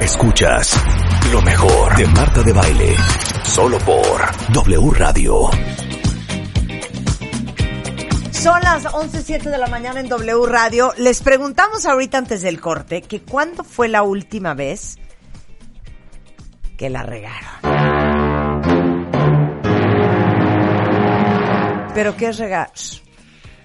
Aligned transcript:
Escuchas 0.00 0.76
lo 1.32 1.42
mejor 1.42 1.96
de 1.96 2.06
Marta 2.06 2.42
de 2.44 2.52
Baile. 2.52 2.94
Solo 3.42 3.78
por 3.80 4.20
W 4.52 4.90
Radio. 4.92 5.50
Son 8.30 8.60
las 8.62 8.84
11.07 8.84 9.50
de 9.50 9.58
la 9.58 9.66
mañana 9.66 9.98
en 9.98 10.08
W 10.08 10.46
Radio. 10.46 10.92
Les 10.98 11.20
preguntamos 11.20 11.84
ahorita 11.84 12.16
antes 12.16 12.42
del 12.42 12.60
corte 12.60 13.02
que 13.02 13.22
cuándo 13.22 13.64
fue 13.64 13.88
la 13.88 14.02
última 14.02 14.54
vez 14.54 14.98
que 16.76 16.90
la 16.90 17.02
regaron. 17.02 17.48
¿Pero 21.92 22.16
qué 22.16 22.28
es 22.28 22.38
regar? 22.38 22.70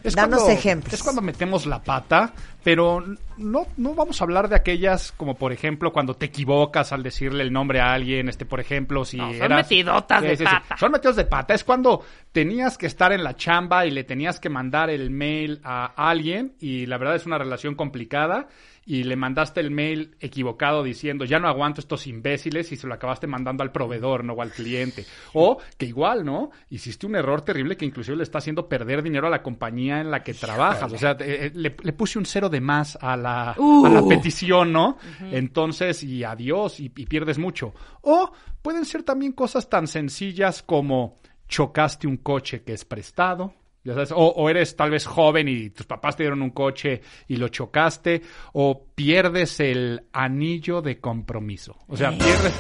Es 0.04 0.15
Danos 0.15 0.39
cuando- 0.41 0.57
ejemplos. 0.59 0.93
Es 0.93 1.01
cuando 1.04 1.21
metemos 1.21 1.65
la 1.65 1.81
pata, 1.81 2.33
pero 2.63 3.04
no, 3.38 3.67
no 3.77 3.93
vamos 3.95 4.19
a 4.19 4.23
hablar 4.25 4.49
de 4.49 4.55
aquellas 4.55 5.11
como 5.13 5.36
por 5.36 5.54
ejemplo 5.54 5.91
cuando 5.93 6.13
te 6.15 6.25
equivocas 6.25 6.91
al 6.91 7.04
decirle 7.04 7.43
el 7.43 7.54
nombre 7.54 7.79
a 7.79 7.93
alguien, 7.93 8.28
este 8.29 8.45
por 8.45 8.59
ejemplo 8.59 9.05
si 9.05 9.18
No, 9.18 9.28
son 9.31 9.36
eras- 9.43 9.64
metidotas 9.69 10.21
de 10.21 10.37
pata. 10.37 10.78
Son 10.78 10.92
metidos 10.92 11.15
de 11.15 11.25
pata, 11.25 11.54
es 11.54 11.64
cuando 11.64 12.04
tenías 12.31 12.78
que 12.78 12.86
estar 12.87 13.11
en 13.14 13.23
la 13.23 13.36
chamba 13.36 13.86
y 13.86 13.92
le 13.92 14.04
tenías 14.04 14.39
que 14.39 14.50
mandar 14.50 14.89
el 14.89 15.09
mail 15.09 15.61
a 15.64 15.86
alguien 15.95 16.54
y 16.59 16.86
la 16.86 16.97
verdad 16.97 17.15
es 17.15 17.25
una 17.25 17.37
relación 17.37 17.75
complicada 17.75 18.47
y 18.86 19.04
le 19.04 19.15
mandaste 19.15 19.60
el 19.60 19.71
mail 19.71 20.15
equivocado 20.19 20.83
diciendo 20.83 21.25
ya 21.25 21.39
no 21.39 21.47
aguanto 21.47 21.82
estos 21.82 22.07
imbéciles 22.07 22.71
y 22.71 22.75
se 22.75 22.87
lo 22.87 22.93
acabaste 22.93 23.28
mandando 23.28 23.64
al 23.64 23.71
proveedor, 23.71 24.23
no 24.23 24.33
o 24.33 24.42
al 24.42 24.51
cliente. 24.51 25.06
O 25.33 25.57
que 25.78 25.86
igual, 25.86 26.25
¿no? 26.25 26.51
Hiciste 26.69 27.06
un 27.06 27.15
error 27.15 27.42
terrible 27.42 27.78
que 27.78 27.86
inclusive 27.86 28.18
le 28.18 28.23
está 28.23 28.39
haciendo 28.39 28.68
perder 28.68 29.01
dinero 29.01 29.28
a 29.28 29.29
la 29.29 29.42
compañía 29.42 30.01
en 30.01 30.11
la 30.11 30.23
que 30.23 30.33
trabajas. 30.33 30.92
O 30.92 30.97
sea, 30.97 31.15
eh, 31.19 31.51
le, 31.54 31.75
le 31.82 31.93
puse 31.93 32.19
un 32.19 32.25
cero 32.25 32.50
de 32.50 32.61
más 32.61 32.97
a 33.02 33.16
la, 33.16 33.52
a 33.52 33.89
la 33.89 34.03
petición, 34.08 34.72
¿no? 34.73 34.97
Entonces, 35.31 36.03
y 36.03 36.23
adiós, 36.23 36.80
y, 36.80 36.86
y 36.95 37.06
pierdes 37.06 37.38
mucho. 37.38 37.73
O 38.02 38.31
pueden 38.61 38.86
ser 38.86 39.03
también 39.03 39.34
cosas 39.34 39.70
tan 39.70 39.88
sencillas 39.88 40.64
como 40.64 41.20
chocaste 41.48 42.08
un 42.08 42.17
coche 42.17 42.64
que 42.64 42.73
es 42.73 42.86
prestado. 42.86 43.54
Ya 43.84 43.94
sabes, 43.94 44.12
o, 44.12 44.17
o 44.17 44.50
eres 44.50 44.76
tal 44.76 44.92
vez 44.92 45.06
joven 45.06 45.48
y 45.50 45.70
tus 45.70 45.86
papás 45.86 46.16
te 46.16 46.23
dieron 46.23 46.42
un 46.42 46.52
coche 46.52 47.02
y 47.28 47.36
lo 47.36 47.50
chocaste, 47.50 48.22
o 48.53 48.86
pierdes 48.95 49.59
el 49.59 50.08
anillo 50.14 50.81
de 50.81 51.00
compromiso. 51.00 51.78
O 51.88 51.98
sea, 51.98 52.11
pierdes 52.11 52.54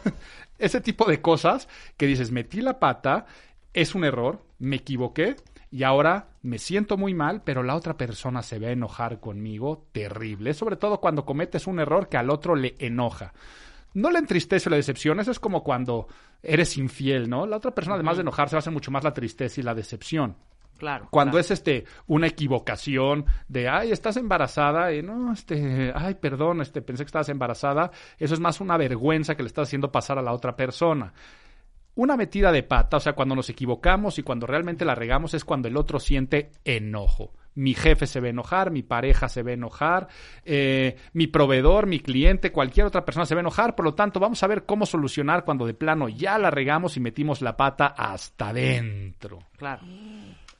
ese 0.58 0.80
tipo 0.80 1.06
de 1.06 1.20
cosas 1.20 1.68
que 1.96 2.06
dices, 2.06 2.30
metí 2.30 2.60
la 2.60 2.78
pata, 2.78 3.26
es 3.72 3.94
un 3.94 4.04
error, 4.04 4.44
me 4.58 4.76
equivoqué 4.76 5.36
y 5.72 5.84
ahora 5.84 6.28
me 6.42 6.58
siento 6.58 6.96
muy 6.96 7.14
mal, 7.14 7.42
pero 7.42 7.62
la 7.62 7.76
otra 7.76 7.96
persona 7.96 8.42
se 8.42 8.58
va 8.58 8.68
a 8.68 8.72
enojar 8.72 9.20
conmigo 9.20 9.88
terrible, 9.92 10.54
sobre 10.54 10.76
todo 10.76 11.00
cuando 11.00 11.24
cometes 11.24 11.66
un 11.66 11.80
error 11.80 12.08
que 12.08 12.16
al 12.16 12.30
otro 12.30 12.56
le 12.56 12.74
enoja. 12.78 13.32
No 13.94 14.10
le 14.10 14.18
entristece 14.18 14.68
o 14.68 14.70
la 14.70 14.76
decepción, 14.76 15.18
eso 15.20 15.30
es 15.30 15.40
como 15.40 15.64
cuando 15.64 16.06
eres 16.42 16.76
infiel, 16.76 17.28
¿no? 17.28 17.46
La 17.46 17.56
otra 17.56 17.74
persona, 17.74 17.96
además 17.96 18.16
de 18.16 18.22
enojarse, 18.22 18.56
va 18.56 18.60
a 18.60 18.62
ser 18.62 18.72
mucho 18.72 18.90
más 18.90 19.04
la 19.04 19.12
tristeza 19.12 19.60
y 19.60 19.64
la 19.64 19.74
decepción. 19.74 20.36
Claro. 20.80 21.08
Cuando 21.10 21.32
claro. 21.32 21.40
es 21.42 21.50
este 21.50 21.84
una 22.06 22.26
equivocación 22.26 23.26
de 23.48 23.68
ay, 23.68 23.92
estás 23.92 24.16
embarazada, 24.16 24.94
y 24.94 25.02
no, 25.02 25.30
este, 25.30 25.92
ay, 25.94 26.14
perdón, 26.14 26.62
este, 26.62 26.80
pensé 26.80 27.04
que 27.04 27.08
estabas 27.08 27.28
embarazada, 27.28 27.90
eso 28.18 28.32
es 28.32 28.40
más 28.40 28.62
una 28.62 28.78
vergüenza 28.78 29.34
que 29.34 29.42
le 29.42 29.48
estás 29.48 29.68
haciendo 29.68 29.92
pasar 29.92 30.18
a 30.18 30.22
la 30.22 30.32
otra 30.32 30.56
persona. 30.56 31.12
Una 31.96 32.16
metida 32.16 32.50
de 32.50 32.62
pata, 32.62 32.96
o 32.96 33.00
sea, 33.00 33.12
cuando 33.12 33.36
nos 33.36 33.50
equivocamos 33.50 34.18
y 34.18 34.22
cuando 34.22 34.46
realmente 34.46 34.86
la 34.86 34.94
regamos 34.94 35.34
es 35.34 35.44
cuando 35.44 35.68
el 35.68 35.76
otro 35.76 36.00
siente 36.00 36.50
enojo. 36.64 37.34
Mi 37.56 37.74
jefe 37.74 38.06
se 38.06 38.20
va 38.20 38.28
a 38.28 38.30
enojar, 38.30 38.70
mi 38.70 38.82
pareja 38.82 39.28
se 39.28 39.42
va 39.42 39.50
a 39.50 39.54
enojar, 39.54 40.08
eh, 40.44 40.96
mi 41.12 41.26
proveedor, 41.26 41.86
mi 41.86 42.00
cliente, 42.00 42.52
cualquier 42.52 42.86
otra 42.86 43.04
persona 43.04 43.26
se 43.26 43.34
va 43.34 43.40
a 43.40 43.42
enojar. 43.42 43.74
Por 43.74 43.84
lo 43.84 43.94
tanto, 43.94 44.18
vamos 44.18 44.42
a 44.42 44.46
ver 44.46 44.64
cómo 44.64 44.86
solucionar 44.86 45.44
cuando 45.44 45.66
de 45.66 45.74
plano 45.74 46.08
ya 46.08 46.38
la 46.38 46.50
regamos 46.50 46.96
y 46.96 47.00
metimos 47.00 47.42
la 47.42 47.56
pata 47.56 47.88
hasta 47.88 48.48
adentro. 48.48 49.40
Claro. 49.58 49.82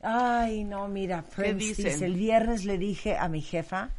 Ay, 0.02 0.64
no, 0.64 0.88
mira, 0.88 1.24
dice, 1.56 2.04
el 2.04 2.14
viernes 2.14 2.64
le 2.64 2.78
dije 2.78 3.18
a 3.18 3.28
mi 3.28 3.42
jefa 3.42 3.90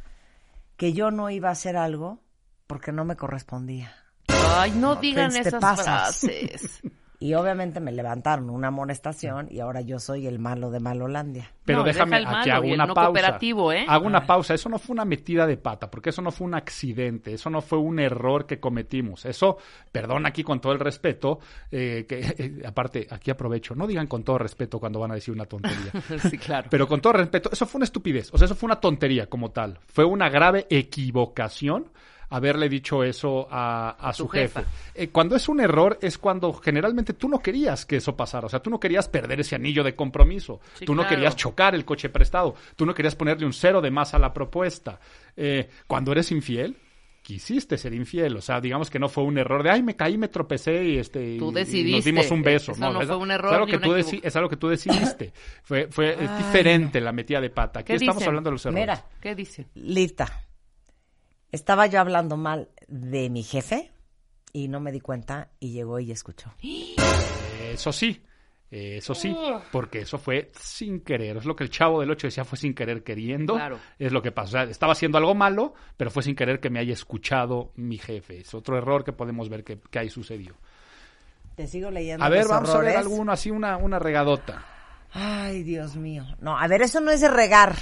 que 0.76 0.92
yo 0.92 1.10
no 1.10 1.30
iba 1.30 1.48
a 1.48 1.52
hacer 1.52 1.76
algo 1.76 2.18
porque 2.66 2.92
no 2.92 3.04
me 3.04 3.16
correspondía. 3.16 3.94
Ay, 4.28 4.72
no 4.72 4.96
digan 4.96 5.36
esas 5.36 5.60
frases. 5.60 6.80
Y 7.22 7.34
obviamente 7.34 7.78
me 7.78 7.92
levantaron 7.92 8.50
una 8.50 8.66
amonestación 8.66 9.46
y 9.48 9.60
ahora 9.60 9.80
yo 9.80 10.00
soy 10.00 10.26
el 10.26 10.40
malo 10.40 10.72
de 10.72 10.80
Malolandia. 10.80 11.52
Pero 11.64 11.78
No, 11.78 11.84
déjame, 11.84 12.18
deja 12.18 12.18
el 12.18 12.26
aquí 12.26 12.48
malo 12.50 12.54
hago 12.54 12.74
una 12.74 12.86
no 12.86 12.94
pausa. 12.94 13.06
cooperativo, 13.06 13.72
¿eh? 13.72 13.84
Hago 13.86 14.06
una 14.08 14.26
pausa. 14.26 14.54
Eso 14.54 14.68
no 14.68 14.80
fue 14.80 14.94
una 14.94 15.04
metida 15.04 15.46
de 15.46 15.56
pata, 15.56 15.88
porque 15.88 16.10
eso 16.10 16.20
no 16.20 16.32
fue 16.32 16.48
un 16.48 16.54
accidente, 16.54 17.32
eso 17.32 17.48
no 17.48 17.60
fue 17.60 17.78
un 17.78 18.00
error 18.00 18.44
que 18.44 18.58
cometimos. 18.58 19.24
Eso, 19.24 19.58
perdón 19.92 20.26
aquí 20.26 20.42
con 20.42 20.60
todo 20.60 20.72
el 20.72 20.80
respeto, 20.80 21.38
eh, 21.70 22.06
que 22.08 22.18
eh, 22.38 22.62
aparte, 22.66 23.06
aquí 23.08 23.30
aprovecho, 23.30 23.76
no 23.76 23.86
digan 23.86 24.08
con 24.08 24.24
todo 24.24 24.38
respeto 24.38 24.80
cuando 24.80 24.98
van 24.98 25.12
a 25.12 25.14
decir 25.14 25.32
una 25.32 25.46
tontería. 25.46 25.92
sí, 26.28 26.36
claro. 26.38 26.66
Pero 26.72 26.88
con 26.88 27.00
todo 27.00 27.12
respeto, 27.12 27.50
eso 27.52 27.66
fue 27.66 27.78
una 27.78 27.84
estupidez, 27.84 28.34
o 28.34 28.38
sea, 28.38 28.46
eso 28.46 28.56
fue 28.56 28.66
una 28.66 28.80
tontería 28.80 29.28
como 29.28 29.52
tal. 29.52 29.78
Fue 29.86 30.04
una 30.04 30.28
grave 30.28 30.66
equivocación 30.68 31.86
haberle 32.34 32.68
dicho 32.68 33.04
eso 33.04 33.46
a, 33.50 33.90
a 33.90 34.12
su 34.12 34.26
jefe. 34.28 34.64
Eh, 34.94 35.08
cuando 35.08 35.36
es 35.36 35.48
un 35.48 35.60
error 35.60 35.98
es 36.00 36.18
cuando 36.18 36.52
generalmente 36.54 37.12
tú 37.14 37.28
no 37.28 37.38
querías 37.40 37.84
que 37.86 37.96
eso 37.96 38.16
pasara, 38.16 38.46
o 38.46 38.48
sea, 38.50 38.60
tú 38.60 38.70
no 38.70 38.80
querías 38.80 39.08
perder 39.08 39.40
ese 39.40 39.54
anillo 39.54 39.84
de 39.84 39.94
compromiso, 39.94 40.60
Sí, 40.74 40.84
tú 40.84 40.94
no 40.94 41.02
claro. 41.02 41.16
querías 41.16 41.36
chocar 41.36 41.74
el 41.74 41.84
coche 41.84 42.08
prestado, 42.08 42.54
tú 42.76 42.86
no 42.86 42.94
querías 42.94 43.14
ponerle 43.14 43.46
un 43.46 43.52
cero 43.52 43.80
de 43.80 43.90
más 43.90 44.14
a 44.14 44.18
la 44.18 44.32
propuesta. 44.32 44.98
Eh, 45.36 45.68
cuando 45.86 46.12
eres 46.12 46.30
infiel, 46.32 46.76
quisiste 47.22 47.78
ser 47.78 47.94
infiel, 47.94 48.36
o 48.36 48.40
sea, 48.40 48.60
digamos 48.60 48.90
que 48.90 48.98
no 48.98 49.08
fue 49.08 49.22
un 49.22 49.38
error 49.38 49.62
de, 49.62 49.70
ay, 49.70 49.82
me 49.82 49.94
caí, 49.94 50.18
me 50.18 50.26
tropecé 50.28 50.84
y, 50.84 50.98
este, 50.98 51.34
y- 51.36 51.38
nos 51.38 52.04
dimos 52.04 52.30
un 52.32 52.42
beso. 52.42 52.72
Eso 52.72 52.80
no 52.92 53.00
es- 53.00 53.06
fue 53.06 53.16
un 53.16 53.30
es 53.30 53.34
error 53.36 53.54
algo 53.54 53.66
ni 53.66 53.72
que 53.72 53.78
tú 53.78 53.92
deci- 53.92 54.20
es 54.24 54.34
algo 54.34 54.48
que 54.48 54.56
tú 54.56 54.68
decidiste. 54.68 55.32
fue 55.62 55.86
fue 55.88 56.14
es 56.20 56.36
diferente 56.38 57.00
la 57.00 57.12
metida 57.12 57.40
de 57.40 57.50
pata. 57.50 57.80
Aquí 57.80 57.88
¿Qué 57.88 57.94
estamos 57.94 58.16
dicen? 58.16 58.28
hablando 58.28 58.50
de 58.50 58.54
los 58.54 58.66
errores. 58.66 58.82
Mira, 58.82 59.04
¿Qué 59.20 59.34
dicen? 59.36 59.66
Lita, 59.74 60.42
estaba 61.52 61.86
yo 61.86 62.00
hablando 62.00 62.36
mal 62.36 62.68
de 62.88 63.30
mi 63.30 63.42
jefe 63.42 63.92
y 64.52 64.68
no 64.68 64.80
me 64.80 64.90
di 64.90 65.00
cuenta 65.00 65.50
y 65.60 65.72
llegó 65.72 66.00
y 66.00 66.10
escuchó. 66.10 66.52
Eso 67.72 67.92
sí, 67.92 68.22
eso 68.70 69.14
sí, 69.14 69.36
porque 69.70 70.00
eso 70.00 70.18
fue 70.18 70.50
sin 70.58 71.00
querer. 71.00 71.36
Es 71.36 71.44
lo 71.44 71.54
que 71.54 71.64
el 71.64 71.70
chavo 71.70 72.00
del 72.00 72.10
8 72.10 72.28
decía, 72.28 72.44
fue 72.44 72.58
sin 72.58 72.74
querer 72.74 73.04
queriendo. 73.04 73.54
Claro. 73.54 73.78
Es 73.98 74.12
lo 74.12 74.22
que 74.22 74.32
pasó. 74.32 74.48
O 74.48 74.52
sea, 74.52 74.62
estaba 74.64 74.92
haciendo 74.92 75.18
algo 75.18 75.34
malo, 75.34 75.74
pero 75.96 76.10
fue 76.10 76.22
sin 76.22 76.34
querer 76.34 76.58
que 76.58 76.70
me 76.70 76.80
haya 76.80 76.94
escuchado 76.94 77.72
mi 77.76 77.98
jefe. 77.98 78.40
Es 78.40 78.54
otro 78.54 78.76
error 78.78 79.04
que 79.04 79.12
podemos 79.12 79.48
ver 79.48 79.62
que, 79.62 79.78
que 79.78 79.98
ahí 79.98 80.08
sucedió. 80.10 80.54
Te 81.54 81.66
sigo 81.66 81.90
leyendo. 81.90 82.24
A 82.24 82.30
ver, 82.30 82.48
vamos 82.48 82.70
a 82.70 82.78
ver 82.78 82.96
alguno 82.96 83.30
así, 83.30 83.50
una, 83.50 83.76
una 83.76 83.98
regadota. 83.98 84.64
Ay, 85.12 85.62
Dios 85.62 85.96
mío. 85.96 86.24
No, 86.40 86.58
a 86.58 86.66
ver, 86.66 86.80
eso 86.80 87.00
no 87.00 87.10
es 87.10 87.20
de 87.20 87.28
regar. 87.28 87.76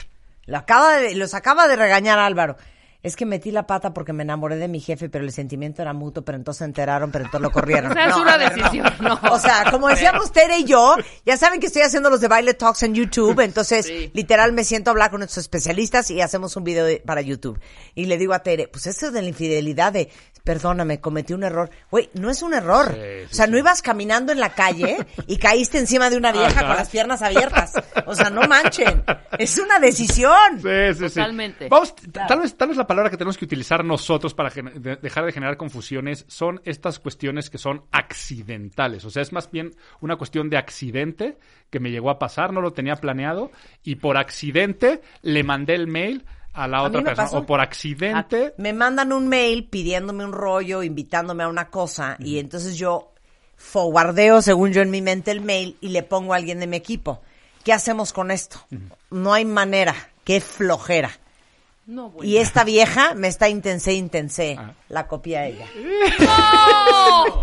Lo 0.46 0.58
acaba 0.58 0.96
de, 0.96 1.14
los 1.14 1.34
acaba 1.34 1.68
de 1.68 1.76
regañar 1.76 2.18
Álvaro. 2.18 2.56
Es 3.02 3.16
que 3.16 3.24
metí 3.24 3.50
la 3.50 3.66
pata 3.66 3.94
porque 3.94 4.12
me 4.12 4.22
enamoré 4.24 4.56
de 4.56 4.68
mi 4.68 4.78
jefe, 4.80 5.08
pero 5.08 5.24
el 5.24 5.32
sentimiento 5.32 5.80
era 5.80 5.92
mutuo, 5.94 6.22
pero 6.22 6.36
entonces 6.36 6.58
se 6.58 6.64
enteraron, 6.66 7.10
pero 7.10 7.24
entonces 7.24 7.40
lo 7.42 7.50
corrieron. 7.50 7.96
Es 7.98 8.08
No, 8.08 8.22
una 8.22 8.34
a 8.34 8.36
ver, 8.36 8.54
decisión, 8.54 8.92
no. 9.00 9.18
O 9.30 9.38
sea, 9.38 9.64
como 9.70 9.88
decíamos 9.88 10.30
Tere 10.32 10.58
y 10.58 10.64
yo, 10.64 10.96
ya 11.24 11.36
saben 11.36 11.60
que 11.60 11.66
estoy 11.68 11.82
haciendo 11.82 12.10
los 12.10 12.20
de 12.20 12.28
Baile 12.28 12.54
Talks 12.54 12.82
en 12.82 12.94
YouTube, 12.94 13.40
entonces 13.40 13.86
Sí. 13.86 14.10
literal 14.14 14.52
me 14.52 14.64
siento 14.64 14.90
a 14.90 14.92
hablar 14.92 15.10
con 15.10 15.20
nuestros 15.20 15.44
especialistas 15.44 16.10
y 16.10 16.20
hacemos 16.20 16.56
un 16.56 16.64
video 16.64 16.84
de- 16.84 17.00
para 17.04 17.20
YouTube. 17.22 17.58
Y 17.94 18.04
le 18.06 18.18
digo 18.18 18.34
a 18.34 18.40
Tere, 18.42 18.68
pues 18.68 18.86
eso 18.86 19.10
de 19.10 19.22
la 19.22 19.28
infidelidad 19.28 19.92
de, 19.92 20.10
perdóname, 20.44 21.00
cometí 21.00 21.32
un 21.32 21.44
error. 21.44 21.70
Güey, 21.90 22.10
no 22.14 22.30
es 22.30 22.42
un 22.42 22.52
error. 22.54 22.88
Sí, 22.92 23.00
sí, 23.00 23.26
o 23.30 23.34
sea, 23.34 23.44
sí. 23.46 23.50
no 23.52 23.58
ibas 23.58 23.82
caminando 23.82 24.32
en 24.32 24.40
la 24.40 24.50
calle 24.50 24.98
y 25.26 25.36
caíste 25.38 25.78
encima 25.78 26.10
de 26.10 26.16
una 26.16 26.32
vieja 26.32 26.48
Ajá. 26.60 26.66
con 26.66 26.76
las 26.76 26.88
piernas 26.88 27.22
abiertas. 27.22 27.72
O 28.06 28.14
sea, 28.14 28.30
no 28.30 28.42
manchen. 28.48 29.02
Es 29.38 29.58
una 29.58 29.78
decisión. 29.78 30.60
Sí, 30.60 30.68
sí, 30.98 31.08
sí. 31.08 31.14
Totalmente. 31.14 31.68
Vamos, 31.68 31.94
t- 31.94 32.08
tal 32.08 32.40
vez, 32.40 32.54
tal 32.56 32.68
vez 32.68 32.76
la 32.76 32.86
palabra 32.90 33.10
que 33.10 33.16
tenemos 33.16 33.38
que 33.38 33.44
utilizar 33.44 33.84
nosotros 33.84 34.34
para 34.34 34.50
de- 34.50 34.96
dejar 34.96 35.24
de 35.24 35.32
generar 35.32 35.56
confusiones 35.56 36.24
son 36.28 36.60
estas 36.64 36.98
cuestiones 36.98 37.48
que 37.50 37.58
son 37.58 37.84
accidentales. 37.92 39.04
O 39.04 39.10
sea, 39.10 39.22
es 39.22 39.32
más 39.32 39.50
bien 39.50 39.74
una 40.00 40.16
cuestión 40.16 40.50
de 40.50 40.56
accidente 40.58 41.38
que 41.70 41.80
me 41.80 41.90
llegó 41.90 42.10
a 42.10 42.18
pasar, 42.18 42.52
no 42.52 42.60
lo 42.60 42.72
tenía 42.72 42.96
planeado 42.96 43.50
y 43.84 43.96
por 43.96 44.16
accidente 44.16 45.00
le 45.22 45.42
mandé 45.44 45.74
el 45.74 45.86
mail 45.86 46.24
a 46.52 46.66
la 46.66 46.78
A 46.78 46.82
otra 46.82 47.02
persona. 47.02 47.24
pasó. 47.26 47.38
O 47.38 47.46
por 47.46 47.60
accidente. 47.60 48.54
Me 48.58 48.72
mandan 48.72 49.12
un 49.12 49.28
mail 49.28 49.68
pidiéndome 49.68 50.24
un 50.24 50.32
rollo, 50.32 50.82
invitándome 50.82 51.44
a 51.44 51.48
una 51.48 51.68
cosa, 51.70 52.16
y 52.18 52.38
entonces 52.40 52.76
yo 52.76 53.12
forwardeo, 53.56 54.42
según 54.42 54.72
yo 54.72 54.82
en 54.82 54.90
mi 54.90 55.00
mente, 55.00 55.30
el 55.30 55.42
mail 55.42 55.76
y 55.80 55.90
le 55.90 56.02
pongo 56.02 56.32
a 56.32 56.36
alguien 56.36 56.58
de 56.60 56.66
mi 56.66 56.76
equipo. 56.76 57.22
¿Qué 57.64 57.72
hacemos 57.72 58.12
con 58.12 58.30
esto? 58.30 58.58
No 59.10 59.32
hay 59.32 59.44
manera. 59.44 59.94
Qué 60.24 60.40
flojera. 60.40 61.10
No, 61.90 62.10
bueno. 62.10 62.30
Y 62.30 62.36
esta 62.36 62.62
vieja 62.62 63.14
me 63.14 63.26
está 63.26 63.48
intense, 63.48 63.92
intense. 63.92 64.56
Ah. 64.56 64.72
La 64.88 65.08
copia 65.08 65.46
ella. 65.46 65.66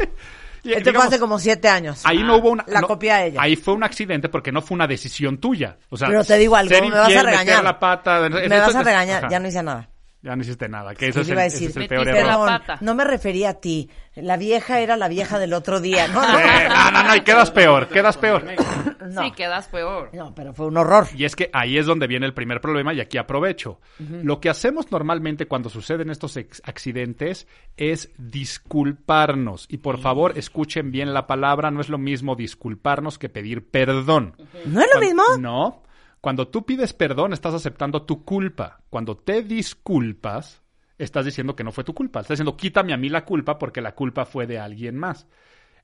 Esto 0.64 0.94
fue 0.94 1.04
hace 1.04 1.20
como 1.20 1.38
siete 1.38 1.68
años. 1.68 2.02
Ahí 2.06 2.24
no 2.24 2.38
hubo 2.38 2.52
una. 2.52 2.64
La 2.68 2.80
no, 2.80 2.88
copia 2.88 3.26
ella. 3.26 3.42
Ahí 3.42 3.58
fue 3.58 3.74
un 3.74 3.84
accidente 3.84 4.30
porque 4.30 4.54
no 4.54 4.62
fue 4.62 4.76
una 4.76 4.88
decisión 4.88 5.40
tuya. 5.40 5.78
O 5.90 5.98
sea, 5.98 6.08
Pero 6.08 6.24
te 6.24 6.38
digo 6.38 6.56
algo, 6.56 6.74
me 6.82 6.90
vas 6.92 7.14
a 7.14 7.24
regañar. 7.24 7.62
la 7.62 7.78
pata, 7.78 8.30
me 8.30 8.48
vas 8.48 8.74
a 8.74 8.84
regañar. 8.84 9.26
ajá. 9.26 9.32
Ya 9.32 9.40
no 9.40 9.48
hice 9.50 9.64
nada. 9.64 9.90
Ya 10.24 10.36
no 10.36 10.42
hiciste 10.42 10.68
nada. 10.68 10.96
Que 10.96 11.10
ese 11.10 11.18
Yo 11.18 11.22
es 11.22 11.28
el, 11.28 11.34
iba 11.34 11.42
a 11.44 11.46
ese 11.46 11.56
decir, 11.56 11.70
es 11.70 11.78
el 11.78 11.88
peor 11.88 12.08
error. 12.10 12.62
no 12.82 12.96
me 12.96 13.04
refería 13.06 13.50
a 13.50 13.54
ti. 13.56 13.90
La 14.16 14.36
vieja 14.36 14.80
era 14.80 14.98
la 14.98 15.08
vieja 15.08 15.38
del 15.38 15.54
otro 15.54 15.80
día. 15.80 16.08
No, 16.08 16.22
Eh, 16.40 16.68
no, 16.68 16.92
no, 16.92 17.04
no, 17.04 17.16
y 17.16 17.22
quedas 17.22 17.52
peor, 17.52 17.88
quedas 17.88 18.18
peor. 18.18 18.44
no. 19.10 19.22
Sí, 19.24 19.32
quedas 19.32 19.68
peor. 19.68 20.10
No, 20.14 20.34
pero 20.34 20.54
fue 20.54 20.66
un 20.66 20.78
horror. 20.78 21.06
Y 21.16 21.24
es 21.26 21.36
que 21.36 21.52
ahí 21.54 21.78
es 21.78 21.86
donde 21.86 22.08
viene 22.08 22.26
el 22.26 22.34
primer 22.34 22.60
problema 22.62 22.94
y 22.96 23.00
aquí 23.00 23.18
aprovecho. 23.20 23.80
Lo 24.00 24.40
que 24.40 24.50
hacemos 24.50 24.92
normalmente 24.92 25.46
cuando 25.46 25.70
suceden 25.70 26.10
estos 26.10 26.36
ex- 26.36 26.62
accidentes 26.66 27.48
es 27.78 28.10
disculparnos. 28.18 29.68
Y 29.70 29.78
por 29.78 30.00
favor, 30.00 30.38
escuchen 30.38 30.92
bien 30.92 31.14
la 31.14 31.28
palabra, 31.28 31.72
no 31.72 31.80
es 31.82 31.90
lo 31.90 31.98
mismo 31.98 32.36
disculparnos 32.36 33.18
que 33.20 33.30
pedir 33.30 33.70
perdón. 33.70 34.36
¿No 34.66 34.82
es 34.82 34.88
lo 34.94 35.00
mismo? 35.00 35.24
No. 35.40 35.84
Cuando 36.28 36.50
tú 36.50 36.66
pides 36.66 36.92
perdón, 36.92 37.32
estás 37.32 37.54
aceptando 37.54 38.02
tu 38.02 38.26
culpa. 38.26 38.82
Cuando 38.90 39.16
te 39.16 39.44
disculpas, 39.44 40.62
estás 40.98 41.24
diciendo 41.24 41.56
que 41.56 41.64
no 41.64 41.72
fue 41.72 41.86
tu 41.86 41.94
culpa. 41.94 42.20
Estás 42.20 42.36
diciendo, 42.36 42.58
quítame 42.58 42.92
a 42.92 42.98
mí 42.98 43.08
la 43.08 43.24
culpa 43.24 43.58
porque 43.58 43.80
la 43.80 43.96
culpa 43.96 44.26
fue 44.26 44.46
de 44.46 44.60
alguien 44.60 44.98
más. 44.98 45.26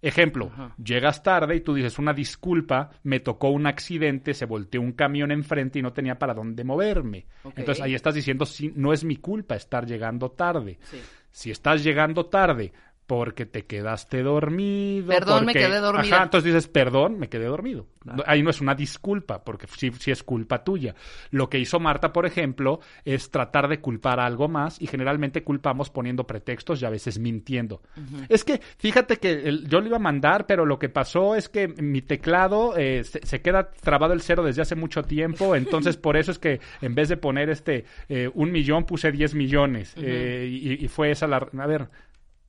Ejemplo, 0.01 0.51
llegas 0.83 1.23
tarde 1.23 1.55
y 1.55 1.61
tú 1.61 1.73
dices 1.73 1.97
una 1.97 2.11
disculpa, 2.11 2.89
me 3.03 3.21
tocó 3.21 3.51
un 3.51 3.67
accidente, 3.67 4.33
se 4.33 4.45
volteó 4.45 4.81
un 4.81 4.91
camión 4.91 5.31
enfrente 5.31 5.79
y 5.79 5.81
no 5.81 5.93
tenía 5.93 6.19
para 6.19 6.33
dónde 6.33 6.65
moverme. 6.65 7.25
Entonces 7.55 7.81
ahí 7.81 7.95
estás 7.95 8.13
diciendo, 8.13 8.45
sí, 8.45 8.73
no 8.75 8.91
es 8.91 9.05
mi 9.05 9.15
culpa 9.15 9.55
estar 9.55 9.85
llegando 9.85 10.31
tarde. 10.31 10.77
Sí. 10.81 10.99
Si 11.31 11.51
estás 11.51 11.85
llegando 11.85 12.25
tarde 12.25 12.73
porque 13.15 13.45
te 13.45 13.65
quedaste 13.65 14.24
dormido. 14.24 15.07
Perdón, 15.07 15.45
me 15.45 15.54
quedé 15.54 15.77
dormida. 15.80 16.15
Ajá, 16.15 16.24
entonces 16.24 16.51
dices, 16.51 16.68
perdón, 16.68 17.19
me 17.19 17.30
quedé 17.30 17.45
dormido. 17.45 17.86
Ahí 18.25 18.42
no 18.42 18.50
es 18.50 18.60
una 18.60 18.74
disculpa, 18.74 19.44
porque 19.44 19.68
sí, 19.68 19.92
sí 20.00 20.10
es 20.10 20.24
culpa 20.24 20.63
tuya. 20.63 20.95
Lo 21.30 21.48
que 21.48 21.60
hizo 21.60 21.80
Marta, 21.80 22.12
por 22.12 22.25
ejemplo, 22.25 22.80
es 23.06 23.30
tratar 23.30 23.68
de 23.68 23.80
culpar 23.80 24.19
a 24.19 24.25
algo 24.25 24.48
más 24.48 24.81
y 24.81 24.88
generalmente 24.88 25.44
culpamos 25.44 25.92
poniendo 25.92 26.25
pretextos 26.25 26.81
y 26.81 26.86
a 26.86 26.89
veces 26.89 27.19
mintiendo. 27.19 27.81
Es 28.30 28.44
que, 28.44 28.60
fíjate 28.80 29.18
que 29.18 29.31
el- 29.48 29.69
yo 29.69 29.80
lo 29.80 29.86
iba 29.88 29.98
a 29.98 30.00
mandar, 30.00 30.48
pero 30.48 30.65
lo 30.65 30.80
que 30.80 30.89
pasó 30.89 31.36
es 31.36 31.50
que 31.50 31.68
mi 31.68 32.01
teclado 32.01 32.75
eh, 32.75 33.04
se, 33.04 33.24
se 33.25 33.42
queda 33.42 33.69
trabado 33.69 34.13
el 34.13 34.21
cero 34.21 34.44
desde 34.44 34.63
hace 34.63 34.75
mucho 34.75 35.04
tiempo, 35.04 35.56
entonces 35.56 35.98
por 35.98 36.18
eso 36.18 36.31
es 36.31 36.39
que 36.39 36.60
en 36.81 36.95
vez 36.95 37.10
de 37.10 37.18
poner 37.18 37.51
este 37.51 37.86
eh, 38.10 38.30
un 38.33 38.51
millón 38.51 38.86
puse 38.86 39.12
10 39.12 39.36
millones 39.36 39.94
eh, 39.98 40.48
y, 40.50 40.83
y 40.83 40.88
fue 40.88 41.12
esa 41.12 41.27
la... 41.27 41.38
A 41.38 41.68
ver, 41.68 41.88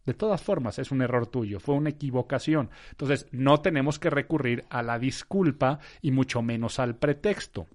de 0.04 0.14
todas 0.14 0.42
formas, 0.42 0.78
es 0.78 0.90
un 0.90 1.02
error 1.02 1.26
tuyo, 1.26 1.60
fue 1.60 1.74
una 1.74 1.90
equivocación. 1.90 2.70
Entonces, 2.90 3.26
no 3.32 3.60
tenemos 3.60 3.98
que 3.98 4.10
recurrir 4.10 4.64
a 4.68 4.82
la 4.82 4.98
disculpa 4.98 5.78
y 6.02 6.10
mucho 6.10 6.42
menos 6.42 6.78
al 6.78 6.96
pretexto. 6.96 7.66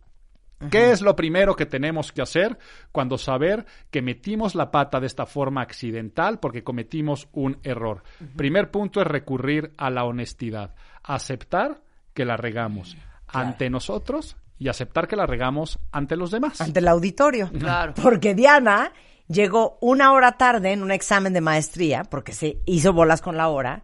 ¿Qué 0.69 0.91
es 0.91 1.01
lo 1.01 1.15
primero 1.15 1.55
que 1.55 1.65
tenemos 1.65 2.11
que 2.11 2.21
hacer 2.21 2.57
cuando 2.91 3.17
saber 3.17 3.65
que 3.89 4.01
metimos 4.01 4.55
la 4.55 4.71
pata 4.71 4.99
de 4.99 5.07
esta 5.07 5.25
forma 5.25 5.61
accidental 5.61 6.39
porque 6.39 6.63
cometimos 6.63 7.29
un 7.31 7.59
error? 7.63 8.03
Primer 8.35 8.69
punto 8.69 8.99
es 8.99 9.07
recurrir 9.07 9.71
a 9.77 9.89
la 9.89 10.03
honestidad, 10.03 10.75
aceptar 11.01 11.81
que 12.13 12.25
la 12.25 12.35
regamos 12.35 12.97
ante 13.27 13.69
nosotros 13.69 14.35
y 14.57 14.67
aceptar 14.67 15.07
que 15.07 15.15
la 15.15 15.25
regamos 15.25 15.79
ante 15.91 16.17
los 16.17 16.31
demás. 16.31 16.59
Ante 16.59 16.79
el 16.79 16.89
auditorio. 16.89 17.49
Claro. 17.51 17.93
Porque 18.03 18.35
Diana 18.35 18.91
llegó 19.29 19.77
una 19.79 20.11
hora 20.11 20.33
tarde 20.33 20.73
en 20.73 20.83
un 20.83 20.91
examen 20.91 21.31
de 21.33 21.41
maestría, 21.41 22.03
porque 22.03 22.33
se 22.33 22.59
hizo 22.65 22.91
bolas 22.91 23.21
con 23.21 23.37
la 23.37 23.47
hora. 23.47 23.83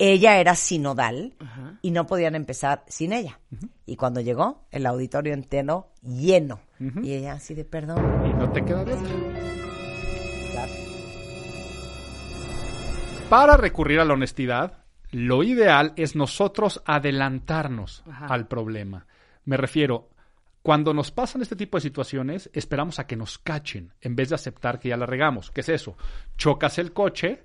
Ella 0.00 0.38
era 0.38 0.54
sinodal 0.54 1.34
y 1.82 1.90
no 1.90 2.06
podían 2.06 2.34
empezar 2.34 2.84
sin 2.86 3.12
ella. 3.12 3.40
Y 3.84 3.96
cuando 3.96 4.20
llegó, 4.20 4.66
el 4.70 4.86
auditorio 4.86 5.34
entero 5.34 5.92
lleno. 6.02 6.60
Y 7.02 7.14
ella 7.14 7.32
así 7.32 7.54
de 7.54 7.64
perdón. 7.64 7.98
Y 8.26 8.32
no 8.34 8.50
te 8.52 8.64
queda 8.64 8.84
de 8.84 8.94
otra. 8.94 9.08
Claro. 10.52 10.72
Para 13.28 13.56
recurrir 13.56 13.98
a 13.98 14.04
la 14.04 14.14
honestidad, 14.14 14.84
lo 15.10 15.42
ideal 15.42 15.94
es 15.96 16.14
nosotros 16.14 16.80
adelantarnos 16.86 18.04
Ajá. 18.08 18.26
al 18.26 18.46
problema. 18.46 19.06
Me 19.44 19.56
refiero, 19.56 20.10
cuando 20.68 20.92
nos 20.92 21.10
pasan 21.10 21.40
este 21.40 21.56
tipo 21.56 21.78
de 21.78 21.80
situaciones, 21.80 22.50
esperamos 22.52 22.98
a 22.98 23.06
que 23.06 23.16
nos 23.16 23.38
cachen 23.38 23.94
en 24.02 24.14
vez 24.14 24.28
de 24.28 24.34
aceptar 24.34 24.78
que 24.78 24.90
ya 24.90 24.98
la 24.98 25.06
regamos. 25.06 25.50
¿Qué 25.50 25.62
es 25.62 25.70
eso? 25.70 25.96
Chocas 26.36 26.78
el 26.78 26.92
coche, 26.92 27.44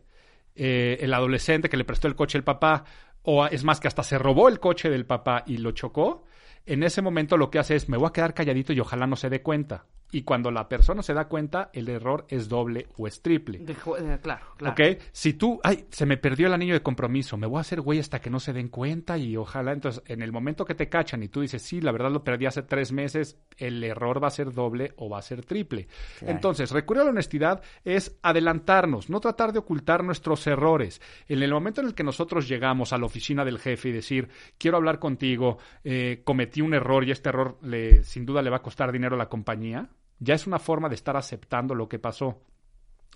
eh, 0.55 0.97
el 0.99 1.13
adolescente 1.13 1.69
que 1.69 1.77
le 1.77 1.85
prestó 1.85 2.09
el 2.09 2.17
coche 2.17 2.37
al 2.37 2.43
papá, 2.43 2.83
o 3.21 3.45
es 3.45 3.63
más 3.63 3.79
que 3.79 3.87
hasta 3.87 4.03
se 4.03 4.17
robó 4.17 4.49
el 4.49 4.59
coche 4.59 4.89
del 4.89 5.05
papá 5.05 5.45
y 5.47 5.55
lo 5.55 5.71
chocó. 5.71 6.25
En 6.65 6.83
ese 6.83 7.01
momento 7.01 7.37
lo 7.37 7.49
que 7.49 7.59
hace 7.59 7.77
es, 7.77 7.87
me 7.87 7.95
voy 7.95 8.09
a 8.09 8.11
quedar 8.11 8.33
calladito 8.33 8.73
y 8.73 8.81
ojalá 8.81 9.07
no 9.07 9.15
se 9.15 9.29
dé 9.29 9.41
cuenta. 9.41 9.85
Y 10.13 10.21
cuando 10.21 10.51
la 10.51 10.69
persona 10.69 11.01
se 11.01 11.13
da 11.13 11.27
cuenta, 11.27 11.71
el 11.73 11.89
error 11.89 12.25
es 12.29 12.47
doble 12.47 12.87
o 12.97 13.07
es 13.07 13.21
triple. 13.21 13.57
De 13.57 13.73
eh, 13.73 14.19
claro, 14.21 14.45
claro. 14.57 14.73
¿Ok? 14.73 15.01
Si 15.11 15.33
tú, 15.33 15.59
ay, 15.63 15.87
se 15.89 16.05
me 16.05 16.17
perdió 16.17 16.45
el 16.47 16.53
anillo 16.53 16.75
de 16.75 16.83
compromiso, 16.83 17.35
me 17.35 17.47
voy 17.47 17.57
a 17.57 17.61
hacer 17.61 17.81
güey 17.81 17.97
hasta 17.97 18.21
que 18.21 18.29
no 18.29 18.39
se 18.39 18.53
den 18.53 18.69
cuenta 18.69 19.17
y 19.17 19.35
ojalá, 19.35 19.71
entonces, 19.71 20.03
en 20.05 20.21
el 20.21 20.31
momento 20.31 20.65
que 20.65 20.75
te 20.75 20.87
cachan 20.87 21.23
y 21.23 21.29
tú 21.29 21.41
dices, 21.41 21.63
sí, 21.63 21.81
la 21.81 21.91
verdad 21.91 22.11
lo 22.11 22.23
perdí 22.23 22.45
hace 22.45 22.61
tres 22.61 22.91
meses, 22.91 23.39
el 23.57 23.83
error 23.83 24.23
va 24.23 24.27
a 24.27 24.31
ser 24.31 24.53
doble 24.53 24.93
o 24.97 25.09
va 25.09 25.17
a 25.17 25.23
ser 25.23 25.43
triple. 25.43 25.87
Entonces, 26.21 26.69
recurrir 26.69 27.01
a 27.01 27.05
la 27.05 27.09
honestidad 27.09 27.63
es 27.83 28.15
adelantarnos, 28.21 29.09
no 29.09 29.19
tratar 29.19 29.51
de 29.51 29.59
ocultar 29.59 30.03
nuestros 30.03 30.45
errores. 30.45 31.01
En 31.27 31.41
el 31.41 31.51
momento 31.51 31.81
en 31.81 31.87
el 31.87 31.95
que 31.95 32.03
nosotros 32.03 32.47
llegamos 32.47 32.93
a 32.93 32.99
la 32.99 33.07
oficina 33.07 33.43
del 33.43 33.57
jefe 33.57 33.89
y 33.89 33.93
decir, 33.93 34.29
quiero 34.59 34.77
hablar 34.77 34.99
contigo, 34.99 35.57
eh, 35.83 36.21
cometí 36.23 36.61
un 36.61 36.75
error 36.75 37.03
y 37.03 37.09
este 37.09 37.29
error 37.29 37.57
le, 37.63 38.03
sin 38.03 38.27
duda 38.27 38.43
le 38.43 38.51
va 38.51 38.57
a 38.57 38.61
costar 38.61 38.91
dinero 38.91 39.15
a 39.15 39.17
la 39.17 39.29
compañía, 39.29 39.89
ya 40.23 40.35
es 40.35 40.47
una 40.47 40.59
forma 40.59 40.89
de 40.89 40.95
estar 40.95 41.17
aceptando 41.17 41.75
lo 41.75 41.87
que 41.87 41.99
pasó. 41.99 42.41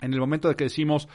En 0.02 0.14
el 0.14 0.20
momento 0.20 0.48
de 0.48 0.56
que 0.56 0.66
decimos, 0.66 1.08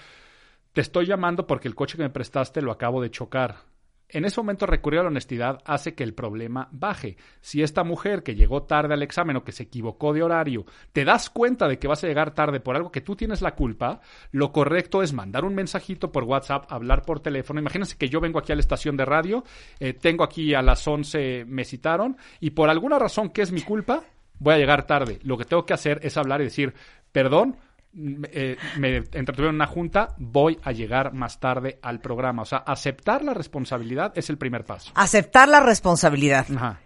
te 0.73 0.81
estoy 0.81 1.07
llamando 1.07 1.47
porque 1.47 1.69
el 1.69 1.75
coche 1.75 1.97
que 1.97 2.03
me 2.03 2.11
prestaste 2.11 2.63
lo 2.63 2.73
acabo 2.73 3.03
de 3.03 3.11
chocar. 3.11 3.73
En 4.13 4.27
ese 4.27 4.41
momento 4.41 4.67
recurrir 4.67 5.01
a 5.01 5.05
la 5.05 5.09
honestidad 5.09 5.61
hace 5.65 5.95
que 5.95 6.05
el 6.05 6.13
problema 6.13 6.69
baje. 6.71 7.17
Si 7.41 7.63
esta 7.63 7.83
mujer 7.83 8.23
que 8.23 8.35
llegó 8.35 8.65
tarde 8.65 8.93
al 8.93 9.03
examen 9.03 9.37
o 9.37 9.45
que 9.45 9.53
se 9.53 9.63
equivocó 9.63 10.13
de 10.13 10.23
horario, 10.23 10.67
te 10.93 11.07
das 11.07 11.31
cuenta 11.31 11.67
de 11.67 11.79
que 11.79 11.89
vas 11.89 12.05
a 12.05 12.09
llegar 12.09 12.35
tarde 12.35 12.61
por 12.61 12.77
algo 12.77 12.93
que 12.93 13.01
tú 13.01 13.17
tienes 13.17 13.41
la 13.41 13.55
culpa, 13.55 14.03
lo 14.31 14.53
correcto 14.53 15.03
es 15.03 15.15
mandar 15.15 15.47
un 15.47 15.55
mensajito 15.55 16.13
por 16.13 16.25
WhatsApp, 16.25 16.71
hablar 16.71 17.07
por 17.07 17.21
teléfono. 17.21 17.61
Imagínense 17.61 17.97
que 17.97 18.11
yo 18.11 18.21
vengo 18.21 18.39
aquí 18.39 18.53
a 18.53 18.55
la 18.55 18.61
estación 18.61 18.99
de 18.99 19.07
radio, 19.07 19.45
eh, 19.81 19.95
tengo 19.95 20.25
aquí 20.25 20.53
a 20.53 20.61
las 20.61 20.87
11, 20.87 21.47
me 21.47 21.65
citaron, 21.65 22.19
y 22.39 22.51
por 22.51 22.69
alguna 22.69 22.99
razón 22.99 23.31
que 23.31 23.41
es 23.41 23.51
mi 23.51 23.63
culpa, 23.63 24.05
voy 24.43 24.55
a 24.55 24.59
llegar 24.59 24.87
tarde. 24.87 25.19
Lo 25.23 25.37
que 25.39 25.45
tengo 25.45 25.65
que 25.65 25.75
hacer 25.75 26.01
es 26.03 26.17
hablar 26.17 26.41
y 26.41 26.45
decir, 26.45 26.75
perdón, 27.13 27.57
m- 27.95 28.29
eh, 28.33 28.57
me 28.79 28.97
entretuvieron 28.97 29.51
en 29.51 29.57
una 29.57 29.67
junta, 29.67 30.15
voy 30.19 30.59
a 30.63 30.73
llegar 30.73 31.13
más 31.13 31.39
tarde 31.41 31.79
al 31.83 32.01
programa. 32.01 32.43
O 32.43 32.45
sea, 32.47 32.59
aceptar 32.59 33.23
la 33.25 33.35
responsabilidad 33.35 34.13
es 34.17 34.31
el 34.31 34.39
primer 34.39 34.65
paso. 34.65 34.91
Aceptar 34.95 35.49
la 35.49 35.61
responsabilidad. 35.61 36.47
Ajá. 36.55 36.81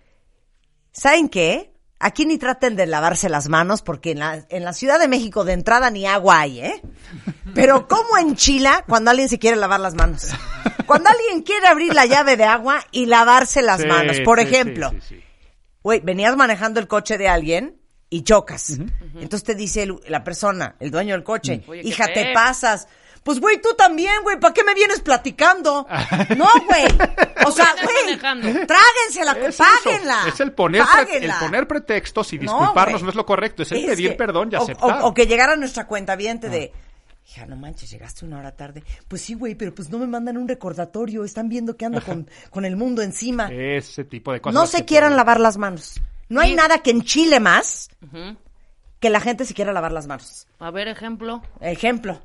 ¿Saben 0.92 1.28
qué? 1.28 1.72
Aquí 1.98 2.26
ni 2.26 2.36
traten 2.36 2.76
de 2.76 2.84
lavarse 2.86 3.30
las 3.30 3.48
manos 3.48 3.80
porque 3.80 4.10
en 4.10 4.18
la, 4.18 4.44
en 4.50 4.64
la 4.64 4.74
Ciudad 4.74 4.98
de 5.00 5.08
México 5.08 5.44
de 5.44 5.54
entrada 5.54 5.90
ni 5.90 6.04
agua 6.06 6.40
hay, 6.40 6.60
¿eh? 6.60 6.82
Pero 7.54 7.88
¿cómo 7.88 8.18
enchila 8.18 8.84
cuando 8.86 9.10
alguien 9.10 9.30
se 9.30 9.38
quiere 9.38 9.56
lavar 9.56 9.80
las 9.80 9.94
manos? 9.94 10.28
Cuando 10.84 11.08
alguien 11.08 11.42
quiere 11.42 11.66
abrir 11.68 11.94
la 11.94 12.04
llave 12.04 12.36
de 12.36 12.44
agua 12.44 12.80
y 12.92 13.06
lavarse 13.06 13.62
las 13.62 13.80
Sí, 13.80 13.86
manos. 13.88 14.20
Por 14.20 14.38
sí, 14.40 14.44
ejemplo, 14.46 14.90
sí. 15.08 15.22
Güey, 15.86 16.00
venías 16.00 16.36
manejando 16.36 16.80
el 16.80 16.88
coche 16.88 17.16
de 17.16 17.28
alguien 17.28 17.80
y 18.10 18.22
chocas. 18.24 18.70
Entonces 19.14 19.44
te 19.44 19.54
dice 19.54 19.84
el- 19.84 20.00
la 20.08 20.24
persona, 20.24 20.74
el 20.80 20.90
dueño 20.90 21.14
del 21.14 21.22
coche, 21.22 21.62
Oye, 21.68 21.82
hija, 21.84 22.06
te 22.12 22.32
pasas. 22.34 22.88
Pues, 23.22 23.38
güey, 23.38 23.60
tú 23.60 23.68
también, 23.78 24.22
güey, 24.24 24.38
¿para 24.40 24.52
qué 24.52 24.64
me 24.64 24.74
vienes 24.74 25.00
platicando? 25.00 25.86
No, 26.36 26.48
güey. 26.66 26.84
O 27.46 27.52
sea, 27.52 27.72
güey, 27.84 28.18
tráguensela, 28.66 29.32
Es 29.40 29.48
eso, 29.54 29.64
páguenla. 29.84 30.24
Es 30.28 30.40
el 30.40 30.52
poner, 30.52 30.82
pre- 30.82 31.00
el 31.02 31.06
páguenla. 31.06 31.38
poner 31.40 31.68
pretextos 31.68 32.32
y 32.32 32.36
No, 32.38 32.42
disculparnos 32.42 33.02
no, 33.04 33.08
es 33.10 33.14
lo 33.14 33.24
correcto, 33.24 33.62
es 33.62 33.70
el 33.72 33.78
Es 33.78 33.86
pedir 33.86 34.10
que- 34.10 34.16
perdón 34.16 34.48
y 34.52 34.56
o- 34.56 34.62
aceptar. 34.62 35.02
O, 35.02 35.06
o 35.08 35.14
que 35.14 35.26
llegara 35.26 35.54
nuestra 35.56 35.86
cuenta 35.86 36.16
de, 36.48 36.72
hija, 37.28 37.46
no 37.46 37.56
manches, 37.56 37.90
llegaste 37.90 38.24
una 38.24 38.38
hora 38.38 38.52
tarde. 38.56 38.82
Pues 39.08 39.22
sí, 39.22 39.34
güey, 39.34 39.54
pero 39.54 39.74
pues 39.74 39.90
no 39.90 39.98
me 39.98 40.06
mandan 40.06 40.36
un 40.36 40.46
recordatorio, 40.48 41.24
están 41.24 41.48
viendo 41.48 41.76
que 41.76 41.84
ando 41.84 42.00
con, 42.02 42.28
con 42.50 42.64
el 42.64 42.76
mundo 42.76 43.02
encima. 43.02 43.48
Ese 43.52 44.04
tipo 44.04 44.32
de 44.32 44.40
cosas. 44.40 44.54
no 44.54 44.66
se 44.66 44.84
quieran 44.84 45.10
te- 45.12 45.16
lavar 45.16 45.40
las 45.40 45.56
manos. 45.56 46.00
No 46.28 46.40
hay 46.40 46.50
Sí. 46.50 46.56
nada 46.56 46.78
que 46.82 46.90
enchile 46.90 47.38
más 47.40 47.88
Ujú. 48.02 48.36
que 49.00 49.10
la 49.10 49.20
gente 49.20 49.44
se 49.44 49.54
quiera 49.54 49.72
lavar 49.72 49.92
las 49.92 50.06
manos. 50.06 50.46
A 50.58 50.70
ver, 50.70 50.88
ejemplo. 50.88 51.42
Ejemplo. 51.60 52.20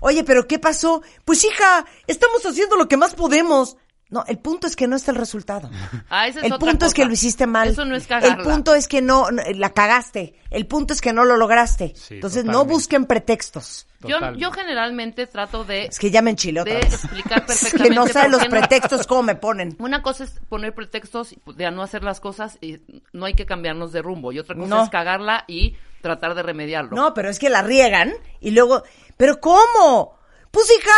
Oye, 0.00 0.24
pero 0.24 0.46
¿qué 0.46 0.58
pasó? 0.58 1.02
Pues 1.24 1.44
hija, 1.44 1.84
estamos 2.06 2.44
haciendo 2.44 2.76
lo 2.76 2.88
que 2.88 2.96
más 2.96 3.14
podemos. 3.14 3.76
No, 4.10 4.24
el 4.26 4.38
punto 4.38 4.66
es 4.66 4.74
que 4.74 4.86
no 4.88 4.96
está 4.96 5.10
el 5.10 5.18
resultado. 5.18 5.68
Ah, 6.10 6.26
esa 6.26 6.38
es 6.40 6.46
el 6.46 6.52
otra 6.54 6.70
punto 6.70 6.86
es 6.86 6.94
que 6.94 7.04
lo 7.04 7.12
hiciste 7.12 7.46
mal. 7.46 7.68
Eso 7.68 7.84
no 7.84 7.94
es 7.94 8.06
cagarla. 8.06 8.36
El 8.42 8.42
punto 8.42 8.74
es 8.74 8.88
que 8.88 9.02
no, 9.02 9.30
no, 9.30 9.42
la 9.54 9.74
cagaste. 9.74 10.34
El 10.50 10.66
punto 10.66 10.94
es 10.94 11.00
que 11.02 11.12
no 11.12 11.24
lo 11.26 11.36
lograste. 11.36 11.92
Sí, 11.94 12.14
Entonces 12.14 12.44
no 12.46 12.64
busquen 12.64 13.04
pretextos. 13.04 13.86
Yo, 14.00 14.16
yo 14.36 14.50
generalmente 14.52 15.26
trato 15.26 15.64
de, 15.64 15.86
Es 15.86 15.98
que 15.98 16.10
ya 16.10 16.22
me 16.22 16.30
enchilé 16.30 16.60
otra 16.62 16.74
de 16.74 16.80
vez. 16.80 16.94
explicar 16.94 17.38
Es 17.40 17.44
perfectamente. 17.46 17.88
que 17.90 17.94
no 17.94 18.06
sabes 18.06 18.30
por 18.30 18.30
los 18.30 18.44
no- 18.44 18.50
pretextos 18.50 19.06
cómo 19.06 19.22
me 19.24 19.34
ponen. 19.34 19.76
Una 19.80 20.02
cosa 20.02 20.24
es 20.24 20.30
poner 20.48 20.74
pretextos 20.74 21.34
de 21.56 21.70
no 21.70 21.82
hacer 21.82 22.02
las 22.04 22.20
cosas 22.20 22.56
y 22.62 22.78
no 23.12 23.26
hay 23.26 23.34
que 23.34 23.44
cambiarnos 23.44 23.92
de 23.92 24.00
rumbo. 24.00 24.32
Y 24.32 24.38
otra 24.38 24.54
cosa 24.56 24.68
No. 24.68 24.84
es 24.84 24.88
cagarla 24.90 25.44
y 25.48 25.76
tratar 26.00 26.34
de 26.34 26.42
remediarlo. 26.44 26.96
No, 26.96 27.12
pero 27.12 27.28
es 27.28 27.38
que 27.38 27.50
la 27.50 27.60
riegan 27.62 28.14
y 28.40 28.52
luego, 28.52 28.82
¿pero 29.18 29.38
cómo? 29.40 30.16
Pues 30.50 30.70
hija, 30.70 30.94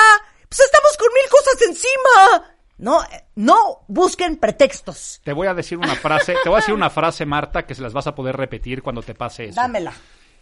pues 0.48 0.60
estamos 0.60 0.96
con 0.98 1.08
mil 1.12 1.28
cosas 1.28 1.62
encima. 1.68 2.56
No, 2.80 3.02
eh, 3.04 3.24
no 3.36 3.84
busquen 3.88 4.36
pretextos. 4.36 5.20
Te 5.22 5.32
voy 5.32 5.46
a 5.46 5.54
decir 5.54 5.78
una 5.78 5.94
frase, 5.94 6.34
te 6.42 6.48
voy 6.48 6.56
a 6.56 6.60
decir 6.60 6.74
una 6.74 6.90
frase, 6.90 7.26
Marta, 7.26 7.66
que 7.66 7.74
se 7.74 7.82
las 7.82 7.92
vas 7.92 8.06
a 8.06 8.14
poder 8.14 8.36
repetir 8.36 8.82
cuando 8.82 9.02
te 9.02 9.14
pase 9.14 9.44
eso. 9.46 9.60
Dámela. 9.60 9.92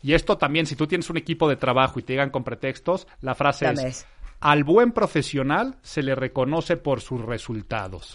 Y 0.02 0.14
esto 0.14 0.38
también, 0.38 0.66
si 0.66 0.76
tú 0.76 0.86
tienes 0.86 1.10
un 1.10 1.16
equipo 1.16 1.48
de 1.48 1.56
trabajo 1.56 1.98
y 1.98 2.02
te 2.04 2.12
llegan 2.12 2.30
con 2.30 2.44
pretextos, 2.44 3.06
la 3.20 3.34
frase 3.34 3.64
Dame 3.66 3.88
es, 3.88 3.98
eso. 3.98 4.06
al 4.40 4.62
buen 4.62 4.92
profesional 4.92 5.76
se 5.82 6.02
le 6.02 6.14
reconoce 6.14 6.76
por 6.76 7.00
sus 7.00 7.20
resultados. 7.24 8.14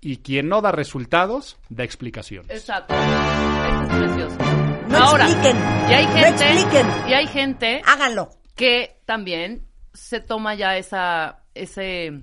Y 0.00 0.18
quien 0.18 0.48
no 0.48 0.60
da 0.60 0.70
resultados, 0.70 1.58
da 1.70 1.82
explicaciones. 1.84 2.50
Exacto. 2.50 2.94
Eso 2.94 3.82
es 3.82 3.88
precioso. 3.98 4.36
No 4.88 4.98
Ahora, 4.98 5.24
expliquen. 5.24 5.56
y 5.88 5.92
hay 5.94 6.06
No 6.06 6.26
expliquen. 6.26 6.86
y 7.08 7.12
hay 7.14 7.26
gente 7.26 7.82
Háganlo. 7.86 8.30
que 8.54 9.00
también 9.06 9.66
se 9.94 10.20
toma 10.20 10.54
ya 10.54 10.76
esa, 10.76 11.42
ese, 11.54 12.22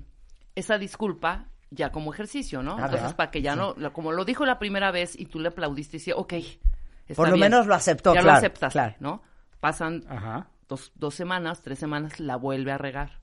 esa 0.56 0.76
disculpa 0.78 1.46
ya 1.70 1.90
como 1.90 2.12
ejercicio, 2.12 2.62
¿no? 2.62 2.72
Entonces, 2.72 3.00
¿verdad? 3.02 3.16
para 3.16 3.30
que 3.30 3.42
ya 3.42 3.54
no, 3.54 3.74
como 3.92 4.10
lo 4.12 4.24
dijo 4.24 4.44
la 4.44 4.58
primera 4.58 4.90
vez 4.90 5.18
y 5.18 5.26
tú 5.26 5.38
le 5.38 5.48
aplaudiste 5.48 5.96
y 5.96 6.00
decía, 6.00 6.16
ok, 6.16 6.32
está 6.32 7.14
Por 7.14 7.28
lo 7.28 7.34
bien. 7.36 7.50
menos 7.50 7.66
lo 7.66 7.74
aceptó, 7.74 8.14
Ya 8.14 8.20
claro, 8.22 8.34
lo 8.34 8.38
aceptas, 8.38 8.72
claro. 8.72 8.94
¿no? 9.00 9.22
Pasan 9.60 10.04
Ajá. 10.08 10.48
dos, 10.68 10.92
dos 10.96 11.14
semanas, 11.14 11.62
tres 11.62 11.78
semanas, 11.78 12.18
la 12.20 12.36
vuelve 12.36 12.72
a 12.72 12.78
regar. 12.78 13.20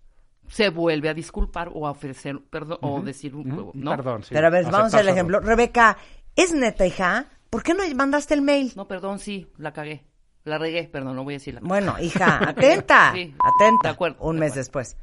Se 0.50 0.70
vuelve 0.70 1.08
a 1.10 1.14
disculpar 1.14 1.70
o 1.74 1.88
a 1.88 1.92
ofrecer 1.92 2.40
perdón 2.50 2.78
o 2.82 3.02
decir 3.02 3.34
un 3.36 3.52
Ujú. 3.52 3.72
¿no? 3.76 3.92
Perdón, 3.92 4.24
sí. 4.24 4.30
Pero 4.34 4.48
a 4.48 4.50
ver, 4.50 4.66
vamos 4.70 4.94
al 4.94 5.08
ejemplo. 5.08 5.40
Rebeca, 5.40 5.98
¿es 6.36 6.54
neta, 6.54 6.86
hija? 6.86 7.28
¿Por 7.50 7.64
qué 7.64 7.74
no 7.74 7.84
mandaste 7.96 8.34
el 8.34 8.42
mail? 8.42 8.74
No, 8.76 8.88
perdón, 8.88 9.20
sí, 9.20 9.48
la 9.58 9.72
cagué. 9.72 10.04
La 10.44 10.58
regué, 10.58 10.84
perdón, 10.90 11.16
no 11.16 11.24
voy 11.24 11.36
a 11.36 11.38
decirla. 11.38 11.62
Bueno, 11.64 11.96
hija, 12.02 12.50
atenta. 12.50 13.12
Sí, 13.16 13.34
atenta. 13.40 13.88
de 13.88 13.94
acuerdo, 13.94 14.18
Un 14.22 14.36
de 14.36 14.40
mes 14.42 14.52
acuerdo. 14.52 14.60
después. 14.60 14.98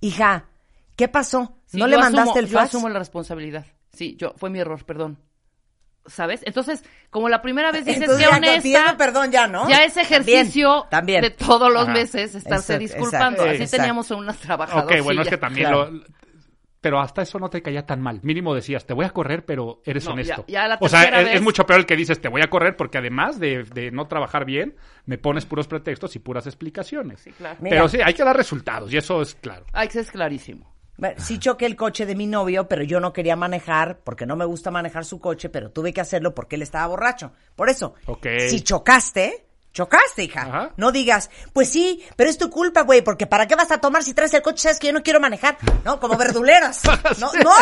Hija, 0.00 0.44
¿qué 0.96 1.08
pasó? 1.08 1.58
Sí, 1.66 1.78
¿No 1.78 1.86
yo 1.86 1.90
le 1.92 1.98
mandaste 1.98 2.30
asumo- 2.30 2.38
el 2.38 2.46
Yo 2.48 2.58
fax? 2.58 2.68
asumo 2.68 2.88
la 2.88 2.98
responsabilidad. 2.98 3.66
Sí, 3.92 4.16
yo 4.18 4.34
fue 4.36 4.50
mi 4.50 4.58
error, 4.58 4.84
perdón. 4.84 5.18
¿Sabes? 6.06 6.40
Entonces, 6.44 6.82
como 7.10 7.28
la 7.28 7.40
primera 7.42 7.70
vez 7.70 7.84
dices 7.84 8.02
Entonces 8.02 8.26
que 8.26 8.30
ya 8.32 8.36
honesta, 8.36 8.62
pidiendo 8.62 8.96
perdón 8.96 9.30
ya, 9.30 9.46
¿no? 9.46 9.68
ya 9.68 9.84
es 9.84 9.96
ejercicio 9.96 10.86
También, 10.90 11.20
también. 11.20 11.22
de 11.22 11.30
todos 11.30 11.72
los 11.72 11.84
Ajá. 11.84 11.92
meses 11.92 12.34
estarse 12.34 12.74
Exacto, 12.74 12.78
disculpando. 12.80 13.28
exacto, 13.42 13.42
Así 13.52 13.62
exacto. 13.62 13.76
teníamos 13.76 14.10
a 14.10 14.16
unas 14.16 14.38
trabajadoras. 14.38 14.98
Ok, 15.00 15.04
bueno, 15.04 15.22
es 15.22 15.28
que 15.28 15.36
también 15.38 15.68
Claro. 15.68 15.90
lo... 15.92 16.00
Pero 16.80 16.98
hasta 17.00 17.22
eso 17.22 17.38
no 17.38 17.48
te 17.48 17.62
caía 17.62 17.86
tan 17.86 18.00
mal. 18.00 18.18
Mínimo 18.24 18.52
decías, 18.52 18.84
te 18.84 18.92
voy 18.92 19.04
a 19.06 19.10
correr, 19.10 19.44
pero 19.46 19.80
eres 19.84 20.04
No, 20.04 20.14
honesto. 20.14 20.44
ya- 20.48 20.62
ya 20.62 20.66
la 20.66 20.78
o 20.80 20.88
sea, 20.88 21.04
es, 21.32 21.40
mucho 21.40 21.64
peor 21.64 21.78
el 21.78 21.86
que 21.86 21.94
dices, 21.94 22.20
te 22.20 22.26
voy 22.26 22.42
a 22.42 22.50
correr 22.50 22.76
porque 22.76 22.98
además 22.98 23.38
de, 23.38 23.62
de 23.62 23.92
no 23.92 24.08
trabajar 24.08 24.44
bien, 24.44 24.74
me 25.06 25.16
pones 25.18 25.46
puros 25.46 25.68
pretextos 25.68 26.16
y 26.16 26.18
puras 26.18 26.48
explicaciones. 26.48 27.20
Sí, 27.20 27.30
claro. 27.30 27.58
Mira. 27.60 27.76
Pero 27.76 27.88
sí, 27.88 27.98
hay 28.04 28.14
que 28.14 28.24
dar 28.24 28.36
resultados 28.36 28.92
y 28.92 28.96
eso 28.96 29.22
es 29.22 29.36
claro. 29.36 29.64
Ay, 29.72 29.86
que 29.86 30.00
es 30.00 30.10
clarísimo. 30.10 30.71
Sí 31.18 31.38
choqué 31.38 31.66
el 31.66 31.76
coche 31.76 32.06
de 32.06 32.14
mi 32.14 32.26
novio, 32.26 32.68
pero 32.68 32.82
yo 32.84 33.00
no 33.00 33.12
quería 33.12 33.36
manejar 33.36 33.98
porque 34.04 34.26
no 34.26 34.36
me 34.36 34.44
gusta 34.44 34.70
manejar 34.70 35.04
su 35.04 35.20
coche, 35.20 35.48
pero 35.48 35.70
tuve 35.70 35.92
que 35.92 36.00
hacerlo 36.00 36.34
porque 36.34 36.56
él 36.56 36.62
estaba 36.62 36.86
borracho. 36.86 37.32
Por 37.56 37.68
eso, 37.68 37.94
Ok. 38.06 38.26
si 38.48 38.60
chocaste, 38.62 39.46
chocaste, 39.72 40.24
hija. 40.24 40.42
Ajá. 40.42 40.70
No 40.76 40.92
digas, 40.92 41.30
pues 41.52 41.68
sí, 41.70 42.04
pero 42.16 42.28
es 42.30 42.38
tu 42.38 42.50
culpa, 42.50 42.82
güey, 42.82 43.02
porque 43.02 43.26
¿para 43.26 43.46
qué 43.46 43.54
vas 43.56 43.70
a 43.72 43.78
tomar 43.78 44.02
si 44.02 44.14
traes 44.14 44.32
el 44.34 44.42
coche? 44.42 44.58
Sabes 44.62 44.78
que 44.78 44.88
yo 44.88 44.92
no 44.92 45.02
quiero 45.02 45.18
manejar, 45.20 45.56
¿no? 45.84 45.98
Como 45.98 46.16
verduleras. 46.16 46.82
No, 47.18 47.30
no, 47.42 47.52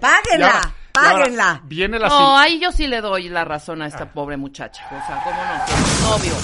páguenla, 0.00 0.48
ahora- 0.48 0.72
páguenla. 0.92 1.60
Viene 1.64 1.98
la 1.98 2.08
No, 2.08 2.38
ahí 2.38 2.60
yo 2.60 2.72
sí 2.72 2.86
le 2.86 3.00
doy 3.00 3.28
la 3.28 3.44
razón 3.44 3.82
a 3.82 3.86
esta 3.86 4.12
pobre 4.12 4.36
muchacha. 4.36 4.84
O 4.86 5.06
sea, 5.06 5.22
¿cómo 5.24 5.36
no? 5.42 5.66
Si 5.66 6.02
novio 6.28 6.34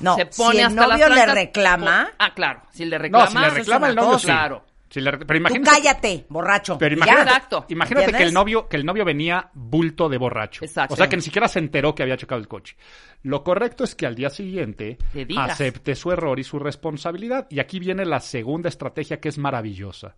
No, 0.00 0.16
se 0.16 0.26
pone 0.26 0.52
si 0.52 0.58
el 0.58 0.66
hasta 0.66 0.86
novio 0.88 1.08
le 1.08 1.26
reclama- 1.26 2.10
Ah, 2.18 2.34
claro. 2.34 2.62
Si 2.72 2.84
le 2.84 2.98
reclama, 2.98 3.24
No, 3.26 3.30
si 3.30 3.38
le 3.38 3.50
reclama 3.50 3.88
el 3.88 3.94
novio, 3.96 4.18
sí. 4.18 4.26
Claro. 4.26 4.64
Si 4.92 5.00
le- 5.00 5.10
pero 5.12 5.26
Tú 5.26 5.34
imagínate, 5.36 5.70
cállate, 5.70 6.26
borracho. 6.28 6.76
Pero 6.76 6.94
imagínate, 6.94 7.22
Exacto. 7.22 7.64
imagínate 7.70 8.12
que 8.12 8.22
el 8.24 8.34
novio, 8.34 8.68
que 8.68 8.76
el 8.76 8.84
novio 8.84 9.06
venía 9.06 9.50
bulto 9.54 10.10
de 10.10 10.18
borracho. 10.18 10.62
Exacto. 10.64 10.92
O 10.92 10.96
sea 10.98 11.08
que 11.08 11.16
ni 11.16 11.22
siquiera 11.22 11.48
se 11.48 11.60
enteró 11.60 11.94
que 11.94 12.02
había 12.02 12.18
chocado 12.18 12.38
el 12.38 12.46
coche. 12.46 12.76
Lo 13.22 13.42
correcto 13.42 13.84
es 13.84 13.94
que 13.94 14.04
al 14.04 14.14
día 14.14 14.28
siguiente 14.28 14.98
digas. 15.14 15.52
acepte 15.52 15.94
su 15.94 16.12
error 16.12 16.38
y 16.38 16.44
su 16.44 16.58
responsabilidad. 16.58 17.46
Y 17.48 17.58
aquí 17.60 17.78
viene 17.78 18.04
la 18.04 18.20
segunda 18.20 18.68
estrategia 18.68 19.18
que 19.18 19.30
es 19.30 19.38
maravillosa. 19.38 20.14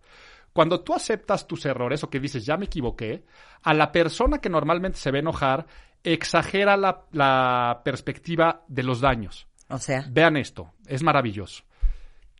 Cuando 0.51 0.81
tú 0.81 0.93
aceptas 0.93 1.47
tus 1.47 1.65
errores 1.65 2.03
o 2.03 2.09
que 2.09 2.19
dices, 2.19 2.45
ya 2.45 2.57
me 2.57 2.65
equivoqué, 2.65 3.23
a 3.63 3.73
la 3.73 3.93
persona 3.93 4.39
que 4.39 4.49
normalmente 4.49 4.97
se 4.97 5.11
ve 5.11 5.19
enojar, 5.19 5.65
exagera 6.03 6.75
la, 6.75 7.03
la 7.13 7.81
perspectiva 7.85 8.63
de 8.67 8.83
los 8.83 8.99
daños. 8.99 9.47
O 9.69 9.77
sea, 9.77 10.05
Vean 10.09 10.35
esto, 10.37 10.73
es 10.85 11.01
maravilloso. 11.01 11.63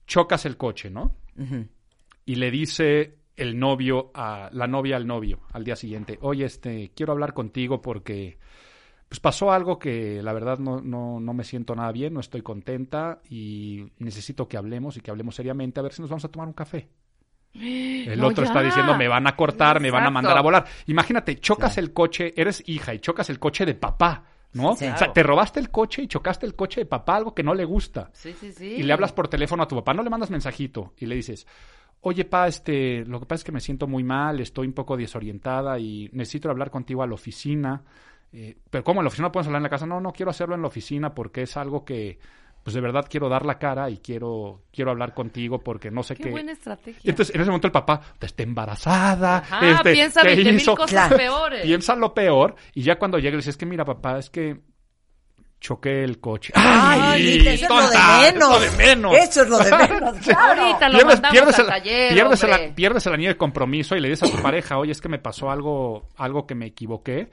Chocas 0.05 0.45
el 0.45 0.57
coche, 0.57 0.89
¿no? 0.89 1.15
Y 2.25 2.35
le 2.35 2.51
dice 2.51 3.17
el 3.37 3.59
novio 3.59 4.11
a 4.13 4.49
la 4.53 4.67
novia 4.67 4.95
al 4.95 5.05
novio 5.07 5.39
al 5.51 5.63
día 5.63 5.75
siguiente, 5.75 6.17
oye, 6.21 6.45
este, 6.45 6.91
quiero 6.95 7.11
hablar 7.11 7.33
contigo 7.33 7.81
porque 7.81 8.37
pues 9.09 9.19
pasó 9.19 9.51
algo 9.51 9.77
que 9.77 10.21
la 10.23 10.33
verdad 10.33 10.57
no, 10.57 10.81
no, 10.81 11.19
no 11.19 11.33
me 11.33 11.43
siento 11.43 11.75
nada 11.75 11.91
bien, 11.91 12.13
no 12.13 12.19
estoy 12.21 12.41
contenta 12.41 13.21
y 13.29 13.85
necesito 13.99 14.47
que 14.47 14.57
hablemos 14.57 14.97
y 14.97 15.01
que 15.01 15.11
hablemos 15.11 15.35
seriamente 15.35 15.79
a 15.79 15.83
ver 15.83 15.93
si 15.93 16.01
nos 16.01 16.09
vamos 16.09 16.25
a 16.25 16.29
tomar 16.29 16.47
un 16.47 16.53
café. 16.53 16.89
El 17.53 18.19
No, 18.19 18.27
otro 18.27 18.43
ya. 18.43 18.49
está 18.49 18.61
diciendo, 18.63 18.97
me 18.97 19.07
van 19.07 19.27
a 19.27 19.35
cortar, 19.35 19.79
me 19.79 19.91
van 19.91 20.05
a 20.05 20.09
mandar 20.11 20.37
a 20.37 20.41
volar. 20.41 20.65
Imagínate, 20.87 21.39
chocas 21.39 21.77
el 21.77 21.93
coche, 21.93 22.33
eres 22.35 22.63
hija 22.67 22.93
y 22.93 22.99
chocas 22.99 23.29
el 23.29 23.39
coche 23.39 23.65
de 23.65 23.75
papá, 23.75 24.23
¿no? 24.53 24.75
Sí. 24.75 24.85
O 24.87 24.97
sea, 24.97 25.13
te 25.13 25.23
robaste 25.23 25.59
el 25.59 25.69
coche 25.69 26.01
y 26.03 26.07
chocaste 26.07 26.45
el 26.45 26.55
coche 26.55 26.81
de 26.81 26.85
papá, 26.85 27.15
algo 27.17 27.33
que 27.35 27.43
no 27.43 27.53
le 27.53 27.65
gusta. 27.65 28.09
Sí, 28.13 28.33
sí, 28.33 28.51
sí. 28.51 28.65
Y 28.65 28.83
le 28.83 28.91
hablas 28.93 29.13
por 29.13 29.27
teléfono 29.27 29.63
a 29.63 29.67
tu 29.67 29.75
papá, 29.75 29.93
no 29.93 30.03
le 30.03 30.09
mandas 30.09 30.31
mensajito 30.31 30.93
y 30.97 31.05
le 31.05 31.15
dices, 31.15 31.45
oye, 32.07 32.23
pa, 32.25 32.47
este, 32.47 33.03
lo 33.05 33.19
que 33.19 33.25
pasa 33.25 33.39
es 33.41 33.43
que 33.43 33.51
me 33.51 33.59
siento 33.59 33.87
muy 33.87 34.03
mal, 34.03 34.39
estoy 34.39 34.67
un 34.67 34.73
poco 34.73 34.95
desorientada 34.95 35.79
y 35.79 36.07
necesito 36.13 36.49
hablar 36.49 36.69
contigo 36.69 37.01
a 37.01 37.07
la 37.07 37.15
oficina. 37.15 37.83
Eh, 38.31 38.55
pero 38.69 38.83
¿cómo 38.83 38.99
en 38.99 39.05
la 39.05 39.07
oficina 39.07 39.27
no 39.27 39.31
puedes 39.31 39.47
hablar 39.47 39.59
en 39.59 39.63
la 39.63 39.69
casa? 39.69 39.85
No, 39.87 39.99
no 39.99 40.11
quiero 40.13 40.29
hacerlo 40.29 40.53
en 40.55 40.61
la 40.61 40.67
oficina 40.67 41.15
porque 41.15 41.41
es 41.43 41.57
algo 41.57 41.83
que, 41.83 42.19
pues 42.63 42.73
de 42.75 42.81
verdad 42.81 43.07
quiero 43.09 43.27
dar 43.27 43.45
la 43.45 43.57
cara 43.57 43.89
y 43.89 43.97
quiero, 43.97 44.61
quiero 44.71 44.91
hablar 44.91 45.13
contigo 45.15 45.59
porque 45.59 45.89
no 45.89 46.03
sé 46.03 46.15
Qué 46.15 46.23
qué. 46.25 46.29
buena 46.31 46.51
estrategia. 46.51 46.99
Y 47.03 47.09
entonces 47.09 47.33
en 47.33 47.41
ese 47.41 47.49
momento 47.49 47.67
el 47.67 47.71
papá, 47.73 48.01
"Te 48.19 48.25
está 48.27 48.43
embarazada. 48.43 49.37
Ajá, 49.37 49.71
este, 49.71 49.93
piensa 49.93 50.21
¿qué 50.21 50.27
20 50.29 50.43
mil 50.51 50.55
hizo?". 50.61 50.75
cosas 50.75 50.89
Claro. 50.91 51.17
peores. 51.17 51.61
Piensa 51.63 51.95
lo 51.95 52.13
peor 52.13 52.55
y 52.73 52.81
ya 52.83 52.99
cuando 52.99 53.17
llega 53.17 53.31
le 53.31 53.37
dices, 53.37 53.55
es 53.55 53.57
que 53.57 53.65
mira 53.65 53.83
papá, 53.85 54.19
es 54.19 54.29
que 54.29 54.59
choqué 55.59 56.03
el 56.03 56.19
coche. 56.19 56.53
Ay, 56.55 57.23
Lita, 57.23 57.51
eso 57.53 57.63
es 57.65 57.69
lo 57.69 57.89
de 57.89 57.95
tonta, 57.95 58.19
menos. 58.19 58.59
Eso 58.59 58.61
es 58.61 58.67
lo 58.67 58.67
de 58.67 58.71
menos. 58.77 59.13
Eso 59.15 59.41
es 59.41 59.49
lo 59.49 59.57
de 59.57 59.71
menos, 59.89 60.17
claro. 60.23 60.61
Ahorita 60.61 60.89
lo 60.89 60.97
pierdes, 60.97 61.21
mandamos 61.21 61.31
pierdes 61.31 61.55
al 61.59 61.65
el, 61.65 61.71
taller, 61.71 62.13
pierdes, 62.13 62.43
el, 62.43 62.73
pierdes 62.73 63.07
el 63.07 63.13
anillo 63.13 63.29
de 63.29 63.37
compromiso 63.37 63.95
y 63.95 63.99
le 63.99 64.09
dices 64.09 64.29
a 64.29 64.35
tu 64.35 64.41
pareja, 64.41 64.77
oye, 64.77 64.91
es 64.91 65.01
que 65.01 65.09
me 65.09 65.19
pasó 65.19 65.49
algo, 65.49 66.09
algo 66.17 66.45
que 66.45 66.55
me 66.55 66.67
equivoqué 66.67 67.29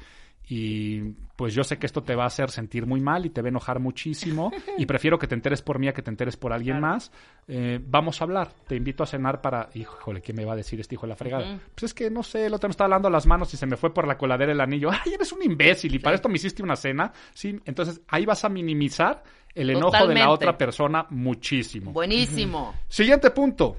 y 0.49 1.01
pues 1.37 1.55
yo 1.55 1.65
sé 1.65 1.79
que 1.79 1.87
esto 1.87 2.03
te 2.03 2.15
va 2.15 2.25
a 2.25 2.27
hacer 2.27 2.51
sentir 2.51 2.87
muy 2.87 3.01
mal 3.01 3.25
y 3.27 3.31
te 3.31 3.41
va 3.41 3.49
a 3.49 3.51
enojar 3.51 3.81
muchísimo 3.81 4.53
y 4.79 4.87
prefiero 4.87 5.19
que 5.19 5.27
te 5.27 5.35
enteres 5.35 5.63
por 5.63 5.79
mí 5.79 5.89
a 5.89 5.93
que 5.93 6.03
te 6.03 6.11
enteres 6.11 6.37
por 6.37 6.53
alguien 6.53 6.81
más. 6.81 7.11
Eh, 7.49 7.81
vamos 7.83 8.21
a 8.21 8.25
hablar, 8.25 8.53
te 8.67 8.77
invito 8.77 9.03
a 9.03 9.07
cenar 9.07 9.41
para... 9.41 9.69
Híjole, 9.75 10.21
¿qué 10.21 10.33
me 10.33 10.45
va 10.45 10.53
a 10.53 10.57
decir 10.57 10.81
este 10.81 10.95
hijo 10.95 11.07
de 11.07 11.11
la 11.11 11.17
fregada? 11.17 11.59
Pues 11.75 11.85
es 11.85 11.95
que 11.95 12.11
no 12.11 12.23
sé, 12.23 12.47
el 12.47 12.55
otro 12.55 12.69
me 12.69 12.73
estaba 12.73 12.91
dando 12.91 13.11
las 13.11 13.27
manos 13.27 13.53
y 13.55 13.57
se 13.57 13.67
me 13.67 13.77
fue 13.77 13.95
por 13.95 14.07
la 14.07 14.19
coladera 14.19 14.53
el 14.53 14.61
anillo. 14.61 14.91
¡Ay, 14.93 15.15
eres 15.15 15.33
un 15.33 15.43
imbécil! 15.43 15.95
Y 15.95 15.99
para 15.99 16.17
esto 16.17 16.29
me 16.29 16.37
hiciste 16.37 16.63
una 16.63 16.77
cena. 16.77 17.13
Sí, 17.33 17.61
entonces 17.65 18.01
ahí 18.09 18.27
vas 18.27 18.45
a 18.45 18.49
minimizar 18.49 19.23
el 19.55 19.71
enojo 19.71 20.07
de 20.07 20.15
la 20.15 20.31
otra 20.31 20.57
persona 20.57 21.07
muchísimo. 21.11 21.93
Buenísimo. 21.93 22.75
Siguiente 22.89 23.31
punto. 23.31 23.77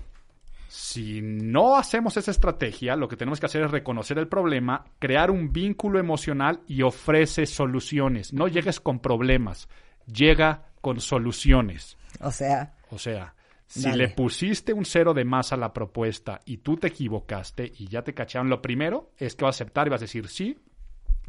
Si 0.76 1.22
no 1.22 1.76
hacemos 1.76 2.18
esa 2.18 2.32
estrategia, 2.32 2.96
lo 2.96 3.08
que 3.08 3.16
tenemos 3.16 3.40
que 3.40 3.46
hacer 3.46 3.62
es 3.62 3.70
reconocer 3.70 4.18
el 4.18 4.28
problema, 4.28 4.84
crear 4.98 5.30
un 5.30 5.54
vínculo 5.54 6.00
emocional 6.00 6.62
y 6.68 6.82
ofrece 6.82 7.46
soluciones. 7.46 8.34
No 8.34 8.48
llegues 8.48 8.80
con 8.80 8.98
problemas, 8.98 9.70
llega 10.12 10.64
con 10.82 11.00
soluciones. 11.00 11.96
O 12.22 12.32
sea, 12.32 12.74
O 12.90 12.98
sea, 12.98 13.36
si 13.68 13.84
Dale. 13.84 13.98
le 13.98 14.10
pusiste 14.16 14.74
un 14.74 14.84
cero 14.84 15.14
de 15.14 15.26
más 15.26 15.54
a 15.54 15.58
la 15.58 15.72
propuesta 15.72 16.42
y 16.44 16.58
tú 16.58 16.76
te 16.78 16.88
equivocaste 16.88 17.72
y 17.78 17.88
ya 17.88 18.02
te 18.02 18.16
cacharon, 18.16 18.50
lo 18.50 18.60
primero 18.60 19.12
es 19.20 19.36
que 19.36 19.46
vas 19.46 19.54
a 19.54 19.64
aceptar 19.64 19.86
y 19.86 19.92
vas 19.92 20.02
a 20.02 20.06
decir, 20.06 20.28
sí, 20.28 20.58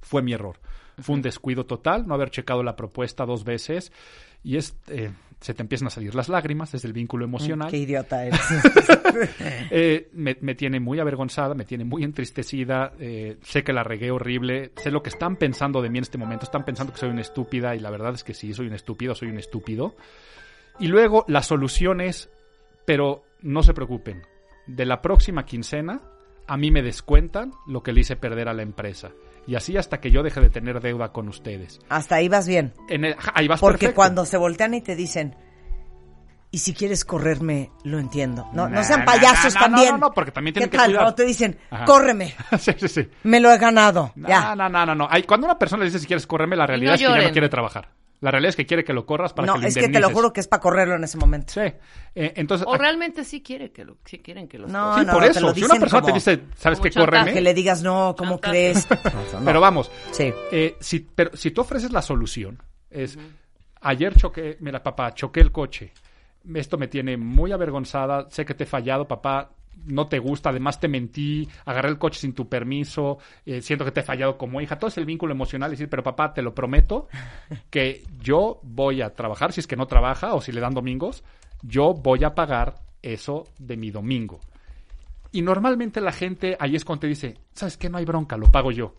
fue 0.00 0.22
mi 0.22 0.32
error. 0.32 0.58
Fue 1.02 1.16
un 1.16 1.22
descuido 1.22 1.66
total 1.66 2.06
no 2.06 2.14
haber 2.14 2.30
checado 2.30 2.62
la 2.62 2.76
propuesta 2.76 3.26
dos 3.26 3.44
veces. 3.44 3.92
Y 4.42 4.56
es, 4.56 4.74
eh, 4.86 5.12
se 5.40 5.54
te 5.54 5.62
empiezan 5.62 5.88
a 5.88 5.90
salir 5.90 6.14
las 6.14 6.28
lágrimas, 6.28 6.74
es 6.74 6.84
el 6.84 6.92
vínculo 6.92 7.24
emocional. 7.24 7.70
Qué 7.70 7.78
idiota 7.78 8.24
eres. 8.24 8.40
Eh, 9.70 10.08
me, 10.12 10.36
me 10.40 10.56
tiene 10.56 10.80
muy 10.80 10.98
avergonzada, 10.98 11.54
me 11.54 11.64
tiene 11.64 11.84
muy 11.84 12.02
entristecida, 12.02 12.92
eh, 12.98 13.36
sé 13.42 13.62
que 13.62 13.72
la 13.72 13.84
regué 13.84 14.10
horrible, 14.10 14.72
sé 14.76 14.90
lo 14.90 15.02
que 15.02 15.10
están 15.10 15.36
pensando 15.36 15.80
de 15.80 15.88
mí 15.88 15.98
en 15.98 16.02
este 16.02 16.18
momento, 16.18 16.44
están 16.44 16.64
pensando 16.64 16.92
que 16.92 16.98
soy 16.98 17.10
una 17.10 17.20
estúpida 17.20 17.76
y 17.76 17.80
la 17.80 17.90
verdad 17.90 18.14
es 18.14 18.24
que 18.24 18.34
sí, 18.34 18.52
soy 18.52 18.66
un 18.66 18.74
estúpido, 18.74 19.14
soy 19.14 19.28
un 19.28 19.38
estúpido. 19.38 19.94
Y 20.80 20.88
luego 20.88 21.24
la 21.28 21.42
solución 21.42 22.00
es, 22.00 22.28
pero 22.84 23.22
no 23.40 23.62
se 23.62 23.72
preocupen, 23.72 24.22
de 24.66 24.84
la 24.84 25.00
próxima 25.00 25.44
quincena 25.44 26.00
a 26.46 26.56
mí 26.56 26.70
me 26.70 26.82
descuentan 26.82 27.52
lo 27.66 27.82
que 27.82 27.92
le 27.92 28.00
hice 28.00 28.16
perder 28.16 28.48
a 28.48 28.54
la 28.54 28.62
empresa. 28.62 29.10
Y 29.46 29.56
así 29.56 29.76
hasta 29.76 30.00
que 30.00 30.10
yo 30.10 30.22
deje 30.22 30.40
de 30.40 30.48
tener 30.50 30.80
deuda 30.80 31.12
con 31.12 31.28
ustedes. 31.28 31.78
Hasta 31.90 32.16
ahí 32.16 32.28
vas 32.28 32.48
bien. 32.48 32.72
En 32.88 33.04
el- 33.04 33.16
ahí 33.34 33.46
vas 33.48 33.60
Porque 33.60 33.78
perfecto. 33.86 33.96
cuando 33.96 34.24
se 34.26 34.36
voltean 34.38 34.72
y 34.74 34.80
te 34.80 34.96
dicen, 34.96 35.36
y 36.50 36.58
si 36.58 36.72
quieres 36.72 37.04
correrme, 37.04 37.70
lo 37.82 37.98
entiendo. 37.98 38.48
No, 38.52 38.68
no 38.68 38.82
sean 38.84 39.04
payasos 39.04 39.54
nah, 39.54 39.60
nah, 39.60 39.66
también. 39.66 39.90
no, 39.92 39.98
no, 39.98 40.06
no, 40.08 40.12
porque 40.12 40.30
también 40.30 40.54
tienen 40.54 40.70
¿Qué 40.70 40.76
que 40.76 40.78
tal? 40.78 40.92
cuidar. 40.92 41.14
Te 41.14 41.24
dicen, 41.24 41.58
Ajá. 41.70 41.84
córreme, 41.84 42.34
sí, 42.58 42.72
sí, 42.78 42.88
sí. 42.88 43.08
me 43.24 43.40
lo 43.40 43.50
he 43.52 43.58
ganado. 43.58 44.12
No, 44.14 44.28
ya. 44.28 44.54
no, 44.54 44.68
no, 44.68 44.86
no, 44.86 44.94
no. 44.94 45.08
Ay, 45.10 45.24
cuando 45.24 45.46
una 45.46 45.58
persona 45.58 45.80
le 45.80 45.86
dice 45.86 45.98
si 45.98 46.06
quieres 46.06 46.26
correrme, 46.26 46.54
la 46.56 46.66
realidad 46.66 46.92
no 46.92 46.94
es 46.94 47.00
que 47.00 47.20
ya 47.22 47.26
no 47.26 47.32
quiere 47.32 47.48
trabajar. 47.48 47.88
La 48.24 48.30
realidad 48.30 48.48
es 48.50 48.56
que 48.56 48.64
quiere 48.64 48.84
que 48.84 48.94
lo 48.94 49.04
corras 49.04 49.34
para 49.34 49.46
no, 49.46 49.54
que 49.56 49.60
lo 49.60 49.66
es 49.68 49.74
que 49.74 49.88
te 49.90 50.00
lo 50.00 50.08
juro 50.08 50.32
que 50.32 50.40
es 50.40 50.48
para 50.48 50.60
correrlo 50.60 50.94
en 50.96 51.04
ese 51.04 51.18
momento. 51.18 51.52
Sí. 51.52 51.60
Eh, 52.14 52.32
entonces, 52.36 52.66
O 52.66 52.76
realmente 52.78 53.22
sí 53.22 53.42
quiere 53.42 53.70
que 53.70 53.84
lo, 53.84 53.98
sí 54.06 54.18
quieren 54.20 54.48
que 54.48 54.56
los 54.58 54.70
No, 54.70 54.98
sí, 54.98 55.04
no, 55.04 55.12
por 55.12 55.24
eso. 55.24 55.40
lo 55.40 55.52
Si 55.54 55.62
una 55.62 55.74
persona 55.78 56.02
te 56.06 56.12
dice, 56.12 56.40
¿sabes 56.56 56.80
qué? 56.80 56.90
Córreme. 56.90 57.34
Que 57.34 57.42
le 57.42 57.52
digas, 57.52 57.82
no, 57.82 58.14
¿cómo 58.16 58.40
Chantaje. 58.40 58.50
crees? 58.72 58.88
Pero 59.44 59.60
vamos, 59.60 59.90
Sí. 60.12 60.32
eh, 60.52 60.74
si, 60.80 61.00
pero 61.00 61.36
si 61.36 61.50
tú 61.50 61.60
ofreces 61.60 61.92
la 61.92 62.00
solución, 62.00 62.62
es, 62.90 63.18
ayer 63.82 64.14
choqué, 64.16 64.56
mira 64.60 64.82
papá, 64.82 65.12
choqué 65.12 65.40
el 65.40 65.52
coche, 65.52 65.92
esto 66.54 66.78
me 66.78 66.88
tiene 66.88 67.18
muy 67.18 67.52
avergonzada, 67.52 68.26
sé 68.30 68.46
que 68.46 68.54
te 68.54 68.64
he 68.64 68.66
fallado, 68.66 69.06
papá, 69.06 69.50
no 69.86 70.06
te 70.08 70.18
gusta, 70.18 70.50
además 70.50 70.80
te 70.80 70.88
mentí, 70.88 71.48
agarré 71.64 71.90
el 71.90 71.98
coche 71.98 72.20
sin 72.20 72.34
tu 72.34 72.48
permiso, 72.48 73.18
eh, 73.44 73.60
siento 73.60 73.84
que 73.84 73.90
te 73.90 74.00
he 74.00 74.04
fallado 74.04 74.38
como 74.38 74.60
hija, 74.60 74.78
todo 74.78 74.88
es 74.88 74.98
el 74.98 75.06
vínculo 75.06 75.32
emocional, 75.32 75.70
decir, 75.70 75.88
pero 75.88 76.02
papá, 76.02 76.32
te 76.32 76.42
lo 76.42 76.54
prometo, 76.54 77.08
que 77.70 78.04
yo 78.20 78.60
voy 78.62 79.02
a 79.02 79.14
trabajar, 79.14 79.52
si 79.52 79.60
es 79.60 79.66
que 79.66 79.76
no 79.76 79.86
trabaja 79.86 80.34
o 80.34 80.40
si 80.40 80.52
le 80.52 80.60
dan 80.60 80.74
domingos, 80.74 81.24
yo 81.62 81.94
voy 81.94 82.24
a 82.24 82.34
pagar 82.34 82.76
eso 83.02 83.44
de 83.58 83.76
mi 83.76 83.90
domingo. 83.90 84.40
Y 85.32 85.42
normalmente 85.42 86.00
la 86.00 86.12
gente 86.12 86.56
ahí 86.60 86.76
es 86.76 86.84
cuando 86.84 87.00
te 87.00 87.06
dice, 87.08 87.34
¿sabes 87.52 87.76
qué? 87.76 87.90
No 87.90 87.98
hay 87.98 88.04
bronca, 88.04 88.36
lo 88.36 88.52
pago 88.52 88.70
yo. 88.70 88.94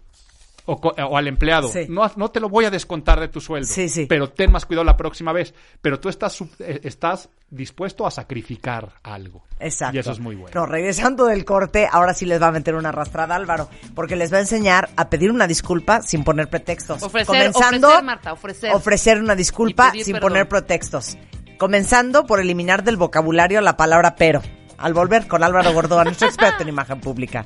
O, 0.67 0.81
co- 0.81 0.95
o 0.97 1.15
al 1.17 1.27
empleado, 1.27 1.67
Sí. 1.67 1.85
no, 1.89 2.09
no 2.15 2.31
te 2.31 2.39
lo 2.39 2.49
voy 2.49 2.65
a 2.65 2.71
descontar 2.71 3.19
de 3.19 3.27
tu 3.27 3.39
sueldo, 3.39 3.67
Sí, 3.67 3.87
sí. 3.87 4.07
pero 4.07 4.31
ten 4.31 4.51
más 4.51 4.65
cuidado 4.65 4.83
la 4.83 4.97
próxima 4.97 5.31
vez. 5.31 5.53
Pero 5.81 5.99
tú 5.99 6.09
estás, 6.09 6.41
eh, 6.59 6.79
estás 6.83 7.29
dispuesto 7.51 8.07
a 8.07 8.09
sacrificar 8.11 8.93
algo. 9.03 9.43
Exacto. 9.59 9.95
Y 9.95 9.99
eso 9.99 10.11
es 10.11 10.19
muy 10.19 10.35
bueno. 10.35 10.49
No, 10.59 10.65
regresando 10.65 11.25
del 11.25 11.45
corte, 11.45 11.87
ahora 11.91 12.15
sí 12.15 12.25
les 12.25 12.41
va 12.41 12.47
a 12.47 12.51
meter 12.51 12.73
una 12.73 12.89
arrastrada 12.89 13.35
Álvaro, 13.35 13.69
porque 13.93 14.15
les 14.15 14.33
va 14.33 14.37
a 14.37 14.41
enseñar 14.41 14.89
a 14.95 15.07
pedir 15.09 15.29
una 15.31 15.45
disculpa 15.45 16.01
sin 16.01 16.23
poner 16.23 16.49
pretextos. 16.49 17.03
Ofrecer- 17.03 17.51
ofrecer, 17.53 18.03
Marta, 18.03 18.33
ofrecer. 18.33 18.73
ofrecer 18.73 19.19
una 19.19 19.35
disculpa 19.35 19.91
sin 19.91 20.13
perdón. 20.13 20.21
poner 20.31 20.47
pretextos. 20.49 21.15
Comenzando 21.59 22.25
por 22.25 22.39
eliminar 22.39 22.83
del 22.83 22.97
vocabulario 22.97 23.61
la 23.61 23.77
palabra 23.77 24.15
pero. 24.15 24.41
Al 24.77 24.93
volver 24.93 25.25
con 25.27 25.41
Álvaro 25.43 25.71
Gordoa, 25.71 26.03
nuestro 26.03 26.27
experto 26.27 26.63
en 26.63 26.69
imagen 26.69 26.99
pública. 26.99 27.45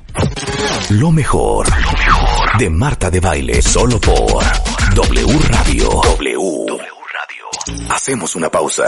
Lo 0.90 1.12
mejor, 1.12 1.68
lo 1.68 1.92
mejor 1.98 2.39
de 2.58 2.70
Marta 2.70 3.10
de 3.10 3.20
Baile, 3.20 3.62
solo 3.62 4.00
por 4.00 4.42
W 4.94 5.38
Radio. 5.48 5.88
W. 5.88 6.66
Radio. 6.68 7.90
Hacemos 7.90 8.34
una 8.36 8.50
pausa. 8.50 8.84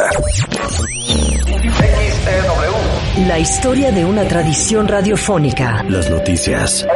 La 3.27 3.39
historia 3.39 3.93
de 3.93 4.05
una 4.05 4.27
tradición 4.27 4.89
radiofónica. 4.89 5.85
Las 5.89 6.11
noticias. 6.11 6.87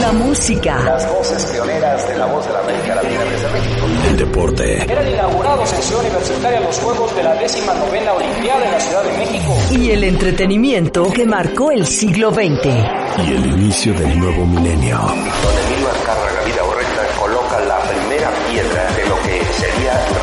La 0.00 0.12
música. 0.12 0.78
El 2.08 3.29
deporte. 4.20 4.82
Eran 4.82 5.08
inaugurados 5.08 5.72
en 5.72 5.82
Ciudad 5.82 6.02
Universitaria 6.02 6.60
los 6.60 6.78
Juegos 6.78 7.16
de 7.16 7.22
la 7.22 7.34
décima 7.36 7.72
novena 7.74 8.12
Olimpiada 8.12 8.64
en 8.66 8.72
la 8.72 8.80
Ciudad 8.80 9.02
de 9.02 9.16
México. 9.16 9.56
Y 9.70 9.90
el 9.90 10.04
entretenimiento 10.04 11.10
que 11.10 11.24
marcó 11.24 11.70
el 11.70 11.86
siglo 11.86 12.30
XX. 12.30 12.66
Y 13.26 13.32
el 13.32 13.46
inicio 13.46 13.94
del 13.94 14.18
nuevo 14.18 14.44
milenio. 14.44 14.98
donde 14.98 15.62
Emilio 15.68 15.88
Azcárraga 15.88 16.44
Vidaurreta 16.44 17.06
coloca 17.18 17.60
la 17.60 17.78
primera 17.80 18.30
piedra 18.50 18.90
de 18.94 19.08
lo 19.08 19.16
que 19.22 19.44
sería. 19.54 20.19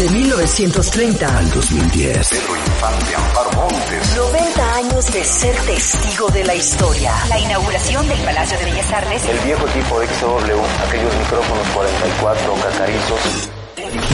De 0.00 0.08
1930 0.08 1.36
Al 1.36 1.50
2010. 1.50 2.30
Pedro 2.30 2.56
Infante, 2.56 3.16
Amparo 3.16 3.52
Montes. 3.52 4.16
90 4.16 4.74
años 4.76 5.12
de 5.12 5.22
ser 5.22 5.54
testigo 5.66 6.30
de 6.30 6.42
la 6.42 6.54
historia. 6.54 7.12
La 7.28 7.38
inauguración 7.38 8.08
del 8.08 8.18
Palacio 8.20 8.58
de 8.60 8.64
Bellas 8.64 8.90
Artes 8.94 9.22
El 9.26 9.38
viejo 9.40 9.68
equipo 9.68 9.96
XW, 9.96 10.86
aquellos 10.88 11.14
micrófonos 11.16 11.68
44 11.74 12.54
cacarizos. 12.54 13.59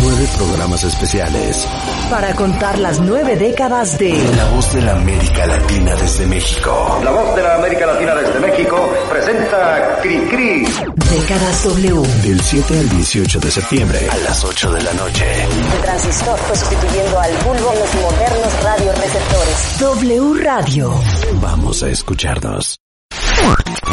Nueve 0.02 0.28
programas 0.36 0.84
especiales. 0.84 1.66
Para 2.10 2.34
contar 2.34 2.78
las 2.78 3.00
nueve 3.00 3.36
décadas 3.36 3.98
de 3.98 4.12
La 4.36 4.44
voz 4.50 4.72
de 4.72 4.82
la 4.82 4.92
América 4.92 5.46
Latina 5.46 5.94
desde 5.96 6.26
México. 6.26 7.00
La 7.02 7.10
voz 7.10 7.36
de 7.36 7.42
la 7.42 7.54
América 7.56 7.86
Latina 7.86 8.14
desde 8.14 8.40
México 8.40 8.90
presenta 9.10 9.98
Cri 10.02 10.18
Cri. 10.28 10.66
Décadas 11.10 11.64
W. 11.64 12.02
Del 12.22 12.40
7 12.40 12.78
al 12.78 12.88
18 12.88 13.40
de 13.40 13.50
septiembre. 13.50 14.08
A 14.10 14.16
las 14.18 14.44
8 14.44 14.72
de 14.72 14.82
la 14.82 14.92
noche. 14.94 15.24
El 15.44 15.82
transistor 15.82 16.38
fue 16.38 16.56
sustituyendo 16.56 17.20
al 17.20 17.32
bulbo 17.38 17.74
los 17.74 17.94
modernos 18.02 18.62
radioreceptores. 18.62 19.78
W 19.80 20.42
Radio. 20.42 21.00
Vamos 21.40 21.82
a 21.82 21.88
escucharnos. 21.88 22.78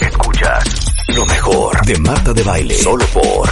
Escuchas 0.00 0.79
lo 1.14 1.26
mejor 1.26 1.84
de 1.86 1.98
Marta 1.98 2.32
de 2.32 2.42
Baile. 2.42 2.74
Solo 2.74 3.04
por 3.12 3.48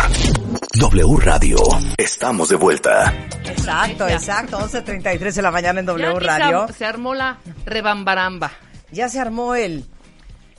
W 0.79 1.17
Radio. 1.19 1.59
Estamos 1.97 2.49
de 2.51 2.57
vuelta. 2.57 3.13
Exacto, 3.45 4.07
exacto. 4.07 4.59
11.33 4.59 5.33
de 5.33 5.43
la 5.43 5.51
mañana 5.51 5.81
en 5.81 5.87
W 5.87 6.21
Radio. 6.21 6.67
Se, 6.73 6.85
armó 6.85 7.15
la 7.15 7.39
rebambaramba. 7.65 8.53
Ya 8.93 9.09
se 9.09 9.19
armó 9.19 9.55
el 9.55 9.85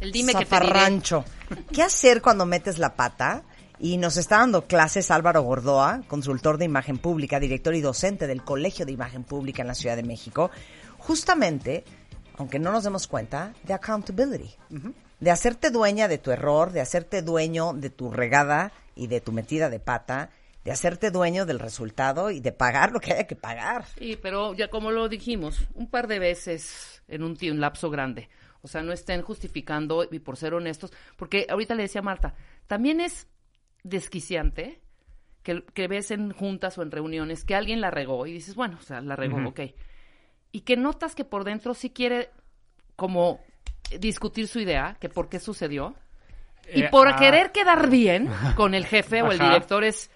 El 0.02 0.12
dime 0.12 0.34
que 0.34 0.46
te 0.46 0.56
diré. 0.56 0.68
zafarrancho. 0.68 1.24
¿Qué 1.72 1.84
hacer 1.84 2.22
cuando 2.22 2.46
metes 2.46 2.78
la 2.80 2.96
pata? 2.96 3.44
Y 3.80 3.98
nos 3.98 4.18
está 4.18 4.40
dando 4.40 4.66
clases 4.66 5.10
Álvaro 5.10 5.42
Gordoa, 5.42 6.02
consultor 6.08 6.58
de 6.58 6.66
imagen 6.66 6.98
pública, 6.98 7.40
director 7.40 7.74
y 7.76 7.82
docente 7.82 8.28
del 8.28 8.44
Colegio 8.44 8.86
de 8.86 8.92
Imagen 8.92 9.24
Pública 9.24 9.62
en 9.62 9.70
la 9.70 9.76
Ciudad 9.76 9.96
de 9.96 10.04
México, 10.04 10.52
justamente, 10.98 11.86
aunque 12.38 12.60
no 12.60 12.74
nos 12.74 12.84
demos 12.84 13.08
cuenta, 13.08 13.54
de 13.64 13.74
accountability, 13.74 14.54
de 15.20 15.32
hacerte 15.32 15.70
dueña 15.70 16.08
de 16.08 16.18
tu 16.18 16.32
error, 16.32 16.72
de 16.72 16.82
hacerte 16.82 17.22
dueño 17.22 17.74
de 17.74 17.90
tu 17.90 18.12
regada 18.12 18.72
y 18.96 19.08
de 19.08 19.22
tu 19.22 19.32
metida 19.32 19.70
de 19.70 19.80
pata, 19.80 20.32
de 20.64 20.72
hacerte 20.72 21.12
dueño 21.12 21.46
del 21.46 21.60
resultado 21.60 22.32
y 22.32 22.40
de 22.40 22.52
pagar 22.52 22.92
lo 22.92 23.00
que 23.00 23.14
haya 23.14 23.28
que 23.28 23.36
pagar. 23.36 23.86
Sí, 23.98 24.18
pero 24.22 24.54
ya 24.54 24.70
como 24.70 24.92
lo 24.92 25.10
dijimos, 25.10 25.68
un 25.74 25.90
par 25.90 26.08
de 26.08 26.20
veces 26.20 27.02
en 27.08 27.24
un, 27.24 27.38
un 27.42 27.60
lapso 27.60 27.90
grande. 27.90 28.30
O 28.62 28.68
sea, 28.68 28.82
no 28.82 28.92
estén 28.92 29.22
justificando 29.22 30.06
y 30.10 30.20
por 30.20 30.36
ser 30.36 30.54
honestos, 30.54 30.92
porque 31.16 31.48
ahorita 31.50 31.76
le 31.76 31.84
decía 31.84 32.00
a 32.00 32.04
Marta, 32.04 32.36
también 32.68 33.00
es 33.00 33.28
desquiciante 33.84 34.82
que, 35.44 35.64
que 35.74 35.88
ves 35.88 36.12
en 36.12 36.32
juntas 36.32 36.78
o 36.78 36.82
en 36.82 36.92
reuniones 36.92 37.46
que 37.46 37.56
alguien 37.56 37.80
la 37.80 37.90
regó 37.90 38.28
y 38.28 38.34
dices, 38.34 38.56
bueno, 38.56 38.78
o 38.80 38.84
sea, 38.84 39.00
la 39.02 39.16
regó, 39.16 39.38
ok. 39.48 39.62
Y 40.52 40.62
que 40.62 40.76
notas 40.76 41.16
que 41.16 41.24
por 41.24 41.46
dentro 41.46 41.74
sí 41.74 41.90
quiere 41.90 42.32
como 42.98 43.40
discutir 44.00 44.48
su 44.48 44.60
idea, 44.60 44.98
que 45.00 45.10
por 45.10 45.30
qué 45.30 45.40
sucedió. 45.40 45.96
Y 46.74 46.84
Eh, 46.84 46.90
por 46.90 47.08
ah. 47.08 47.16
querer 47.16 47.52
quedar 47.52 47.90
bien 47.90 48.30
con 48.56 48.74
el 48.76 48.86
jefe 48.86 49.22
o 49.22 49.32
el 49.32 49.40
director 49.40 49.84
es, 49.84 50.12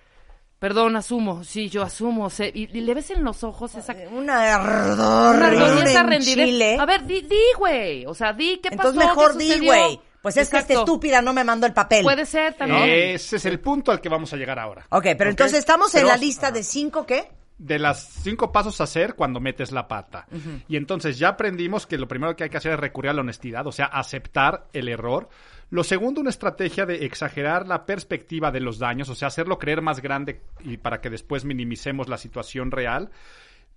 perdón, 0.60 0.96
asumo, 0.96 1.44
sí, 1.44 1.70
yo 1.70 1.82
asumo. 1.82 2.30
sé", 2.30 2.52
y, 2.54 2.70
y 2.78 2.82
le 2.82 2.94
ves 2.94 3.10
en 3.10 3.24
los 3.24 3.44
ojos 3.44 3.74
esa... 3.76 3.96
Una 4.12 4.56
ardor, 4.56 5.36
una 5.36 5.84
esa 5.84 6.04
rendidez. 6.04 6.80
A 6.80 6.86
ver, 6.86 7.06
di, 7.06 7.22
di, 7.22 7.42
güey. 7.58 8.06
O 8.06 8.14
sea, 8.14 8.34
di 8.34 8.60
qué 8.62 8.70
Entonces 8.72 9.04
pasó, 9.04 9.10
mejor 9.10 9.38
qué 9.38 9.44
di, 9.44 9.66
güey. 9.66 10.00
Pues 10.22 10.38
es 10.38 10.50
que 10.50 10.58
esta 10.58 10.74
estúpida 10.74 11.22
no 11.22 11.34
me 11.34 11.44
mandó 11.44 11.68
el 11.68 11.74
papel. 11.74 12.02
Puede 12.02 12.26
ser 12.26 12.54
también. 12.54 12.90
Ese 12.90 13.36
es 13.36 13.46
el 13.46 13.60
punto 13.60 13.92
al 13.92 14.00
que 14.00 14.08
vamos 14.08 14.32
a 14.32 14.38
llegar 14.38 14.58
ahora. 14.58 14.86
Ok, 14.90 15.08
pero 15.18 15.30
entonces 15.30 15.60
estamos 15.60 15.94
en 15.96 16.08
la 16.08 16.16
lista 16.16 16.50
de 16.50 16.64
cinco, 16.64 17.06
¿qué? 17.06 17.30
De 17.64 17.80
las 17.80 18.04
cinco 18.22 18.52
pasos 18.52 18.82
a 18.82 18.84
hacer 18.84 19.16
cuando 19.16 19.40
metes 19.40 19.72
la 19.72 19.88
pata. 19.88 20.28
Y 20.68 20.76
entonces 20.76 21.18
ya 21.18 21.30
aprendimos 21.30 21.88
que 21.88 21.98
lo 21.98 22.10
primero 22.10 22.36
que 22.36 22.44
hay 22.44 22.50
que 22.50 22.58
hacer 22.58 22.74
es 22.74 22.80
recurrir 22.80 23.12
a 23.12 23.14
la 23.14 23.22
honestidad, 23.22 23.66
o 23.66 23.72
sea, 23.72 23.86
aceptar 23.86 24.68
el 24.74 24.90
error. 24.90 25.30
Lo 25.70 25.84
segundo, 25.84 26.20
una 26.20 26.30
estrategia 26.30 26.86
de 26.86 27.06
exagerar 27.06 27.66
la 27.66 27.86
perspectiva 27.86 28.52
de 28.52 28.60
los 28.60 28.80
daños, 28.80 29.08
o 29.10 29.16
sea, 29.16 29.30
hacerlo 29.30 29.60
creer 29.60 29.82
más 29.82 30.02
grande 30.02 30.42
y 30.60 30.76
para 30.76 31.00
que 31.00 31.10
después 31.10 31.46
minimicemos 31.46 32.10
la 32.10 32.18
situación 32.18 32.70
real. 32.70 33.10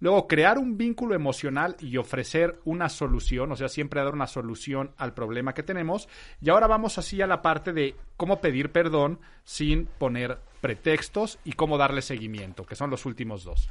Luego, 0.00 0.26
crear 0.26 0.58
un 0.58 0.76
vínculo 0.76 1.14
emocional 1.14 1.76
y 1.80 1.96
ofrecer 1.96 2.58
una 2.64 2.88
solución, 2.88 3.52
o 3.52 3.56
sea, 3.56 3.68
siempre 3.68 4.02
dar 4.02 4.12
una 4.12 4.26
solución 4.26 4.90
al 4.98 5.14
problema 5.14 5.54
que 5.54 5.62
tenemos. 5.62 6.08
Y 6.42 6.50
ahora 6.50 6.66
vamos 6.66 6.98
así 6.98 7.22
a 7.22 7.26
la 7.26 7.40
parte 7.40 7.72
de 7.72 7.94
cómo 8.16 8.40
pedir 8.40 8.72
perdón 8.72 9.20
sin 9.44 9.86
poner 9.86 10.38
pretextos 10.60 11.38
y 11.44 11.52
cómo 11.52 11.78
darle 11.78 12.02
seguimiento, 12.02 12.64
que 12.64 12.76
son 12.76 12.90
los 12.90 13.06
últimos 13.06 13.44
dos. 13.44 13.68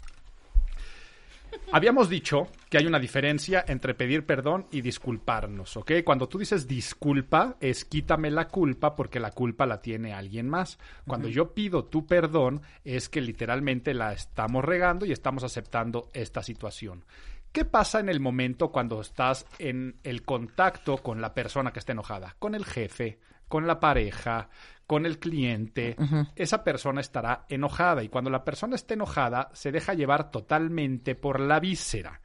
Habíamos 1.71 2.09
dicho 2.09 2.47
que 2.69 2.77
hay 2.77 2.85
una 2.85 2.99
diferencia 2.99 3.63
entre 3.67 3.93
pedir 3.93 4.25
perdón 4.25 4.67
y 4.71 4.81
disculparnos, 4.81 5.77
¿ok? 5.77 5.91
Cuando 6.03 6.27
tú 6.27 6.37
dices 6.37 6.67
disculpa, 6.67 7.55
es 7.59 7.85
quítame 7.85 8.29
la 8.29 8.47
culpa 8.47 8.95
porque 8.95 9.19
la 9.19 9.31
culpa 9.31 9.65
la 9.65 9.81
tiene 9.81 10.13
alguien 10.13 10.49
más. 10.49 10.77
Cuando 11.07 11.27
yo 11.27 11.53
pido 11.53 11.85
tu 11.85 12.05
perdón, 12.05 12.61
es 12.83 13.09
que 13.09 13.21
literalmente 13.21 13.93
la 13.93 14.13
estamos 14.13 14.63
regando 14.63 15.05
y 15.05 15.11
estamos 15.11 15.43
aceptando 15.43 16.09
esta 16.13 16.43
situación. 16.43 17.05
¿Qué 17.51 17.63
pasa 17.63 17.99
en 17.99 18.09
el 18.09 18.19
momento 18.19 18.69
cuando 18.69 18.99
estás 18.99 19.45
en 19.59 19.95
el 20.03 20.23
contacto 20.23 20.97
con 20.97 21.21
la 21.21 21.33
persona 21.33 21.71
que 21.71 21.79
está 21.79 21.93
enojada? 21.93 22.35
Con 22.37 22.53
el 22.53 22.65
jefe, 22.65 23.19
con 23.47 23.65
la 23.65 23.79
pareja, 23.79 24.49
con 24.87 25.05
el 25.05 25.19
cliente. 25.19 25.95
Esa 26.35 26.63
persona 26.63 27.01
estará 27.01 27.45
enojada 27.49 28.03
y 28.03 28.09
cuando 28.09 28.29
la 28.29 28.43
persona 28.43 28.75
esté 28.75 28.93
enojada 28.95 29.49
se 29.53 29.71
deja 29.71 29.93
llevar 29.93 30.31
totalmente 30.31 31.15
por 31.15 31.39
la 31.39 31.59
víscera, 31.59 32.21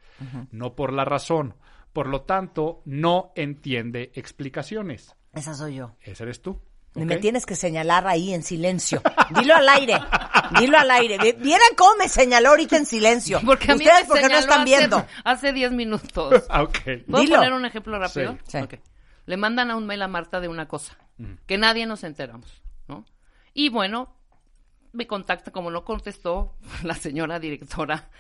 no 0.51 0.75
por 0.75 0.92
la 0.92 1.05
razón. 1.05 1.55
Por 1.92 2.07
lo 2.07 2.23
tanto, 2.23 2.83
no 2.85 3.33
entiende 3.35 4.12
explicaciones. 4.14 5.16
Esa 5.33 5.55
soy 5.55 5.77
yo. 5.77 5.96
Ese 6.03 6.23
eres 6.23 6.40
tú. 6.42 6.61
Y 6.94 7.01
¿ok? 7.03 7.07
me 7.07 7.16
tienes 7.18 7.46
que 7.46 7.55
señalar 7.57 8.07
ahí 8.09 8.35
en 8.35 8.42
silencio. 8.42 9.01
Dilo 9.38 9.55
al 9.55 9.68
aire. 9.68 9.94
Dilo 10.59 10.77
al 10.79 10.90
aire. 10.90 11.18
Vi- 11.18 11.40
Vieran 11.40 11.68
cómo 11.77 11.96
me 11.99 12.09
señaló 12.09 12.51
ahorita 12.51 12.77
en 12.77 12.87
silencio. 12.87 13.40
Porque 13.46 13.70
a 13.70 13.77
mí 13.77 13.85
Ustedes 13.85 14.03
me 14.03 14.09
porque 14.09 14.29
no 14.29 14.38
están 14.38 14.61
hace- 14.62 14.64
viendo. 14.64 15.07
Hace 15.25 15.53
10 15.53 15.73
minutos. 15.73 16.44
Ah, 16.49 16.62
ok. 16.64 16.79
¿Puedo 17.09 17.23
Dilo. 17.25 17.37
poner 17.37 17.53
un 17.53 17.64
ejemplo 17.64 17.96
rápido? 17.99 18.37
Sí. 18.46 18.59
Le 19.31 19.37
mandan 19.37 19.71
a 19.71 19.77
un 19.77 19.87
mail 19.87 20.03
a 20.03 20.09
Marta 20.09 20.40
de 20.40 20.49
una 20.49 20.66
cosa 20.66 20.99
que 21.47 21.57
nadie 21.57 21.87
nos 21.87 22.03
enteramos, 22.03 22.64
¿no? 22.88 23.05
Y 23.55 23.69
bueno, 23.69 24.12
me 24.90 25.07
contacta, 25.07 25.53
como 25.53 25.71
no 25.71 25.85
contestó 25.85 26.57
la 26.83 26.95
señora 26.95 27.38
directora 27.38 28.11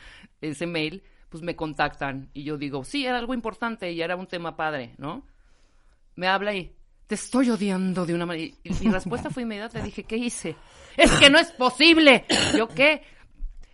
ese 0.40 0.68
mail, 0.68 1.02
pues 1.28 1.42
me 1.42 1.56
contactan 1.56 2.30
y 2.32 2.44
yo 2.44 2.56
digo, 2.56 2.84
sí, 2.84 3.06
era 3.06 3.18
algo 3.18 3.34
importante 3.34 3.90
y 3.90 4.00
era 4.00 4.14
un 4.14 4.28
tema 4.28 4.54
padre, 4.54 4.94
¿no? 4.98 5.26
Me 6.14 6.28
habla 6.28 6.54
y 6.54 6.76
te 7.08 7.16
estoy 7.16 7.50
odiando 7.50 8.06
de 8.06 8.14
una 8.14 8.24
manera. 8.26 8.54
Y 8.62 8.70
mi 8.74 8.88
respuesta 8.92 9.30
fue 9.30 9.42
inmediata, 9.42 9.80
le 9.80 9.86
dije, 9.86 10.04
¿qué 10.04 10.16
hice? 10.16 10.54
Es 10.96 11.10
que 11.18 11.28
no 11.28 11.40
es 11.40 11.50
posible. 11.50 12.24
¿Yo 12.56 12.68
qué? 12.68 13.02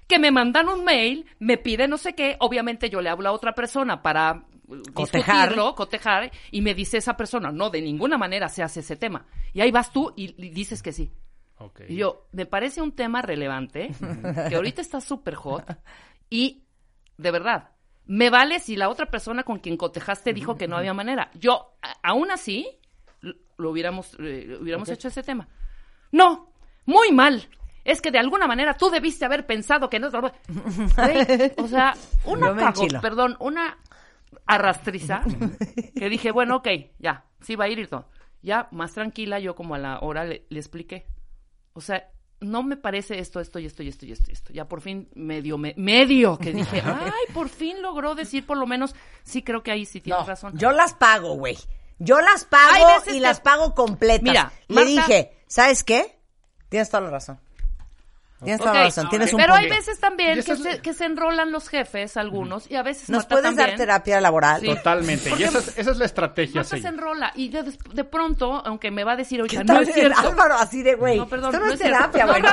que 0.07 0.19
me 0.19 0.31
mandan 0.31 0.69
un 0.69 0.85
mail, 0.85 1.27
me 1.39 1.59
pide 1.59 1.89
no 1.89 1.99
sé 1.99 2.15
qué, 2.15 2.37
obviamente 2.39 2.89
yo 2.89 3.01
le 3.01 3.11
hablo 3.11 3.29
a 3.29 3.33
otra 3.33 3.55
persona 3.55 4.03
para 4.03 4.45
Cotejar. 4.93 5.49
discutirlo, 5.51 5.75
cotejar, 5.75 6.31
y 6.51 6.61
me 6.61 6.75
dice 6.75 6.99
esa 6.99 7.17
persona, 7.17 7.53
no, 7.53 7.71
de 7.71 7.81
ninguna 7.81 8.19
manera 8.19 8.49
se 8.49 8.63
hace 8.63 8.81
ese 8.81 8.97
tema. 8.97 9.27
Y 9.53 9.61
ahí 9.61 9.71
vas 9.71 9.93
tú 9.93 10.13
y, 10.17 10.35
y 10.45 10.51
dices 10.51 10.83
que 10.83 10.93
sí. 10.93 11.13
Y 11.89 11.97
yo, 11.97 12.27
me 12.33 12.47
parece 12.47 12.83
un 12.83 12.93
tema 12.93 13.23
relevante, 13.23 13.91
que 14.49 14.57
ahorita 14.57 14.81
está 14.83 15.01
súper 15.01 15.35
hot, 15.37 15.65
y 16.29 16.65
de 17.17 17.31
verdad, 17.31 17.71
me 18.07 18.29
vale 18.29 18.59
si 18.61 18.77
la 18.77 18.89
otra 18.89 19.07
persona 19.07 19.43
con 19.43 19.59
quien 19.61 19.77
cotejaste 19.77 20.33
dijo 20.35 20.57
que 20.57 20.69
no 20.69 20.77
había 20.77 20.93
manera. 20.95 21.31
Yo, 21.35 21.77
a- 21.83 21.97
aún 22.11 22.31
así, 22.31 22.69
lo, 23.57 23.71
hubiéramos, 23.71 24.15
eh, 24.21 24.59
hubiéramos 24.61 24.89
hecho 24.91 25.09
ese 25.09 25.23
tema. 25.23 25.49
No, 26.13 26.53
muy 26.85 27.11
mal. 27.13 27.49
Es 27.85 28.03
que 28.03 28.11
de 28.11 28.19
alguna 28.19 28.47
manera 28.49 28.75
tú 28.77 28.91
debiste 28.91 29.25
haber 29.25 29.47
pensado 29.47 29.89
que 29.89 29.99
no. 30.01 30.11
Güey, 30.11 31.53
o 31.57 31.69
sea, 31.69 31.95
una 32.25 32.53
perdón, 33.01 33.37
una 33.41 33.79
arrastriza 34.47 35.23
que 35.97 36.09
dije, 36.09 36.31
bueno, 36.31 36.57
ok, 36.57 36.69
ya, 36.99 37.25
sí 37.41 37.57
va 37.57 37.65
a 37.65 37.69
ir 37.69 37.79
y 37.79 37.87
todo. 37.87 38.09
Ya, 38.43 38.69
más 38.71 38.93
tranquila, 38.93 39.39
yo 39.41 39.55
como 39.55 39.75
a 39.75 39.79
la 39.79 39.99
hora 40.01 40.25
le, 40.25 40.47
le 40.49 40.59
expliqué. 40.59 41.07
O 41.73 41.81
sea, 41.81 42.11
no 42.41 42.63
me 42.63 42.77
parece 42.77 43.19
esto, 43.19 43.41
esto 43.41 43.59
y 43.59 43.67
esto 43.67 43.83
y 43.83 43.89
esto 43.89 44.07
y 44.07 44.13
esto 44.13 44.31
y 44.31 44.33
esto. 44.35 44.53
Ya 44.53 44.69
por 44.69 44.81
fin 44.83 45.09
medio, 45.15 45.59
me- 45.59 45.75
medio 45.77 46.39
que 46.39 46.53
dije, 46.53 46.83
ay, 46.85 47.35
por 47.35 47.49
fin 47.49 47.83
logró 47.83 48.15
decir 48.15 48.47
por 48.47 48.57
lo 48.59 48.67
menos, 48.67 48.95
sí 49.25 49.43
creo 49.43 49.63
que 49.63 49.71
ahí 49.73 49.85
sí 49.87 50.01
tienes 50.01 50.21
No, 50.23 50.27
razón. 50.29 50.53
yo 50.57 50.71
las 50.71 50.95
pago, 50.95 51.35
güey. 51.35 51.57
Yo 51.99 52.21
las 52.21 52.45
pago 52.45 52.87
y 53.07 53.13
que- 53.15 53.21
las 53.21 53.41
pago 53.41 53.75
completas. 53.75 54.23
Mira, 54.23 54.53
Le 54.69 54.75
Marta- 54.75 54.91
dije, 54.91 55.33
¿sabes 55.49 55.83
qué? 55.83 56.19
Tienes 56.69 56.91
toda 56.91 57.01
la 57.05 57.11
razón. 57.11 57.41
Tienes 58.43 58.61
toda 58.61 58.75
la 58.75 58.81
Ok, 58.81 58.85
razón. 58.87 59.09
Tienes 59.09 59.33
un 59.33 59.41
Pero 59.41 59.55
hay 59.55 59.69
veces 59.71 59.99
también 59.99 60.43
que 60.43 60.53
es- 60.53 60.63
se, 60.63 60.81
que 60.83 60.93
se 60.93 61.05
enrolan 61.07 61.53
los 61.53 61.69
jefes, 61.69 62.17
algunos, 62.19 62.71
y 62.71 62.77
a 62.77 62.83
veces 62.83 63.09
¿Nos 63.09 63.25
puedes 63.27 63.57
dar 63.57 63.75
terapia 63.77 64.21
laboral? 64.21 64.61
Sí. 64.61 64.67
Totalmente. 64.67 65.31
Y 65.39 65.43
esa 65.45 65.59
es, 65.59 65.79
esa 65.79 65.91
es 65.91 65.97
la 65.97 66.05
estrategia. 66.05 66.61
a 66.61 66.65
Marta 66.65 66.79
se 66.79 66.89
enrola 66.89 67.33
y 67.35 67.49
de, 67.49 67.63
de 67.95 68.05
pronto, 68.05 68.63
aunque 68.67 68.91
me 68.91 69.05
va 69.05 69.13
a 69.13 69.17
decir, 69.17 69.41
oye, 69.41 69.57
¿Qué 69.57 69.65
no 69.65 69.81
es 69.81 69.89
el 69.89 69.95
cierto. 69.95 70.21
Álvaro 70.21 70.55
así 70.55 70.83
de, 70.83 70.95
güey, 70.97 71.17
No, 71.17 71.27
perdón, 71.29 71.55
esto 71.55 71.67
no, 71.67 71.73
es 71.73 71.79
terapia, 71.81 72.27
güey. 72.27 72.43
No, 72.43 72.51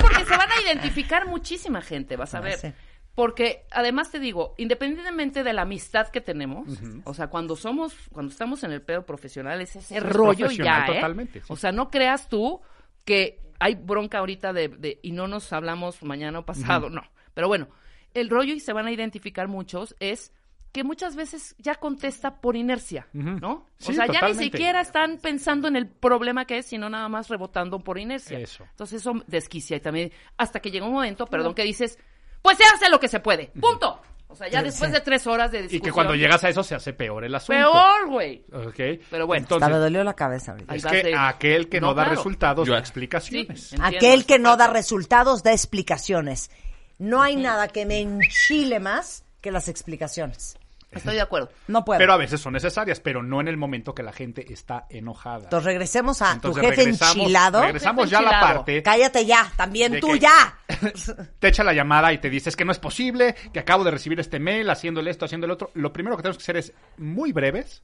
porque 0.00 0.24
se 0.24 0.36
van 0.36 0.50
a 0.50 0.60
identificar 0.62 1.26
muchísima 1.26 1.80
gente, 1.80 2.16
vas 2.16 2.34
a 2.34 2.38
Ah, 2.38 2.42
ver. 2.42 2.58
sí. 2.58 2.72
Porque 3.14 3.66
además 3.70 4.10
te 4.10 4.18
digo, 4.20 4.54
independientemente 4.56 5.42
de 5.42 5.52
la 5.52 5.62
amistad 5.62 6.08
que 6.08 6.20
tenemos, 6.22 6.66
o 7.04 7.12
sea, 7.12 7.26
cuando 7.28 7.56
somos, 7.56 7.94
cuando 8.10 8.32
estamos 8.32 8.64
en 8.64 8.72
el 8.72 8.80
pedo 8.80 9.04
profesional, 9.04 9.60
es 9.60 9.76
ese 9.76 9.98
Es 9.98 10.02
rollo 10.02 10.50
y 10.50 10.56
ya, 10.56 10.86
¿eh? 10.86 10.94
totalmente, 10.94 11.40
sí. 11.40 11.46
O 11.48 11.56
sea, 11.56 11.72
no 11.72 11.90
creas 11.90 12.28
tú 12.28 12.62
que 13.04 13.38
hay 13.62 13.74
bronca 13.76 14.18
ahorita 14.18 14.52
de, 14.52 14.68
de- 14.68 14.98
y 15.02 15.12
no 15.12 15.28
nos 15.28 15.52
hablamos 15.52 16.02
mañana 16.02 16.40
o 16.40 16.44
pasado, 16.44 16.90
no. 16.90 17.02
Pero 17.34 17.48
bueno, 17.48 17.68
el 18.14 18.28
rollo 18.28 18.52
y 18.54 18.60
se 18.60 18.72
van 18.72 18.86
a 18.86 18.92
identificar 18.92 19.46
muchos 19.48 19.94
es 20.00 20.32
que 20.72 20.84
muchas 20.84 21.16
veces 21.16 21.54
ya 21.58 21.74
contesta 21.76 22.40
por 22.40 22.56
inercia. 22.56 23.06
¿no? 23.12 23.66
o 23.90 23.92
sea, 23.92 24.06
ya 24.06 24.20
ni 24.20 24.34
siquiera 24.44 24.80
están 24.80 25.18
pensando 25.18 25.68
en 25.68 25.76
el 25.76 25.86
problema 25.86 26.44
que 26.46 26.58
es, 26.58 26.66
sino 26.66 26.88
nada 26.88 27.08
más 27.08 27.28
rebotando 27.28 27.78
por 27.78 27.98
inercia. 27.98 28.38
Eso. 28.38 28.64
Entonces 28.70 29.00
eso 29.02 29.12
desquicia 29.26 29.76
y 29.76 29.80
también 29.80 30.12
hasta 30.38 30.60
que 30.60 30.70
llega 30.70 30.86
un 30.86 30.94
momento, 30.94 31.26
perdón, 31.26 31.54
que 31.54 31.62
dices, 31.62 31.98
pues 32.40 32.56
se 32.58 32.64
hace 32.64 32.90
lo 32.90 32.98
que 32.98 33.08
se 33.08 33.20
puede, 33.20 33.52
punto. 33.60 34.00
O 34.32 34.36
sea, 34.36 34.48
ya 34.48 34.62
después 34.62 34.90
de 34.90 35.00
tres 35.00 35.26
horas 35.26 35.52
de 35.52 35.58
Y 35.58 35.62
discusión. 35.62 35.84
que 35.84 35.92
cuando 35.92 36.14
llegas 36.14 36.42
a 36.42 36.48
eso 36.48 36.62
se 36.64 36.74
hace 36.74 36.92
peor 36.94 37.22
el 37.24 37.34
asunto. 37.34 37.58
Peor, 37.60 38.08
güey. 38.08 38.42
Ok. 38.52 38.74
Pero 39.10 39.26
bueno. 39.26 39.42
Hasta 39.44 39.54
Entonces, 39.56 39.68
me 39.68 39.76
dolió 39.76 40.04
la 40.04 40.14
cabeza 40.14 40.52
ahorita. 40.52 40.74
Es 40.74 40.86
que 40.86 41.02
de- 41.02 41.14
aquel 41.14 41.68
que 41.68 41.80
no, 41.80 41.88
No, 41.88 41.94
da 41.94 42.04
claro. 42.04 42.16
resultados 42.16 42.66
Yo- 42.66 42.72
da 42.72 42.78
Sí, 42.78 42.82
explicaciones. 42.82 43.72
entiendo. 43.74 43.96
Aquel 43.98 44.24
que 44.26 44.38
no 44.38 44.56
da 44.56 44.68
resultados 44.68 45.42
da 45.42 45.52
explicaciones. 45.52 46.50
No 46.98 47.20
hay 47.22 47.36
nada 47.36 47.68
que 47.68 47.84
me 47.84 48.00
enchile 48.00 48.80
más 48.80 49.24
que 49.40 49.52
las 49.52 49.68
explicaciones. 49.68 50.56
Estoy 50.92 51.14
de 51.14 51.20
acuerdo. 51.22 51.50
No 51.68 51.84
puedo. 51.84 51.98
Pero 51.98 52.12
a 52.12 52.16
veces 52.16 52.40
son 52.40 52.52
necesarias, 52.52 53.00
pero 53.00 53.22
no 53.22 53.40
en 53.40 53.48
el 53.48 53.56
momento 53.56 53.94
que 53.94 54.02
la 54.02 54.12
gente 54.12 54.52
está 54.52 54.86
enojada. 54.90 55.44
Entonces 55.44 55.64
regresemos 55.64 56.20
a 56.22 56.32
Entonces, 56.32 56.62
tu 56.62 56.68
jefe 56.68 56.82
regresamos- 56.84 57.16
enchilado. 57.16 57.62
Regresamos 57.62 58.04
Jefe 58.04 58.12
ya 58.12 58.18
a 58.18 58.22
la 58.32 58.40
parte. 58.40 58.82
Cállate 58.82 59.26
ya, 59.26 59.52
también 59.56 59.98
tú 60.00 60.16
ya. 60.16 60.58
Te 61.38 61.48
echa 61.48 61.64
la 61.64 61.72
llamada 61.72 62.12
y 62.12 62.18
te 62.18 62.28
dices 62.30 62.56
que 62.56 62.64
no 62.64 62.72
es 62.72 62.78
posible, 62.78 63.34
que 63.52 63.60
acabo 63.60 63.84
de 63.84 63.90
recibir 63.90 64.20
este 64.20 64.38
mail 64.38 64.68
haciéndole 64.70 65.10
esto, 65.10 65.24
haciendo 65.24 65.46
el 65.46 65.50
otro. 65.50 65.70
Lo 65.74 65.92
primero 65.92 66.16
que 66.16 66.22
tenemos 66.22 66.38
que 66.38 66.42
hacer 66.42 66.56
es 66.56 66.72
muy 66.98 67.32
breves, 67.32 67.82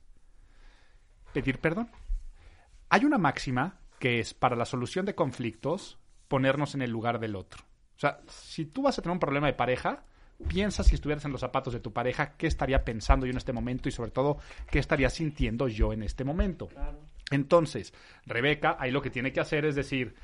pedir 1.33 1.59
perdón. 1.59 1.91
Hay 2.91 3.05
una 3.05 3.19
máxima 3.19 3.81
que 3.99 4.21
es 4.21 4.35
para 4.35 4.57
la 4.57 4.65
solución 4.65 5.05
de 5.07 5.15
conflictos 5.15 5.99
ponernos 6.29 6.75
en 6.75 6.83
el 6.83 6.91
lugar 6.91 7.19
del 7.21 7.37
otro. 7.37 7.65
O 7.97 8.01
sea, 8.01 8.21
si 8.29 8.65
tú 8.67 8.83
vas 8.83 8.99
a 8.99 9.03
tener 9.03 9.13
un 9.13 9.19
problema 9.21 9.47
de 9.49 9.55
pareja, 9.55 10.05
piensa 10.47 10.85
si 10.85 10.95
estuvieras 10.95 11.25
en 11.25 11.33
los 11.33 11.41
zapatos 11.41 11.73
de 11.73 11.81
tu 11.81 11.93
pareja, 11.93 12.35
qué 12.37 12.47
estaría 12.47 12.85
pensando 12.85 13.27
yo 13.27 13.31
en 13.31 13.39
este 13.39 13.53
momento 13.53 13.89
y 13.89 13.93
sobre 13.93 14.11
todo, 14.11 14.39
qué 14.71 14.79
estaría 14.79 15.11
sintiendo 15.11 15.69
yo 15.69 15.93
en 15.93 16.03
este 16.03 16.25
momento. 16.25 16.69
Entonces, 17.31 17.93
Rebeca, 18.27 18.77
ahí 18.79 18.91
lo 18.91 19.03
que 19.03 19.11
tiene 19.11 19.33
que 19.33 19.41
hacer 19.41 19.65
es 19.65 19.75
decir, 19.75 20.15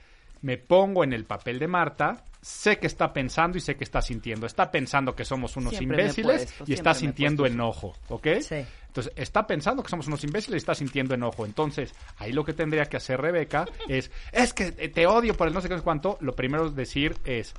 me 0.43 0.59
pongo 0.59 1.05
en 1.05 1.13
el 1.13 1.25
papel 1.25 1.59
de 1.59 1.69
Marta, 1.69 2.25
sé 2.41 2.79
que 2.79 2.87
está 2.87 3.13
pensando 3.13 3.59
y 3.59 3.61
sé 3.61 3.77
que 3.77 3.85
está 3.85 4.01
sintiendo. 4.03 4.47
Está 4.47 4.71
pensando 4.71 5.15
que 5.15 5.25
somos 5.25 5.57
unos 5.57 5.75
Siempre 5.75 6.03
imbéciles 6.03 6.45
puesto, 6.45 6.65
y 6.67 6.75
está 6.75 6.95
sintiendo 6.95 7.47
enojo, 7.47 7.95
¿ok? 8.09 8.29
Sí. 8.41 8.65
Entonces, 8.87 9.13
está 9.17 9.47
pensando 9.47 9.83
que 9.83 9.89
somos 9.89 10.07
unos 10.07 10.23
imbéciles 10.23 10.57
y 10.57 10.63
está 10.63 10.75
sintiendo 10.75 11.15
enojo. 11.15 11.47
Entonces, 11.47 11.95
ahí 12.19 12.33
lo 12.33 12.45
que 12.45 12.53
tendría 12.53 12.85
que 12.85 12.99
hacer 12.99 13.21
Rebeca 13.21 13.67
es, 13.89 14.11
es 14.33 14.55
que 14.55 14.71
te 14.71 15.07
odio 15.07 15.35
por 15.35 15.49
el 15.49 15.55
no 15.55 15.61
sé 15.61 15.69
qué 15.69 15.75
no 15.75 15.81
sé 15.81 15.85
cuánto. 15.85 16.19
Lo 16.21 16.37
primero 16.37 16.67
es 16.67 16.77
decir 16.77 17.17
es, 17.25 17.55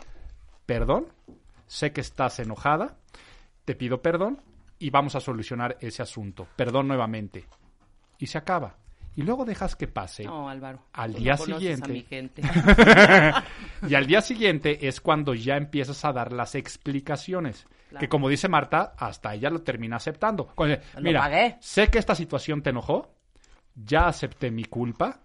perdón, 0.65 1.07
sé 1.67 1.91
que 1.91 2.01
estás 2.01 2.39
enojada, 2.39 2.97
te 3.65 3.75
pido 3.75 4.01
perdón 4.01 4.41
y 4.79 4.89
vamos 4.89 5.15
a 5.15 5.19
solucionar 5.19 5.77
ese 5.79 6.01
asunto. 6.01 6.47
Perdón 6.55 6.87
nuevamente. 6.87 7.45
Y 8.19 8.27
se 8.27 8.37
acaba. 8.37 8.77
Y 9.15 9.21
luego 9.21 9.45
dejas 9.45 9.75
que 9.75 9.87
pase. 9.87 10.25
No, 10.25 10.49
Álvaro. 10.49 10.81
Al 10.91 11.13
tú 11.13 11.19
día 11.19 11.35
no 11.35 11.45
siguiente. 11.45 11.89
A 11.89 11.93
mi 11.93 12.01
gente. 12.03 12.41
y 13.87 13.95
al 13.95 14.05
día 14.07 14.21
siguiente 14.21 14.87
es 14.87 14.99
cuando 14.99 15.33
ya 15.33 15.55
empiezas 15.55 16.03
a 16.03 16.11
dar 16.11 16.33
las 16.33 16.55
explicaciones. 16.55 17.65
Claro. 17.89 17.99
Que 18.01 18.09
como 18.09 18.27
dice 18.27 18.49
Marta, 18.49 18.93
hasta 18.97 19.33
ella 19.33 19.49
lo 19.49 19.61
termina 19.61 19.95
aceptando. 19.95 20.53
Mira, 21.01 21.21
pagué". 21.21 21.57
sé 21.61 21.87
que 21.89 21.99
esta 21.99 22.13
situación 22.13 22.61
te 22.61 22.71
enojó, 22.71 23.15
ya 23.73 24.07
acepté 24.07 24.51
mi 24.51 24.65
culpa. 24.65 25.21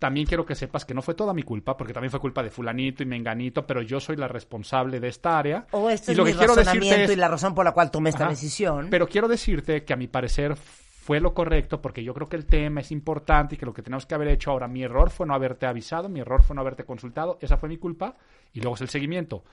También 0.00 0.26
quiero 0.26 0.44
que 0.46 0.54
sepas 0.56 0.84
que 0.84 0.94
no 0.94 1.02
fue 1.02 1.14
toda 1.14 1.32
mi 1.34 1.42
culpa, 1.42 1.76
porque 1.76 1.92
también 1.92 2.10
fue 2.10 2.18
culpa 2.20 2.42
de 2.42 2.50
fulanito 2.50 3.02
y 3.02 3.06
menganito, 3.06 3.64
pero 3.66 3.82
yo 3.82 4.00
soy 4.00 4.16
la 4.16 4.26
responsable 4.26 4.98
de 4.98 5.08
esta 5.08 5.38
área. 5.38 5.66
O 5.72 5.88
este 5.90 6.10
y 6.10 6.14
es 6.14 6.18
lo 6.18 6.24
mi 6.24 6.32
que 6.32 6.38
quiero 6.38 6.54
decirte 6.56 6.70
razonamiento 6.78 7.12
es- 7.12 7.16
y 7.18 7.20
la 7.20 7.28
razón 7.28 7.54
por 7.54 7.64
la 7.66 7.72
cual 7.72 7.90
tomé 7.92 8.08
esta 8.10 8.24
Ajá. 8.24 8.30
decisión. 8.30 8.88
Pero 8.90 9.06
quiero 9.06 9.28
decirte 9.28 9.84
que 9.84 9.92
a 9.92 9.96
mi 9.96 10.08
parecer 10.08 10.56
fue 10.56 11.20
lo 11.20 11.34
correcto 11.34 11.82
porque 11.82 12.02
yo 12.02 12.14
creo 12.14 12.28
que 12.28 12.36
el 12.36 12.46
tema 12.46 12.80
es 12.80 12.90
importante 12.92 13.54
y 13.54 13.58
que 13.58 13.66
lo 13.66 13.74
que 13.74 13.82
tenemos 13.82 14.06
que 14.06 14.14
haber 14.14 14.28
hecho 14.28 14.50
ahora, 14.50 14.66
mi 14.68 14.82
error 14.82 15.10
fue 15.10 15.26
no 15.26 15.34
haberte 15.34 15.66
avisado, 15.66 16.08
mi 16.08 16.20
error 16.20 16.42
fue 16.42 16.56
no 16.56 16.62
haberte 16.62 16.84
consultado, 16.84 17.36
esa 17.42 17.58
fue 17.58 17.68
mi 17.68 17.76
culpa 17.76 18.16
y 18.54 18.60
luego 18.60 18.76
es 18.76 18.80
el 18.80 18.88
seguimiento. 18.88 19.44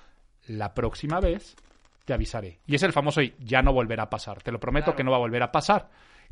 La 0.47 0.73
próxima 0.73 1.19
vez 1.19 1.57
te 2.05 2.13
avisaré. 2.13 2.59
Y 2.67 2.75
es 2.75 2.83
el 2.83 2.93
famoso 2.93 3.21
y 3.21 3.33
ya 3.39 3.61
no 3.61 3.73
volverá 3.73 4.03
a 4.03 4.09
pasar. 4.09 4.41
Te 4.41 4.51
lo 4.53 4.61
prometo 4.61 4.95
que 4.95 5.03
no 5.03 5.11
va 5.11 5.17
a 5.17 5.21
volver 5.21 5.43
a 5.43 5.51
pasar. 5.51 5.89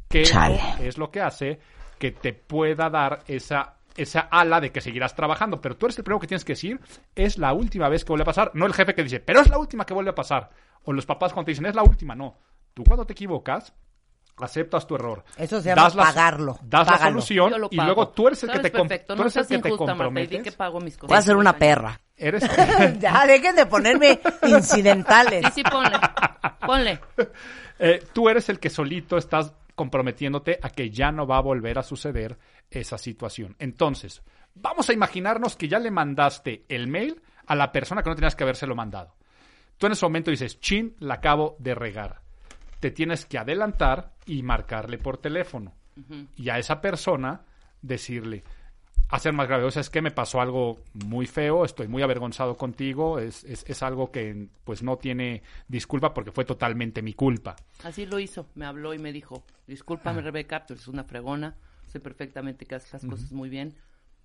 Que 0.07 0.23
Chale. 0.23 0.57
es 0.79 0.97
lo 0.97 1.11
que 1.11 1.19
hace 1.19 1.59
que 1.99 2.11
te 2.11 2.33
pueda 2.33 2.89
dar 2.89 3.23
esa 3.27 3.74
esa 3.95 4.21
ala 4.21 4.59
de 4.61 4.71
que 4.71 4.81
seguirás 4.81 5.15
trabajando, 5.15 5.61
pero 5.61 5.77
tú 5.77 5.85
eres 5.85 5.97
el 5.97 6.03
primero 6.03 6.19
que 6.19 6.27
tienes 6.27 6.43
que 6.45 6.53
decir, 6.53 6.79
es 7.15 7.37
la 7.37 7.53
última 7.53 7.87
vez 7.89 8.03
que 8.03 8.09
vuelve 8.11 8.23
a 8.23 8.25
pasar, 8.25 8.51
no 8.53 8.65
el 8.65 8.73
jefe 8.73 8.93
que 8.93 9.03
dice, 9.03 9.19
pero 9.19 9.41
es 9.41 9.49
la 9.49 9.57
última 9.57 9.85
que 9.85 9.93
vuelve 9.93 10.11
a 10.11 10.15
pasar, 10.15 10.49
o 10.83 10.93
los 10.93 11.05
papás 11.05 11.31
cuando 11.33 11.45
te 11.45 11.51
dicen, 11.51 11.65
es 11.65 11.75
la 11.75 11.83
última, 11.83 12.13
no. 12.15 12.37
Tú 12.73 12.83
cuando 12.83 13.05
te 13.05 13.13
equivocas, 13.13 13.73
aceptas 14.37 14.85
tu 14.85 14.95
error. 14.95 15.23
Eso 15.37 15.61
se 15.61 15.69
llama 15.69 15.83
Das 15.83 15.95
la- 15.95 16.03
pagarlo, 16.03 16.59
Das 16.61 16.87
la 16.89 16.97
solución 16.97 17.53
y 17.71 17.75
luego 17.77 18.09
tú 18.09 18.27
eres 18.27 18.43
el 18.43 18.51
que 18.51 18.59
te, 18.59 18.69
perfecto, 18.69 19.13
tú 19.13 19.17
no 19.17 19.21
eres 19.23 19.35
el 19.37 19.45
seas 19.45 19.47
que 19.47 19.61
te 19.63 19.69
injusta, 19.69 19.95
Marta, 19.95 20.19
y 20.19 20.27
di 20.27 20.27
que 20.27 20.51
comprometes. 20.51 20.55
pago 20.57 20.79
mis 20.81 20.97
cosas. 20.97 21.07
Voy 21.09 21.17
a 21.17 21.21
ser 21.21 21.35
una 21.37 21.53
perra. 21.57 21.99
Eres 22.17 22.43
ya, 22.99 23.25
dejen 23.25 23.55
de 23.55 23.65
ponerme 23.65 24.19
incidentales. 24.45 25.45
Sí, 25.47 25.51
sí, 25.55 25.63
ponle. 25.63 25.97
Ponle. 26.65 26.99
Eh, 27.79 28.03
tú 28.13 28.27
eres 28.29 28.49
el 28.49 28.59
que 28.59 28.69
solito 28.69 29.17
estás 29.17 29.53
comprometiéndote 29.73 30.59
a 30.61 30.69
que 30.69 30.89
ya 30.89 31.11
no 31.11 31.27
va 31.27 31.37
a 31.37 31.41
volver 31.41 31.77
a 31.77 31.83
suceder 31.83 32.37
esa 32.69 32.97
situación. 32.97 33.55
Entonces, 33.59 34.21
vamos 34.53 34.89
a 34.89 34.93
imaginarnos 34.93 35.55
que 35.55 35.67
ya 35.67 35.79
le 35.79 35.91
mandaste 35.91 36.65
el 36.69 36.87
mail 36.87 37.21
a 37.45 37.55
la 37.55 37.71
persona 37.71 38.01
que 38.01 38.09
no 38.09 38.15
tenías 38.15 38.35
que 38.35 38.43
habérselo 38.43 38.75
mandado. 38.75 39.15
Tú 39.77 39.87
en 39.87 39.91
ese 39.91 40.05
momento 40.05 40.31
dices, 40.31 40.59
chin, 40.59 40.95
la 40.99 41.15
acabo 41.15 41.55
de 41.59 41.75
regar. 41.75 42.21
Te 42.79 42.91
tienes 42.91 43.25
que 43.25 43.37
adelantar 43.37 44.13
y 44.25 44.41
marcarle 44.43 44.97
por 44.97 45.17
teléfono. 45.17 45.73
Y 46.35 46.49
a 46.49 46.57
esa 46.57 46.81
persona 46.81 47.41
decirle, 47.81 48.43
hacer 49.09 49.33
más 49.33 49.47
grave, 49.47 49.63
o 49.63 49.71
sea, 49.71 49.81
es 49.81 49.89
que 49.89 50.01
me 50.01 50.11
pasó 50.11 50.41
algo 50.41 50.81
muy 50.93 51.25
feo, 51.25 51.63
estoy 51.63 51.87
muy 51.87 52.01
avergonzado 52.01 52.57
contigo, 52.57 53.19
es, 53.19 53.43
es, 53.43 53.63
es 53.67 53.83
algo 53.83 54.11
que 54.11 54.47
pues 54.63 54.83
no 54.83 54.97
tiene 54.97 55.43
disculpa 55.67 56.13
porque 56.13 56.31
fue 56.31 56.45
totalmente 56.45 57.01
mi 57.01 57.13
culpa. 57.13 57.55
Así 57.83 58.05
lo 58.05 58.19
hizo. 58.19 58.47
Me 58.55 58.65
habló 58.65 58.93
y 58.93 58.99
me 58.99 59.11
dijo, 59.11 59.43
discúlpame, 59.67 60.21
Rebeca, 60.21 60.65
tú 60.65 60.73
eres 60.73 60.87
una 60.87 61.03
fregona. 61.03 61.55
Sé 61.95 62.01
perfectamente 62.01 62.65
que 62.65 62.75
haces 62.75 62.91
las 62.91 63.05
cosas 63.05 63.31
muy 63.31 63.47
bien 63.47 63.73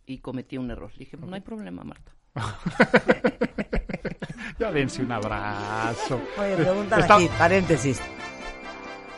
y 0.05 0.19
cometí 0.19 0.59
un 0.59 0.73
error. 0.73 0.91
Le 0.95 0.99
dije, 1.05 1.17
no 1.17 1.33
hay 1.33 1.41
problema, 1.41 1.85
Marta. 1.85 2.11
Ya 4.59 4.73
dense 4.73 5.03
un 5.03 5.13
abrazo. 5.13 6.21
Oye, 6.37 6.57
preguntan 6.57 6.99
Está- 7.01 7.15
aquí, 7.15 7.29
paréntesis. 7.39 8.01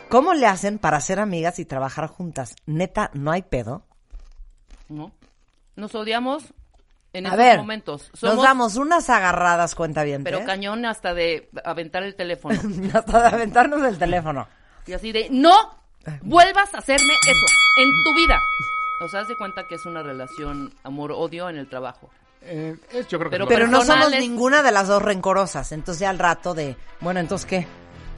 ¿Cómo 0.07 0.35
le 0.35 0.45
hacen 0.45 0.77
para 0.77 1.01
ser 1.01 1.19
amigas 1.19 1.57
y 1.57 1.65
trabajar 1.65 2.05
juntas? 2.07 2.55
Neta, 2.67 3.09
¿no 3.15 3.31
hay 3.31 3.41
pedo? 3.41 3.87
¿No? 4.87 5.11
Nos 5.75 5.95
odiamos 5.95 6.53
en 7.13 7.25
A 7.25 7.29
estos 7.29 7.43
ver, 7.43 7.57
momentos. 7.57 8.09
nos 8.11 8.19
Somos, 8.19 8.43
damos 8.43 8.75
unas 8.75 9.09
agarradas, 9.09 9.73
cuenta 9.73 10.03
bien. 10.03 10.23
pero 10.23 10.45
cañón 10.45 10.85
hasta 10.85 11.15
de 11.15 11.49
aventar 11.65 12.03
el 12.03 12.15
teléfono. 12.15 12.59
Hasta 12.93 13.21
de 13.29 13.35
aventarnos 13.35 13.81
el 13.83 13.97
teléfono. 13.97 14.47
y 14.85 14.93
así 14.93 15.11
de, 15.11 15.29
no 15.31 15.81
vuelvas 16.21 16.73
a 16.73 16.77
hacerme 16.79 17.13
eso 17.13 17.45
en 17.81 17.89
tu 18.03 18.15
vida. 18.15 18.39
O 19.01 19.07
sea, 19.07 19.21
haz 19.21 19.27
de 19.27 19.35
cuenta 19.35 19.67
que 19.67 19.75
es 19.75 19.85
una 19.85 20.01
relación 20.03 20.73
amor-odio 20.83 21.49
en 21.49 21.57
el 21.57 21.67
trabajo. 21.67 22.09
Eh, 22.41 22.75
es- 22.91 23.07
yo 23.07 23.17
creo 23.19 23.29
que 23.31 23.37
Pero- 23.37 23.43
es 23.45 23.49
lo 23.49 23.55
Pero 23.55 23.67
no 23.67 23.83
somos 23.85 24.11
ninguna 24.11 24.61
de 24.63 24.71
las 24.71 24.87
dos 24.87 25.01
rencorosas. 25.01 25.71
Entonces 25.71 25.99
ya 26.01 26.09
al 26.09 26.19
rato 26.19 26.53
de, 26.53 26.75
bueno, 27.01 27.19
entonces 27.19 27.45
¿qué? 27.45 27.67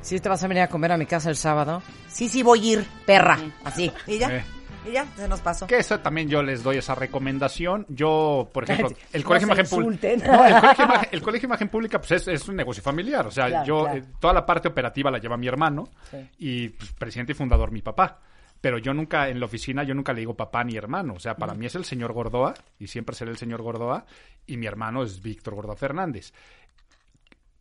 ¿Sí 0.01 0.19
te 0.19 0.29
vas 0.29 0.43
a 0.43 0.47
venir 0.47 0.63
a 0.63 0.67
comer 0.69 0.91
a 0.91 0.97
mi 0.97 1.05
casa 1.07 1.29
el 1.29 1.35
sábado? 1.35 1.81
Sí, 2.07 2.29
sí 2.29 2.43
voy 2.43 2.59
a 2.59 2.73
ir, 2.73 2.87
perra. 3.05 3.39
Así. 3.63 3.91
Y 4.07 4.17
ya. 4.19 4.29
Eh. 4.37 4.45
Y 4.87 4.91
ya, 4.93 5.05
se 5.15 5.27
nos 5.27 5.41
pasó. 5.41 5.67
Que 5.67 5.77
eso 5.77 5.99
también 5.99 6.29
yo 6.29 6.41
les 6.43 6.63
doy 6.63 6.77
esa 6.77 6.95
recomendación. 6.95 7.85
Yo, 7.89 8.49
por 8.53 8.63
ejemplo, 8.69 8.89
el 9.13 9.21
No 9.23 9.27
Colegio 9.27 9.47
se 9.47 9.75
Imagen. 9.75 10.21
No, 10.25 10.45
el 10.45 10.59
Colegio 10.61 10.85
Imagen, 10.85 11.09
el 11.11 11.21
Colegio 11.21 11.47
Imagen 11.47 11.69
Pública 11.69 11.99
pues 11.99 12.11
es, 12.11 12.27
es 12.27 12.47
un 12.47 12.55
negocio 12.55 12.81
familiar. 12.83 13.25
O 13.27 13.31
sea, 13.31 13.47
Claro, 13.47 13.65
yo 13.65 13.83
claro. 13.83 13.97
eh, 13.99 14.03
toda 14.19 14.33
la 14.33 14.45
parte 14.45 14.67
operativa 14.67 15.09
la 15.11 15.17
lleva 15.19 15.37
mi 15.37 15.47
hermano 15.47 15.89
Sí. 16.11 16.17
y 16.39 16.69
pues, 16.69 16.91
presidente 16.93 17.31
y 17.31 17.35
fundador 17.35 17.71
mi 17.71 17.81
papá. 17.81 18.19
Pero 18.61 18.77
yo 18.79 18.93
nunca, 18.93 19.29
en 19.29 19.39
la 19.39 19.45
oficina, 19.45 19.83
yo 19.83 19.93
nunca 19.93 20.13
le 20.13 20.21
digo 20.21 20.33
papá 20.35 20.63
ni 20.63 20.75
hermano. 20.75 21.13
O 21.15 21.19
sea, 21.19 21.35
para 21.35 21.53
mí 21.53 21.65
es 21.67 21.75
el 21.75 21.85
señor 21.85 22.13
Gordoa 22.13 22.53
y 22.79 22.87
siempre 22.87 23.15
será 23.15 23.29
el 23.29 23.37
señor 23.37 23.61
Gordoa 23.61 24.05
y 24.47 24.57
mi 24.57 24.65
hermano 24.65 25.03
es 25.03 25.21
Víctor 25.21 25.53
Gordoa 25.55 25.75
Fernández. 25.75 26.33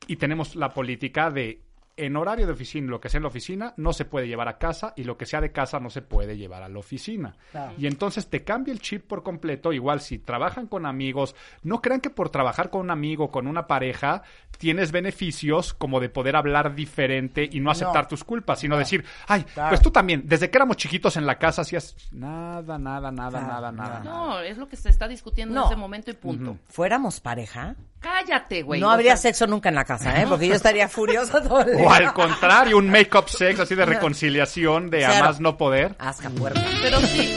Y 0.06 0.16
tenemos 0.16 0.54
la 0.56 0.68
política 0.70 1.30
de 1.30 1.60
en 1.96 2.16
horario 2.16 2.46
de 2.46 2.52
oficina, 2.52 2.90
lo 2.90 3.00
que 3.00 3.08
sea 3.08 3.18
en 3.18 3.22
la 3.22 3.28
oficina 3.28 3.74
no 3.76 3.92
se 3.92 4.04
puede 4.04 4.26
llevar 4.26 4.48
a 4.48 4.58
casa 4.58 4.92
y 4.96 5.04
lo 5.04 5.16
que 5.16 5.26
sea 5.26 5.40
de 5.40 5.52
casa 5.52 5.78
no 5.80 5.90
se 5.90 6.02
puede 6.02 6.36
llevar 6.36 6.62
a 6.62 6.68
la 6.68 6.78
oficina. 6.78 7.36
Claro. 7.52 7.74
Y 7.78 7.86
entonces 7.86 8.28
te 8.28 8.42
cambia 8.44 8.72
el 8.72 8.80
chip 8.80 9.06
por 9.06 9.22
completo. 9.22 9.72
Igual 9.72 10.00
si 10.00 10.18
trabajan 10.18 10.66
con 10.66 10.86
amigos, 10.86 11.34
no 11.62 11.80
crean 11.80 12.00
que 12.00 12.10
por 12.10 12.30
trabajar 12.30 12.70
con 12.70 12.80
un 12.82 12.90
amigo, 12.90 13.30
con 13.30 13.46
una 13.46 13.66
pareja, 13.66 14.22
tienes 14.58 14.90
beneficios 14.92 15.74
como 15.74 16.00
de 16.00 16.08
poder 16.08 16.36
hablar 16.36 16.74
diferente 16.74 17.48
y 17.50 17.60
no 17.60 17.70
aceptar 17.70 18.08
tus 18.08 18.24
culpas, 18.24 18.58
sino 18.60 18.76
decir, 18.76 19.04
ay, 19.28 19.44
Claro. 19.44 19.68
pues 19.70 19.80
tú 19.80 19.90
también, 19.90 20.22
desde 20.26 20.50
que 20.50 20.58
éramos 20.58 20.76
chiquitos 20.76 21.16
en 21.16 21.26
la 21.26 21.38
casa 21.38 21.62
hacías 21.62 21.94
nada, 22.12 22.78
nada, 22.78 23.10
nada, 23.10 23.30
Claro, 23.40 23.46
nada, 23.46 23.72
nada. 23.72 24.00
nada. 24.00 24.04
No, 24.04 24.40
es 24.40 24.58
lo 24.58 24.68
que 24.68 24.76
se 24.76 24.88
está 24.88 25.06
discutiendo 25.08 25.54
No. 25.54 25.60
en 25.62 25.66
ese 25.66 25.76
momento 25.76 26.10
y 26.10 26.14
punto. 26.14 26.56
¿Fuéramos 26.68 27.20
pareja? 27.20 27.76
Cállate, 28.00 28.62
güey. 28.62 28.80
no 28.80 28.90
habría 28.90 29.16
sea, 29.16 29.30
sexo 29.30 29.46
nunca 29.46 29.70
en 29.70 29.74
la 29.76 29.84
casa, 29.84 30.20
¿eh? 30.20 30.26
Porque 30.28 30.46
yo 30.46 30.54
estaría 30.54 30.88
furiosa 30.88 31.42
todo 31.42 31.60
el 31.62 31.76
O 31.86 31.92
al 31.92 32.12
contrario, 32.12 32.78
un 32.78 32.88
make-up 32.90 33.28
sex 33.28 33.60
así 33.60 33.74
de 33.74 33.84
reconciliación, 33.84 34.90
de 34.90 35.04
a 35.04 35.12
Cero. 35.12 35.24
más 35.26 35.40
no 35.40 35.56
poder. 35.56 35.94
Asca 35.98 36.30
puerca. 36.30 36.60
Pero 36.82 37.00
sí. 37.00 37.34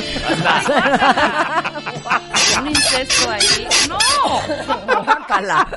un 2.60 2.68
incesto 2.68 3.30
ahí. 3.30 3.68
¡No! 3.90 3.98
Guácala. 5.04 5.68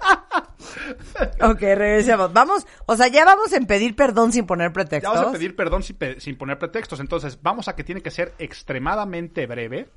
ok, 1.42 1.61
regresemos. 1.61 2.33
Vamos, 2.33 2.66
o 2.87 2.96
sea, 2.96 3.09
ya 3.09 3.24
vamos 3.24 3.52
en 3.52 3.66
pedir 3.66 3.94
perdón 3.96 4.33
sin 4.33 4.46
poner 4.46 4.68
Ya 4.68 4.72
pretextos. 4.72 5.14
vamos 5.14 5.28
a 5.28 5.33
pedir 5.33 5.56
perdón 5.56 5.83
sin, 5.83 5.96
pe- 5.96 6.20
sin 6.20 6.37
poner 6.37 6.59
pretextos. 6.59 7.00
Entonces, 7.00 7.38
vamos 7.42 7.68
a 7.68 7.76
que 7.76 7.85
tiene 7.85 8.00
que 8.02 8.11
ser 8.11 8.35
extremadamente 8.38 9.46
breve 9.46 9.88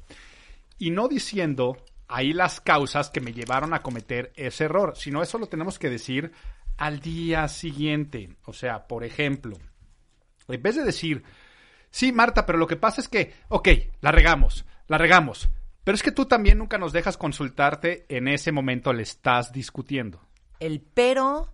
y 0.77 0.89
no 0.91 1.07
diciendo 1.07 1.77
ahí 2.07 2.33
las 2.33 2.59
causas 2.59 3.09
que 3.09 3.21
me 3.21 3.33
llevaron 3.33 3.73
a 3.73 3.81
cometer 3.81 4.31
ese 4.35 4.65
error, 4.65 4.93
sino 4.95 5.21
eso 5.23 5.37
lo 5.37 5.47
tenemos 5.47 5.79
que 5.79 5.89
decir 5.89 6.31
al 6.77 6.99
día 6.99 7.47
siguiente. 7.47 8.35
O 8.45 8.53
sea, 8.53 8.87
por 8.87 9.03
ejemplo, 9.03 9.57
en 10.47 10.61
vez 10.61 10.75
de 10.75 10.83
decir, 10.83 11.23
sí, 11.89 12.11
Marta, 12.11 12.45
pero 12.45 12.57
lo 12.57 12.67
que 12.67 12.75
pasa 12.75 13.01
es 13.01 13.07
que, 13.07 13.33
ok, 13.49 13.69
la 14.01 14.11
regamos, 14.11 14.65
la 14.87 14.97
regamos, 14.97 15.49
pero 15.83 15.95
es 15.95 16.03
que 16.03 16.11
tú 16.11 16.25
también 16.25 16.57
nunca 16.57 16.77
nos 16.77 16.93
dejas 16.93 17.17
consultarte, 17.17 18.05
en 18.09 18.27
ese 18.27 18.51
momento 18.51 18.93
le 18.93 19.03
estás 19.03 19.51
discutiendo. 19.51 20.21
El 20.59 20.81
pero 20.81 21.53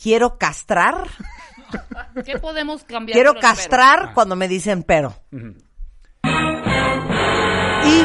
quiero 0.00 0.38
castrar. 0.38 1.08
¿Qué 2.24 2.38
podemos 2.38 2.84
cambiar? 2.84 3.14
Quiero 3.14 3.30
por 3.30 3.36
el 3.36 3.42
perro? 3.42 3.54
castrar 3.54 4.14
cuando 4.14 4.36
me 4.36 4.48
dicen 4.48 4.82
pero. 4.82 5.14
Y 7.84 8.04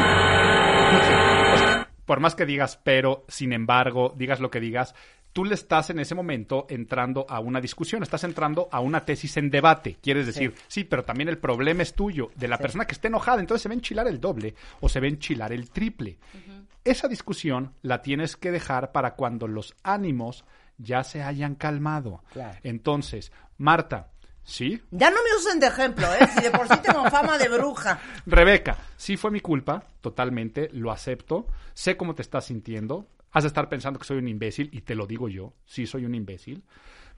por 2.05 2.19
más 2.19 2.35
que 2.35 2.45
digas 2.45 2.79
pero, 2.83 3.25
sin 3.27 3.53
embargo, 3.53 4.13
digas 4.15 4.39
lo 4.39 4.51
que 4.51 4.59
digas, 4.59 4.93
tú 5.33 5.45
le 5.45 5.55
estás 5.55 5.89
en 5.89 5.99
ese 5.99 6.15
momento 6.15 6.65
entrando 6.69 7.25
a 7.29 7.39
una 7.39 7.61
discusión, 7.61 8.03
estás 8.03 8.23
entrando 8.23 8.67
a 8.71 8.79
una 8.79 9.05
tesis 9.05 9.37
en 9.37 9.49
debate. 9.49 9.97
Quieres 10.01 10.25
decir, 10.25 10.53
sí, 10.67 10.83
pero 10.83 11.03
también 11.03 11.29
el 11.29 11.37
problema 11.37 11.83
es 11.83 11.93
tuyo, 11.93 12.31
de 12.35 12.47
la 12.47 12.57
persona 12.57 12.85
que 12.85 12.93
esté 12.93 13.07
enojada, 13.07 13.39
entonces 13.39 13.63
se 13.63 13.69
a 13.69 13.73
enchilar 13.73 14.07
el 14.07 14.19
doble 14.19 14.55
o 14.79 14.89
se 14.89 14.99
a 14.99 15.05
enchilar 15.05 15.51
el 15.53 15.69
triple. 15.69 16.17
Esa 16.83 17.07
discusión 17.07 17.73
la 17.81 18.01
tienes 18.01 18.35
que 18.35 18.51
dejar 18.51 18.91
para 18.91 19.15
cuando 19.15 19.47
los 19.47 19.75
ánimos 19.83 20.43
ya 20.77 21.03
se 21.03 21.21
hayan 21.21 21.55
calmado. 21.55 22.23
Claro. 22.33 22.57
Entonces, 22.63 23.31
Marta, 23.57 24.09
¿sí? 24.43 24.81
Ya 24.89 25.11
no 25.11 25.17
me 25.17 25.37
usen 25.37 25.59
de 25.59 25.67
ejemplo, 25.67 26.07
¿eh? 26.13 26.27
Si 26.33 26.41
de 26.41 26.51
por 26.51 26.67
sí 26.67 26.75
tengo 26.81 27.07
fama 27.09 27.37
de 27.37 27.49
bruja. 27.49 27.99
Rebeca, 28.25 28.77
sí 28.97 29.15
fue 29.15 29.29
mi 29.29 29.41
culpa, 29.41 29.83
totalmente, 30.01 30.69
lo 30.73 30.91
acepto. 30.91 31.45
Sé 31.73 31.95
cómo 31.97 32.15
te 32.15 32.23
estás 32.23 32.45
sintiendo. 32.45 33.05
Has 33.31 33.43
de 33.43 33.47
estar 33.47 33.69
pensando 33.69 33.99
que 33.99 34.05
soy 34.05 34.17
un 34.17 34.27
imbécil, 34.27 34.69
y 34.73 34.81
te 34.81 34.95
lo 34.95 35.07
digo 35.07 35.29
yo, 35.29 35.53
sí 35.65 35.85
soy 35.87 36.05
un 36.05 36.15
imbécil. 36.15 36.63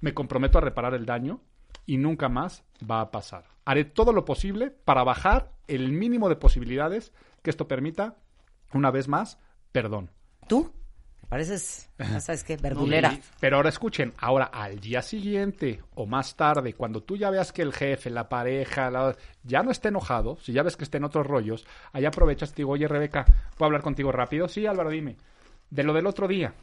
Me 0.01 0.13
comprometo 0.13 0.57
a 0.57 0.61
reparar 0.61 0.93
el 0.93 1.05
daño 1.05 1.41
y 1.85 1.97
nunca 1.97 2.29
más 2.29 2.63
va 2.89 3.01
a 3.01 3.11
pasar. 3.11 3.45
Haré 3.65 3.85
todo 3.85 4.13
lo 4.13 4.25
posible 4.25 4.69
para 4.69 5.03
bajar 5.03 5.51
el 5.67 5.91
mínimo 5.91 6.29
de 6.29 6.35
posibilidades 6.35 7.13
que 7.41 7.49
esto 7.49 7.67
permita, 7.67 8.15
una 8.73 8.91
vez 8.91 9.07
más, 9.07 9.39
perdón. 9.71 10.11
¿Tú? 10.47 10.71
Pareces, 11.29 11.89
ya 11.97 12.19
sabes 12.19 12.43
qué, 12.43 12.57
verdulera. 12.61 13.17
Pero 13.39 13.55
ahora 13.55 13.69
escuchen, 13.69 14.13
ahora 14.19 14.45
al 14.45 14.79
día 14.79 15.01
siguiente 15.01 15.81
o 15.95 16.05
más 16.05 16.35
tarde, 16.35 16.73
cuando 16.73 17.01
tú 17.01 17.15
ya 17.17 17.31
veas 17.31 17.51
que 17.51 17.61
el 17.63 17.73
jefe, 17.73 18.09
la 18.11 18.29
pareja, 18.29 18.91
la- 18.91 19.15
ya 19.43 19.63
no 19.63 19.71
esté 19.71 19.87
enojado, 19.87 20.37
si 20.41 20.53
ya 20.53 20.61
ves 20.63 20.77
que 20.77 20.83
está 20.83 20.97
en 20.97 21.05
otros 21.05 21.25
rollos, 21.25 21.65
ahí 21.91 22.05
aprovechas 22.05 22.51
y 22.51 22.53
te 22.53 22.57
digo, 22.57 22.71
oye 22.73 22.87
Rebeca, 22.87 23.25
¿puedo 23.57 23.65
hablar 23.67 23.81
contigo 23.81 24.11
rápido? 24.11 24.47
Sí, 24.47 24.67
Álvaro, 24.67 24.89
dime. 24.91 25.15
De 25.73 25.83
lo 25.83 25.91
del 25.91 26.05
otro 26.05 26.27
día. 26.27 26.53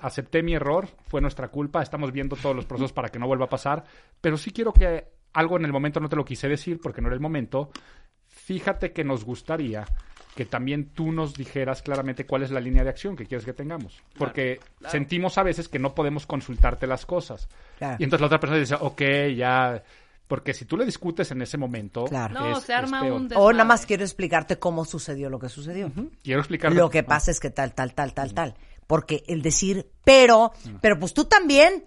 Acepté 0.00 0.42
mi 0.42 0.54
error, 0.54 0.86
fue 1.06 1.22
nuestra 1.22 1.48
culpa, 1.48 1.80
estamos 1.80 2.12
viendo 2.12 2.36
todos 2.36 2.54
los 2.54 2.66
procesos 2.66 2.92
para 2.92 3.08
que 3.08 3.18
no 3.18 3.26
vuelva 3.26 3.46
a 3.46 3.48
pasar, 3.48 3.84
pero 4.20 4.36
sí 4.36 4.50
quiero 4.50 4.74
que 4.74 5.06
algo 5.32 5.56
en 5.56 5.64
el 5.64 5.72
momento 5.72 5.98
no 5.98 6.10
te 6.10 6.16
lo 6.16 6.24
quise 6.24 6.46
decir 6.46 6.78
porque 6.78 7.00
no 7.00 7.08
era 7.08 7.14
el 7.14 7.22
momento. 7.22 7.70
Fíjate 8.26 8.92
que 8.92 9.02
nos 9.02 9.24
gustaría 9.24 9.86
que 10.34 10.44
también 10.44 10.90
tú 10.92 11.10
nos 11.10 11.32
dijeras 11.34 11.80
claramente 11.80 12.26
cuál 12.26 12.42
es 12.42 12.50
la 12.50 12.60
línea 12.60 12.84
de 12.84 12.90
acción 12.90 13.16
que 13.16 13.24
quieres 13.24 13.46
que 13.46 13.54
tengamos. 13.54 14.02
Porque 14.18 14.60
sentimos 14.88 15.38
a 15.38 15.42
veces 15.42 15.68
que 15.68 15.78
no 15.78 15.94
podemos 15.94 16.26
consultarte 16.26 16.86
las 16.86 17.06
cosas. 17.06 17.48
Claro. 17.78 17.96
Y 17.98 18.04
entonces 18.04 18.20
la 18.20 18.26
otra 18.26 18.40
persona 18.40 18.60
dice, 18.60 18.76
ok, 18.78 19.02
ya. 19.34 19.82
Porque 20.28 20.54
si 20.54 20.64
tú 20.64 20.76
le 20.76 20.84
discutes 20.86 21.30
en 21.30 21.42
ese 21.42 21.58
momento. 21.58 22.04
Claro. 22.04 22.34
No, 22.34 22.56
es- 22.58 22.64
se 22.64 22.72
arma 22.72 23.02
un 23.02 23.12
O 23.12 23.28
desmadre. 23.28 23.52
nada 23.54 23.64
más 23.64 23.84
quiero 23.86 24.02
explicarte 24.02 24.58
cómo 24.58 24.84
sucedió 24.84 25.28
lo 25.28 25.38
que 25.38 25.48
sucedió. 25.48 25.90
Quiero 26.22 26.40
explicar. 26.40 26.72
Lo 26.72 26.88
que 26.88 27.02
pasa 27.02 27.30
es 27.30 27.38
que 27.40 27.50
tal, 27.50 27.74
tal, 27.74 27.92
tal, 27.94 28.14
tal, 28.14 28.32
tal. 28.32 28.54
Porque 28.86 29.22
el 29.26 29.42
decir, 29.42 29.90
pero, 30.04 30.52
pero 30.80 30.98
pues 30.98 31.12
tú 31.14 31.24
también 31.26 31.84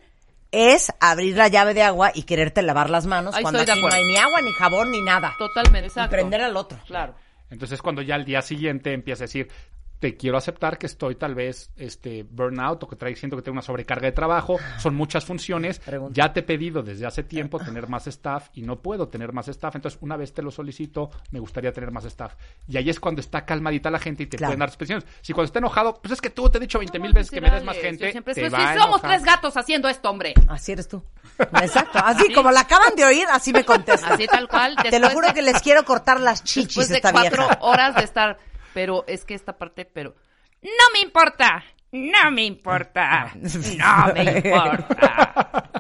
es 0.52 0.92
abrir 1.00 1.36
la 1.36 1.48
llave 1.48 1.74
de 1.74 1.82
agua 1.84 2.12
y 2.14 2.24
quererte 2.24 2.62
lavar 2.62 2.90
las 2.90 3.06
manos 3.08 3.36
Ahí 3.36 3.42
cuando 3.42 3.60
estoy 3.60 3.66
de 3.68 3.72
aquí 3.74 3.82
no 3.82 3.88
acuerdo. 3.88 4.06
hay 4.06 4.12
ni 4.12 4.18
agua, 4.18 4.42
ni 4.42 4.52
jabón, 4.54 4.92
ni 4.92 5.02
nada. 5.02 5.34
Totalmente, 5.38 5.88
Y 5.88 5.90
exacto. 5.90 6.12
prender 6.12 6.42
al 6.42 6.56
otro. 6.56 6.78
Claro. 6.86 7.16
Entonces 7.50 7.82
cuando 7.82 8.02
ya 8.02 8.16
al 8.16 8.26
día 8.26 8.42
siguiente 8.42 8.94
empieza 8.94 9.24
a 9.24 9.28
decir, 9.28 9.50
te 10.00 10.18
quiero 10.18 10.38
aceptar 10.38 10.78
que 10.78 10.86
estoy 10.86 11.16
tal 11.16 11.34
vez 11.36 11.72
este 11.78 12.24
burnout 12.24 12.84
o 12.84 12.88
que 12.88 12.96
trae, 12.96 13.16
siento 13.16 13.36
que 13.38 13.42
tengo 13.42 13.54
una 13.54 13.62
sobrecarga 13.62 14.06
de 14.08 14.12
trabajo, 14.12 14.58
son 14.78 14.94
muchas 14.96 15.26
funciones, 15.26 15.80
Pregunta. 15.80 16.14
ya 16.14 16.32
te 16.34 16.42
he 16.42 16.44
pedido 16.44 16.84
desde 16.84 17.06
hace 17.06 17.24
tiempo 17.24 17.60
tener 17.60 17.88
más 17.88 18.06
staff 18.08 18.50
y 18.54 18.62
no 18.62 18.78
puedo 18.82 19.08
tener 19.08 19.32
más 19.34 19.48
staff, 19.48 19.76
entonces 19.76 20.00
una 20.02 20.18
vez 20.18 20.34
te 20.34 20.42
lo 20.42 20.52
solicito, 20.52 21.10
me 21.32 21.40
gustaría 21.40 21.72
tener 21.72 21.92
más 21.92 22.06
staff. 22.06 22.34
Y 22.68 22.78
ahí 22.78 22.90
es 22.90 23.00
cuando 23.00 23.22
está 23.22 23.46
calmadita 23.46 23.90
la 23.90 24.00
gente 24.00 24.24
y 24.24 24.28
te 24.28 24.38
Claro. 24.38 24.50
pueden 24.50 24.60
dar 24.60 24.70
expresiones. 24.70 25.06
Si 25.22 25.34
cuando 25.34 25.46
está 25.48 25.60
enojado, 25.60 25.96
pues 26.02 26.12
es 26.14 26.22
que 26.22 26.30
tú 26.30 26.50
te 26.50 26.58
he 26.58 26.62
dicho 26.62 26.78
20 26.78 27.00
mil 27.00 27.14
veces 27.14 27.32
que 27.32 27.42
me 27.42 27.50
des 27.50 27.64
más 27.64 27.78
gente, 27.78 28.12
siempre 28.12 28.34
te 28.34 28.42
pues, 28.42 28.54
va 28.54 28.76
somos 28.78 29.02
tres 29.02 29.24
gatos 29.24 29.56
haciendo 29.58 29.88
esto, 29.90 30.10
hombre. 30.10 30.34
Así 30.48 30.72
eres 30.74 30.88
tú. 30.88 31.02
Exacto. 31.40 32.00
Así 32.04 32.34
como 32.34 32.52
la 32.52 32.62
acaban 32.62 32.96
de 32.96 33.06
oír, 33.06 33.26
así 33.32 33.52
me 33.54 33.64
contesta. 33.64 34.14
Así 34.14 34.28
tal 34.28 34.48
cual. 34.48 34.76
Te 34.90 35.00
lo 35.00 35.10
juro 35.10 35.28
de- 35.30 35.34
que 35.34 35.42
les 35.42 35.62
quiero 35.62 35.84
cortar 35.86 36.20
las 36.20 36.44
chichis 36.44 36.68
Después 36.76 36.90
de 36.90 36.96
esta 36.98 37.12
cuatro 37.12 37.48
vieja. 37.48 37.58
horas 37.62 37.96
de 37.96 38.04
estar. 38.04 38.38
Pero 38.76 39.06
es 39.08 39.24
que 39.24 39.34
esta 39.34 39.58
parte, 39.58 39.86
pero. 39.86 40.14
No 40.62 40.70
me 40.94 41.00
importa. 41.00 41.64
No 41.94 42.30
me 42.30 42.44
importa. 42.44 43.32
No 43.78 44.14
me 44.14 44.24
importa. 44.24 45.72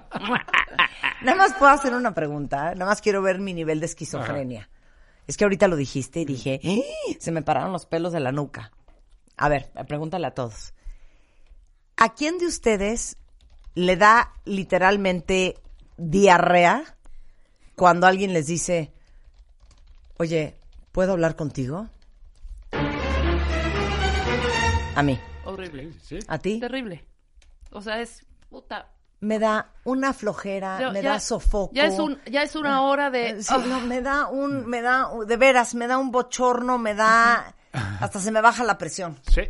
Nada 1.21 1.37
más 1.37 1.53
puedo 1.55 1.71
hacer 1.73 1.93
una 1.93 2.13
pregunta. 2.13 2.73
Nada 2.73 2.85
más 2.85 3.01
quiero 3.01 3.21
ver 3.21 3.39
mi 3.39 3.53
nivel 3.53 3.81
de 3.81 3.87
esquizofrenia. 3.87 4.69
Es 5.27 5.35
que 5.35 5.43
ahorita 5.43 5.67
lo 5.67 5.75
dijiste 5.75 6.21
y 6.21 6.25
dije, 6.25 6.61
"¡Ah!". 6.63 7.13
se 7.19 7.31
me 7.33 7.41
pararon 7.41 7.73
los 7.73 7.85
pelos 7.85 8.13
de 8.13 8.21
la 8.21 8.31
nuca. 8.31 8.71
A 9.35 9.49
ver, 9.49 9.69
pregúntale 9.87 10.27
a 10.27 10.31
todos. 10.31 10.73
¿A 11.97 12.13
quién 12.13 12.37
de 12.37 12.45
ustedes 12.47 13.17
le 13.73 13.97
da 13.97 14.31
literalmente 14.45 15.59
diarrea 15.97 16.95
cuando 17.75 18.07
alguien 18.07 18.31
les 18.31 18.47
dice, 18.47 18.93
oye, 20.17 20.55
¿puedo 20.93 21.11
hablar 21.11 21.35
contigo? 21.35 21.89
A 24.95 25.03
mí. 25.03 25.19
Horrible. 25.45 25.91
Sí, 26.01 26.19
sí. 26.19 26.25
¿A 26.27 26.37
ti? 26.39 26.59
Terrible. 26.59 27.03
O 27.71 27.81
sea, 27.81 27.99
es. 28.01 28.25
Puta. 28.49 28.91
Me 29.21 29.39
da 29.39 29.71
una 29.85 30.13
flojera, 30.13 30.91
me 30.91 31.01
ya- 31.01 31.13
da 31.13 31.19
sofoco. 31.19 31.73
Ya 31.73 31.85
es, 31.85 31.97
un, 31.99 32.19
ya 32.29 32.43
es 32.43 32.55
una 32.55 32.81
hora 32.83 33.09
de. 33.09 33.29
Eh, 33.29 33.43
Sí, 33.43 33.53
Ah, 33.55 33.63
no, 33.65 33.79
me 33.81 34.01
da 34.01 34.27
un, 34.27 34.65
me 34.67 34.81
da, 34.81 35.09
de 35.25 35.37
veras, 35.37 35.73
me 35.73 35.87
da 35.87 35.97
un 35.97 36.11
bochorno, 36.11 36.77
me 36.77 36.93
da, 36.93 37.55
hasta 37.71 38.19
se 38.19 38.31
me 38.31 38.41
baja 38.41 38.63
la 38.63 38.77
presión. 38.77 39.17
Sí. 39.31 39.41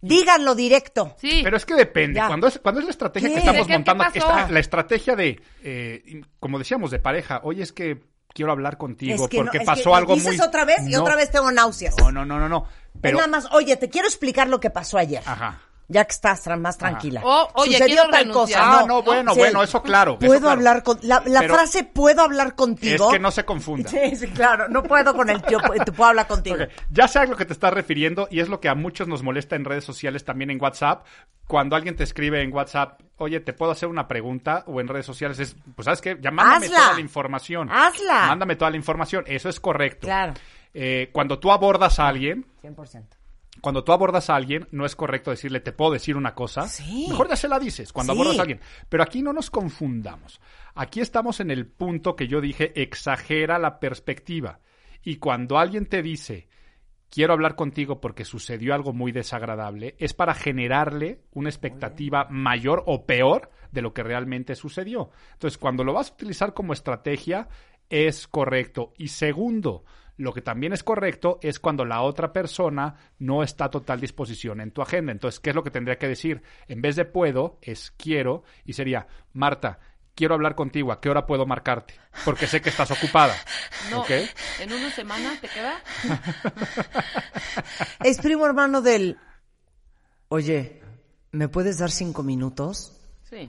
Díganlo 0.00 0.54
directo. 0.56 1.14
sí. 1.18 1.40
Pero 1.44 1.56
es 1.56 1.64
que 1.64 1.74
depende. 1.74 2.16
Ya. 2.16 2.26
Cuando 2.26 2.48
es, 2.48 2.58
cuando 2.58 2.80
es 2.80 2.86
la 2.86 2.90
estrategia 2.90 3.28
¿Qué? 3.28 3.34
que 3.34 3.38
estamos 3.40 3.58
¿De 3.58 3.62
qué- 3.62 3.72
qué 3.72 3.78
montando, 3.78 4.04
pasó? 4.04 4.18
está 4.18 4.50
la 4.50 4.60
estrategia 4.60 5.16
de, 5.16 5.40
eh, 5.62 6.22
como 6.40 6.58
decíamos, 6.58 6.90
de 6.90 6.98
pareja. 6.98 7.40
Oye, 7.44 7.62
es 7.62 7.72
que 7.72 8.02
quiero 8.32 8.52
hablar 8.52 8.78
contigo 8.78 9.24
es 9.24 9.30
que 9.30 9.38
porque 9.38 9.58
no, 9.58 9.62
es 9.62 9.66
pasó 9.66 9.90
que 9.90 9.96
algo 9.96 10.14
dices 10.14 10.38
muy... 10.38 10.46
otra 10.46 10.64
vez 10.64 10.86
y 10.86 10.92
No. 10.92 11.02
otra 11.02 11.16
vez 11.16 11.30
tengo 11.30 11.50
náuseas. 11.50 11.94
No, 11.98 12.10
no, 12.12 12.24
no, 12.24 12.38
no, 12.38 12.48
no. 12.48 12.66
Pero... 13.00 13.18
Es 13.18 13.26
nada 13.26 13.40
más, 13.40 13.52
oye, 13.52 13.76
te 13.76 13.88
quiero 13.88 14.08
explicar 14.08 14.48
lo 14.48 14.60
que 14.60 14.70
pasó 14.70 14.98
ayer. 14.98 15.22
Ajá. 15.26 15.60
Ya 15.92 16.04
que 16.06 16.12
estás 16.12 16.46
más 16.58 16.78
tranquila. 16.78 17.20
O, 17.22 17.48
oye, 17.54 17.72
Sucedió 17.72 18.02
tal 18.10 18.24
renunciar. 18.24 18.32
cosa. 18.62 18.80
Ah, 18.80 18.84
no, 18.88 19.02
bueno, 19.02 19.34
Sí. 19.34 19.38
bueno, 19.40 19.62
eso 19.62 19.82
claro. 19.82 20.12
eso 20.12 20.26
Puedo 20.26 20.40
claro. 20.40 20.52
hablar 20.56 20.82
con, 20.82 20.98
la, 21.02 21.20
frase 21.42 21.84
puedo 21.84 22.22
hablar 22.22 22.54
contigo. 22.54 23.08
Es 23.08 23.12
que 23.12 23.18
no 23.18 23.30
se 23.30 23.44
confunda. 23.44 23.90
Sí, 23.90 24.16
sí, 24.16 24.28
claro, 24.28 24.68
no 24.68 24.82
puedo 24.82 25.14
con 25.14 25.28
el 25.28 25.42
tío, 25.42 25.58
te 25.84 25.92
puedo 25.92 26.08
hablar 26.08 26.26
contigo. 26.26 26.56
Ya 26.90 27.06
sé 27.08 27.18
a 27.18 27.26
lo 27.26 27.36
que 27.36 27.44
te 27.44 27.52
estás 27.52 27.74
refiriendo 27.74 28.26
y 28.30 28.40
es 28.40 28.48
lo 28.48 28.58
que 28.60 28.68
a 28.70 28.74
muchos 28.74 29.06
nos 29.06 29.22
molesta 29.22 29.54
en 29.54 29.64
redes 29.66 29.84
sociales, 29.84 30.24
también 30.24 30.50
en 30.50 30.60
WhatsApp. 30.60 31.04
Cuando 31.46 31.76
alguien 31.76 31.94
te 31.94 32.04
escribe 32.04 32.42
en 32.42 32.52
WhatsApp, 32.54 33.00
oye, 33.18 33.40
¿te 33.40 33.52
puedo 33.52 33.70
hacer 33.72 33.88
una 33.90 34.08
pregunta? 34.08 34.64
O 34.66 34.80
en 34.80 34.88
redes 34.88 35.04
sociales 35.04 35.38
es, 35.40 35.54
pues, 35.74 35.84
¿sabes 35.84 36.00
qué? 36.00 36.16
Ya 36.20 36.30
mándame 36.30 36.66
Hazla. 36.66 36.78
toda 36.78 36.92
la 36.94 37.00
información. 37.00 37.68
Hazla. 37.70 38.26
Mándame 38.28 38.56
toda 38.56 38.70
la 38.70 38.76
información. 38.78 39.24
Eso 39.26 39.48
es 39.50 39.60
correcto. 39.60 40.06
Claro. 40.06 40.32
Eh, 40.72 41.10
cuando 41.12 41.38
tú 41.38 41.52
abordas 41.52 41.98
a 41.98 42.08
alguien, 42.08 42.46
100%. 42.62 43.04
Cuando 43.62 43.84
tú 43.84 43.92
abordas 43.92 44.28
a 44.28 44.34
alguien, 44.36 44.68
no 44.72 44.84
es 44.84 44.94
correcto 44.94 45.30
decirle, 45.30 45.60
te 45.60 45.72
puedo 45.72 45.92
decir 45.92 46.16
una 46.16 46.34
cosa. 46.34 46.68
Sí. 46.68 47.06
Mejor 47.08 47.28
ya 47.28 47.36
se 47.36 47.48
la 47.48 47.58
dices 47.58 47.92
cuando 47.92 48.12
Sí. 48.12 48.18
abordas 48.18 48.38
a 48.38 48.42
alguien. 48.42 48.60
Pero 48.90 49.02
aquí 49.02 49.22
no 49.22 49.32
nos 49.32 49.50
confundamos. 49.50 50.40
Aquí 50.74 51.00
estamos 51.00 51.40
en 51.40 51.50
el 51.50 51.66
punto 51.66 52.16
que 52.16 52.28
yo 52.28 52.40
dije, 52.40 52.82
exagera 52.82 53.58
la 53.58 53.78
perspectiva. 53.78 54.58
Y 55.04 55.16
cuando 55.16 55.58
alguien 55.58 55.86
te 55.86 56.02
dice, 56.02 56.48
quiero 57.08 57.34
hablar 57.34 57.54
contigo 57.54 58.00
porque 58.00 58.24
sucedió 58.24 58.74
algo 58.74 58.92
muy 58.92 59.12
desagradable, 59.12 59.94
es 59.98 60.12
para 60.12 60.34
generarle 60.34 61.20
una 61.32 61.48
expectativa 61.48 62.26
mayor 62.30 62.82
o 62.86 63.06
peor 63.06 63.50
de 63.70 63.82
lo 63.82 63.94
que 63.94 64.02
realmente 64.02 64.54
sucedió. 64.56 65.10
Entonces, 65.34 65.56
cuando 65.56 65.84
lo 65.84 65.92
vas 65.92 66.10
a 66.10 66.14
utilizar 66.14 66.52
como 66.52 66.72
estrategia, 66.72 67.48
es 67.88 68.26
correcto. 68.26 68.92
Y 68.96 69.08
segundo, 69.08 69.84
lo 70.16 70.32
que 70.32 70.42
también 70.42 70.72
es 70.72 70.82
correcto 70.82 71.38
es 71.42 71.58
cuando 71.58 71.84
la 71.84 72.02
otra 72.02 72.32
persona 72.32 72.96
no 73.18 73.42
está 73.42 73.66
a 73.66 73.70
total 73.70 74.00
disposición 74.00 74.60
en 74.60 74.70
tu 74.70 74.82
agenda. 74.82 75.12
Entonces, 75.12 75.40
¿qué 75.40 75.50
es 75.50 75.56
lo 75.56 75.62
que 75.62 75.70
tendría 75.70 75.98
que 75.98 76.08
decir? 76.08 76.42
En 76.68 76.82
vez 76.82 76.96
de 76.96 77.04
puedo, 77.04 77.58
es 77.62 77.92
quiero 77.96 78.44
y 78.64 78.74
sería, 78.74 79.06
Marta, 79.32 79.78
quiero 80.14 80.34
hablar 80.34 80.54
contigo, 80.54 80.92
¿a 80.92 81.00
qué 81.00 81.08
hora 81.08 81.26
puedo 81.26 81.46
marcarte? 81.46 81.94
Porque 82.24 82.46
sé 82.46 82.60
que 82.60 82.68
estás 82.68 82.90
ocupada. 82.90 83.34
no, 83.90 84.00
¿Ok? 84.00 84.10
en 84.60 84.72
una 84.72 84.90
semana 84.90 85.36
te 85.40 85.48
queda. 85.48 85.82
Es 88.04 88.18
primo 88.18 88.46
hermano 88.46 88.82
del. 88.82 89.18
Oye, 90.28 90.82
¿me 91.30 91.48
puedes 91.48 91.78
dar 91.78 91.90
cinco 91.90 92.22
minutos? 92.22 92.98
Sí. 93.28 93.48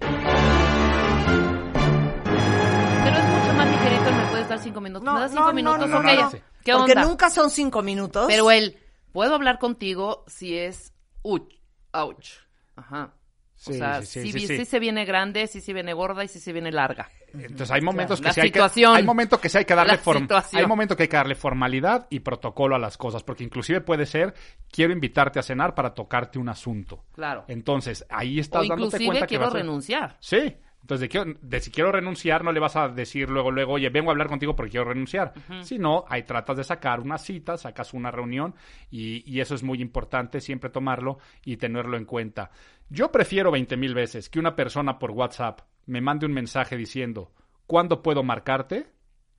Dar 4.55 4.63
cinco 4.63 4.81
minutos. 4.81 5.13
¿Me 5.13 5.19
das 5.19 5.31
cinco 5.31 5.53
minutos? 5.53 5.89
no, 5.89 5.97
ok. 5.97 6.03
no, 6.03 6.13
no. 6.21 6.31
¿Qué 6.31 6.71
Porque 6.73 6.91
onda? 6.93 7.03
nunca 7.05 7.29
son 7.29 7.49
cinco 7.49 7.81
minutos. 7.81 8.25
Pero 8.27 8.49
el, 8.51 8.77
puedo 9.11 9.35
hablar 9.35 9.59
contigo 9.59 10.23
si 10.27 10.57
es 10.57 10.93
uch, 11.21 11.53
ouch. 11.91 12.29
Ajá. 12.75 13.13
Sí, 13.55 13.71
o 13.71 13.73
sea, 13.75 14.01
sí, 14.01 14.29
sí, 14.31 14.47
sí, 14.47 14.65
se 14.65 14.79
viene 14.79 15.05
grande, 15.05 15.47
sí 15.47 15.61
se 15.61 15.71
viene 15.71 15.93
gorda 15.93 16.23
y 16.23 16.27
sí 16.27 16.39
se 16.41 16.51
viene 16.51 16.69
larga. 16.71 17.09
Entonces 17.33 17.71
hay 17.71 17.81
momentos 17.81 18.19
que 18.19 18.27
La 18.27 18.33
sí 18.33 18.41
hay 18.41 18.51
que 18.51 18.59
hay 18.61 19.03
momentos 19.03 19.39
que 19.39 19.47
sí 19.49 19.57
hay 19.57 19.65
que 19.65 19.73
darle 19.73 19.97
form- 19.99 20.19
situación. 20.19 20.61
hay 20.61 20.67
momentos 20.67 20.97
que 20.97 21.03
hay 21.03 21.09
que 21.09 21.15
darle 21.17 21.33
formalidad 21.35 22.05
y 22.09 22.19
protocolo 22.19 22.75
a 22.75 22.79
las 22.79 22.97
cosas, 22.97 23.23
porque 23.23 23.43
inclusive 23.43 23.79
puede 23.81 24.05
ser 24.05 24.33
quiero 24.69 24.91
invitarte 24.93 25.39
a 25.39 25.43
cenar 25.43 25.73
para 25.75 25.93
tocarte 25.93 26.37
un 26.39 26.49
asunto. 26.49 27.05
Claro. 27.13 27.45
Entonces, 27.47 28.05
ahí 28.09 28.37
O 28.37 28.41
estás 28.41 28.61
dándote 28.67 28.81
inclusive 28.97 29.05
cuenta 29.05 29.25
que 29.25 29.29
quiero 29.29 29.45
vas 29.45 29.53
a- 29.53 29.57
renunciar. 29.57 30.17
Sí. 30.19 30.57
Entonces, 30.83 31.09
de, 31.09 31.37
de 31.41 31.59
si 31.61 31.71
quiero 31.71 31.93
renunciar, 31.93 32.43
no 32.43 32.51
le 32.51 32.59
vas 32.59 32.75
a 32.75 32.89
decir 32.89 33.29
luego, 33.29 33.51
luego, 33.51 33.73
oye, 33.73 33.87
vengo 33.89 34.09
a 34.09 34.11
hablar 34.11 34.27
contigo 34.27 34.53
porque 34.53 34.71
quiero 34.71 34.89
renunciar. 34.89 35.33
Sino, 35.61 36.03
ahí 36.09 36.23
tratas 36.23 36.57
de 36.57 36.65
sacar 36.65 36.99
una 36.99 37.17
cita, 37.17 37.55
sacas 37.57 37.93
una 37.93 38.11
reunión 38.11 38.53
y, 38.91 39.23
y 39.25 39.39
eso 39.39 39.55
es 39.55 39.63
muy 39.63 39.81
importante, 39.81 40.41
siempre 40.41 40.69
tomarlo 40.69 41.19
y 41.45 41.55
tenerlo 41.55 41.95
en 41.95 42.03
cuenta. 42.03 42.51
Yo 42.89 43.11
prefiero 43.13 43.49
20 43.49 43.77
mil 43.77 43.93
veces 43.93 44.29
que 44.29 44.39
una 44.39 44.57
persona 44.57 44.99
por 44.99 45.11
WhatsApp 45.11 45.61
me 45.85 46.01
mande 46.01 46.25
un 46.25 46.33
mensaje 46.33 46.75
diciendo, 46.75 47.31
¿cuándo 47.65 48.03
puedo 48.03 48.21
marcarte? 48.21 48.87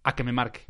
A 0.03 0.15
que 0.15 0.25
me 0.25 0.33
marque. 0.33 0.61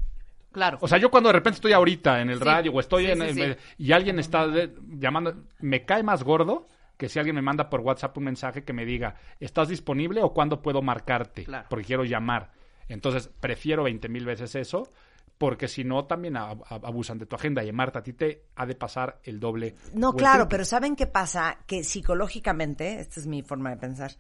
Claro. 0.51 0.79
O 0.81 0.89
sea, 0.89 0.99
yo 0.99 1.09
cuando 1.11 1.29
de 1.29 1.35
repente 1.35 1.57
estoy 1.57 1.73
ahorita 1.73 2.21
en 2.21 2.31
el 2.31 2.39
Sí, 2.39 2.45
radio 2.45 2.73
o 2.73 2.81
estoy 2.81 3.07
sí, 3.07 3.11
en, 3.13 3.23
sí, 3.35 3.43
sí. 3.43 3.57
y 3.79 3.93
alguien 3.93 4.19
está 4.19 4.47
de- 4.49 4.73
llamando, 4.89 5.35
me 5.61 5.85
cae 5.85 6.03
más 6.03 6.23
gordo 6.25 6.67
que 7.05 7.09
si 7.11 7.19
alguien 7.19 7.35
me 7.37 7.43
manda 7.43 7.69
por 7.69 7.81
WhatsApp 7.81 8.17
un 8.19 8.25
mensaje 8.25 8.65
que 8.65 8.73
me 8.73 8.85
diga, 8.87 9.15
¿estás 9.41 9.69
disponible 9.69 10.23
o 10.23 10.33
cuándo 10.33 10.63
puedo 10.63 10.81
marcarte? 10.81 11.45
Claro. 11.45 11.67
Porque 11.69 11.85
quiero 11.85 12.05
llamar. 12.05 12.51
Entonces, 12.89 13.29
prefiero 13.41 13.85
20 13.85 14.09
mil 14.09 14.25
veces 14.25 14.55
eso, 14.55 14.91
porque 15.37 15.69
si 15.69 15.85
no, 15.85 16.07
también 16.07 16.35
ab- 16.35 16.63
ab- 16.65 16.87
abusan 16.87 17.19
de 17.19 17.27
tu 17.27 17.37
agenda. 17.37 17.63
Y 17.65 17.71
Marta, 17.73 17.99
a 17.99 18.03
ti 18.03 18.13
te 18.15 18.45
ha 18.57 18.65
de 18.67 18.75
pasar 18.75 19.21
el 19.25 19.39
doble. 19.41 19.75
No, 19.95 20.15
claro, 20.15 20.49
pero 20.49 20.65
¿saben 20.65 20.97
qué 20.97 21.07
pasa? 21.07 21.59
Que 21.67 21.85
psicológicamente, 21.85 23.01
esta 23.01 23.21
es 23.21 23.27
mi 23.27 23.43
forma 23.43 23.71
de 23.71 23.77
pensar, 23.77 24.13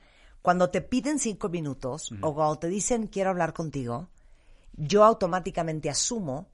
cuando 0.42 0.68
te 0.70 0.82
piden 0.82 1.18
cinco 1.18 1.48
minutos 1.48 2.12
o 2.20 2.34
cuando 2.34 2.56
te 2.58 2.68
dicen 2.68 3.06
quiero 3.06 3.30
hablar 3.30 3.52
contigo, 3.54 4.08
yo 4.74 5.04
automáticamente 5.04 5.88
asumo 5.88 6.48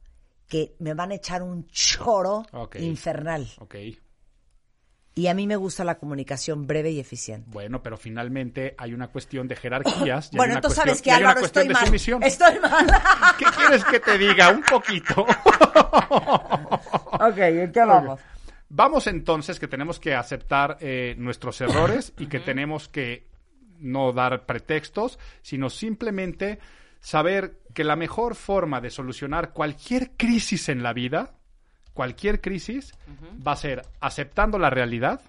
que 0.47 0.75
me 0.79 0.95
van 0.95 1.11
a 1.11 1.15
echar 1.17 1.43
un 1.43 1.67
choro 1.69 2.45
infernal. 2.79 3.49
Ok, 3.59 3.75
Y 5.15 5.27
a 5.27 5.35
mí 5.35 5.47
me 5.47 5.57
gusta 5.57 5.85
la 5.85 5.99
comunicación 5.99 6.67
breve 6.67 6.93
y 6.93 7.01
eficiente. 7.01 7.51
bueno, 7.51 7.83
pero 7.83 7.97
finalmente 7.97 8.75
hay 8.79 8.95
una 8.95 9.09
cuestión 9.09 9.49
de 9.49 9.57
jerarquías. 9.57 10.31
Bueno, 10.33 10.55
entonces 10.55 10.77
sabes 10.77 11.03
que 11.03 11.11
Álvaro, 11.11 11.41
estoy 11.41 11.69
mal. 11.69 11.85
sumisión. 11.85 12.23
Estoy 12.23 12.59
mal. 12.61 12.87
¿Qué 13.39 13.45
quieres 13.57 13.85
que 13.85 14.01
te 14.01 14.17
diga? 14.17 14.51
Un 14.51 14.63
poquito. 14.63 15.23
ok, 17.11 17.39
¿en 17.39 17.73
qué 17.73 17.81
vamos? 17.81 18.21
Vamos 18.69 19.09
entonces 19.09 19.59
que 19.59 19.67
tenemos 19.67 19.99
que 19.99 20.15
aceptar 20.15 20.79
eh, 20.81 21.17
nuestros 21.19 21.61
errores 21.61 22.13
y 22.17 22.27
que 22.27 22.39
tenemos 22.39 22.89
que 22.89 23.27
no 23.81 24.13
dar 24.13 24.47
pretextos, 24.47 25.19
sino 25.43 25.71
simplemente 25.71 26.61
saber 27.01 27.59
que 27.75 27.83
la 27.83 27.97
mejor 27.97 28.37
forma 28.37 28.81
de 28.81 28.91
solucionar 28.91 29.53
cualquier 29.53 30.13
crisis 30.17 30.69
en 30.69 30.85
la 30.85 30.93
vida, 30.93 31.33
cualquier 32.01 32.41
crisis, 32.41 32.95
va 33.47 33.53
a 33.53 33.57
ser 33.57 33.83
aceptando 34.01 34.59
la 34.59 34.71
realidad, 34.71 35.21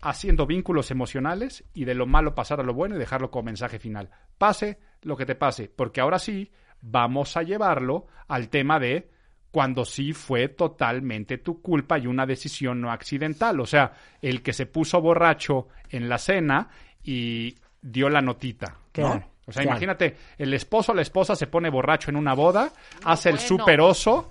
haciendo 0.00 0.46
vínculos 0.46 0.92
emocionales 0.92 1.64
y 1.74 1.84
de 1.84 1.96
lo 1.96 2.06
malo 2.06 2.32
pasar 2.32 2.60
a 2.60 2.62
lo 2.62 2.74
bueno 2.74 2.94
y 2.94 2.98
dejarlo 3.00 3.32
como 3.32 3.46
mensaje 3.46 3.80
final. 3.80 4.08
Pase 4.38 4.78
lo 5.02 5.16
que 5.16 5.26
te 5.26 5.34
pase, 5.34 5.68
porque 5.68 6.00
ahora 6.00 6.20
sí 6.20 6.52
vamos 6.80 7.36
a 7.36 7.42
llevarlo 7.42 8.06
al 8.28 8.50
tema 8.50 8.78
de 8.78 9.10
cuando 9.50 9.84
sí 9.84 10.12
fue 10.12 10.46
totalmente 10.46 11.38
tu 11.38 11.60
culpa 11.60 11.98
y 11.98 12.06
una 12.06 12.24
decisión 12.24 12.80
no 12.80 12.92
accidental. 12.92 13.58
O 13.58 13.66
sea, 13.66 13.90
el 14.22 14.42
que 14.42 14.52
se 14.52 14.66
puso 14.66 15.00
borracho 15.00 15.66
en 15.88 16.08
la 16.08 16.18
cena 16.18 16.68
y 17.02 17.56
dio 17.82 18.08
la 18.08 18.20
notita. 18.22 18.66
¿no? 18.68 18.92
Claro, 18.92 19.24
O 19.44 19.50
sea, 19.50 19.64
claro. 19.64 19.70
imagínate, 19.70 20.16
el 20.38 20.54
esposo 20.54 20.92
o 20.92 20.94
la 20.94 21.02
esposa 21.02 21.34
se 21.34 21.48
pone 21.48 21.68
borracho 21.68 22.10
en 22.12 22.16
una 22.16 22.34
boda, 22.34 22.70
hace 23.04 23.30
el 23.30 23.38
bueno. 23.38 23.48
super 23.48 23.80
oso 23.80 24.30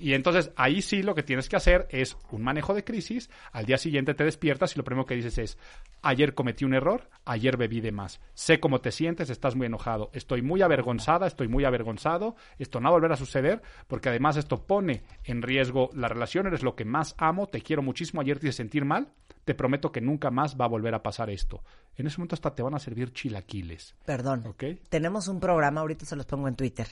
y 0.00 0.14
entonces 0.14 0.50
ahí 0.56 0.82
sí 0.82 1.02
lo 1.02 1.14
que 1.14 1.22
tienes 1.22 1.48
que 1.48 1.56
hacer 1.56 1.86
es 1.90 2.16
un 2.30 2.42
manejo 2.42 2.74
de 2.74 2.84
crisis. 2.84 3.30
Al 3.52 3.66
día 3.66 3.78
siguiente 3.78 4.14
te 4.14 4.24
despiertas 4.24 4.74
y 4.74 4.78
lo 4.78 4.84
primero 4.84 5.06
que 5.06 5.14
dices 5.14 5.38
es, 5.38 5.58
ayer 6.02 6.34
cometí 6.34 6.64
un 6.64 6.74
error, 6.74 7.08
ayer 7.24 7.56
bebí 7.56 7.80
de 7.80 7.92
más. 7.92 8.20
Sé 8.34 8.60
cómo 8.60 8.80
te 8.80 8.92
sientes, 8.92 9.30
estás 9.30 9.56
muy 9.56 9.66
enojado. 9.66 10.10
Estoy 10.12 10.42
muy 10.42 10.62
avergonzada, 10.62 11.26
estoy 11.26 11.48
muy 11.48 11.64
avergonzado. 11.64 12.36
Esto 12.58 12.80
no 12.80 12.84
va 12.84 12.90
a 12.90 12.98
volver 12.98 13.12
a 13.12 13.16
suceder 13.16 13.62
porque 13.86 14.08
además 14.08 14.36
esto 14.36 14.66
pone 14.66 15.02
en 15.24 15.42
riesgo 15.42 15.90
la 15.94 16.08
relación. 16.08 16.46
Eres 16.46 16.62
lo 16.62 16.74
que 16.74 16.84
más 16.84 17.14
amo, 17.18 17.46
te 17.46 17.60
quiero 17.60 17.82
muchísimo. 17.82 18.20
Ayer 18.20 18.38
te 18.38 18.48
hice 18.48 18.56
sentir 18.56 18.84
mal. 18.84 19.12
Te 19.44 19.54
prometo 19.54 19.92
que 19.92 20.00
nunca 20.00 20.30
más 20.30 20.56
va 20.60 20.66
a 20.66 20.68
volver 20.68 20.94
a 20.94 21.02
pasar 21.02 21.30
esto. 21.30 21.62
En 21.96 22.06
ese 22.06 22.18
momento 22.18 22.34
hasta 22.34 22.54
te 22.54 22.62
van 22.62 22.74
a 22.74 22.78
servir 22.78 23.12
chilaquiles. 23.12 23.96
Perdón. 24.04 24.44
Tenemos 24.88 25.28
un 25.28 25.40
programa, 25.40 25.80
ahorita 25.80 26.04
se 26.06 26.16
los 26.16 26.26
pongo 26.26 26.48
en 26.48 26.56
Twitter. 26.56 26.86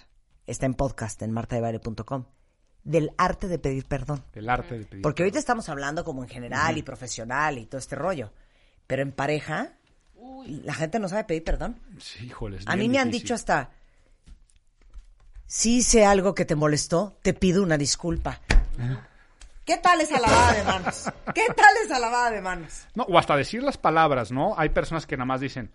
Está 0.47 0.67
en 0.67 0.75
podcast 0.75 1.21
en 1.23 1.33
martadebaile.com. 1.33 2.38
Del 2.89 3.13
arte 3.19 3.49
de 3.49 3.59
pedir 3.59 3.85
perdón. 3.85 4.25
El 4.35 4.49
arte 4.49 4.79
de 4.79 4.85
pedir. 4.87 5.03
Porque 5.03 5.23
ahorita 5.23 5.39
estamos 5.39 5.69
hablando 5.69 6.05
como 6.05 6.23
en 6.23 6.29
general 6.31 6.79
y 6.79 6.83
profesional 6.83 7.59
y 7.59 7.67
todo 7.67 7.79
este 7.79 7.97
rollo. 7.97 8.33
Pero 8.87 9.03
en 9.03 9.13
pareja, 9.13 9.73
la 10.47 10.73
gente 10.73 10.99
no 10.99 11.07
sabe 11.07 11.25
pedir 11.25 11.45
perdón. 11.45 11.79
Sí, 11.99 12.25
híjoles, 12.25 12.67
A 12.67 12.77
mí 12.77 12.89
me 12.89 12.99
han 12.99 13.11
dicho 13.11 13.35
hasta, 13.35 13.69
si 15.47 15.77
hice 15.77 16.07
algo 16.07 16.35
que 16.35 16.47
te 16.47 16.55
molestó, 16.55 17.19
te 17.21 17.35
pido 17.35 17.63
una 17.63 17.77
disculpa. 17.77 18.41
¿Qué 19.67 19.77
tal 19.77 20.01
esa 20.01 20.19
lavada 20.19 20.55
de 20.55 20.65
manos? 20.65 21.05
¿Qué 21.35 21.45
tal 21.55 21.75
esa 21.85 21.99
lavada 21.99 22.31
de 22.31 22.41
manos? 22.41 22.87
No, 22.95 23.03
o 23.03 23.19
hasta 23.19 23.37
decir 23.37 23.63
las 23.63 23.77
palabras, 23.77 24.33
¿no? 24.33 24.55
Hay 24.57 24.71
personas 24.71 25.07
que 25.07 25.15
nada 25.15 25.27
más 25.27 25.43
dicen, 25.43 25.71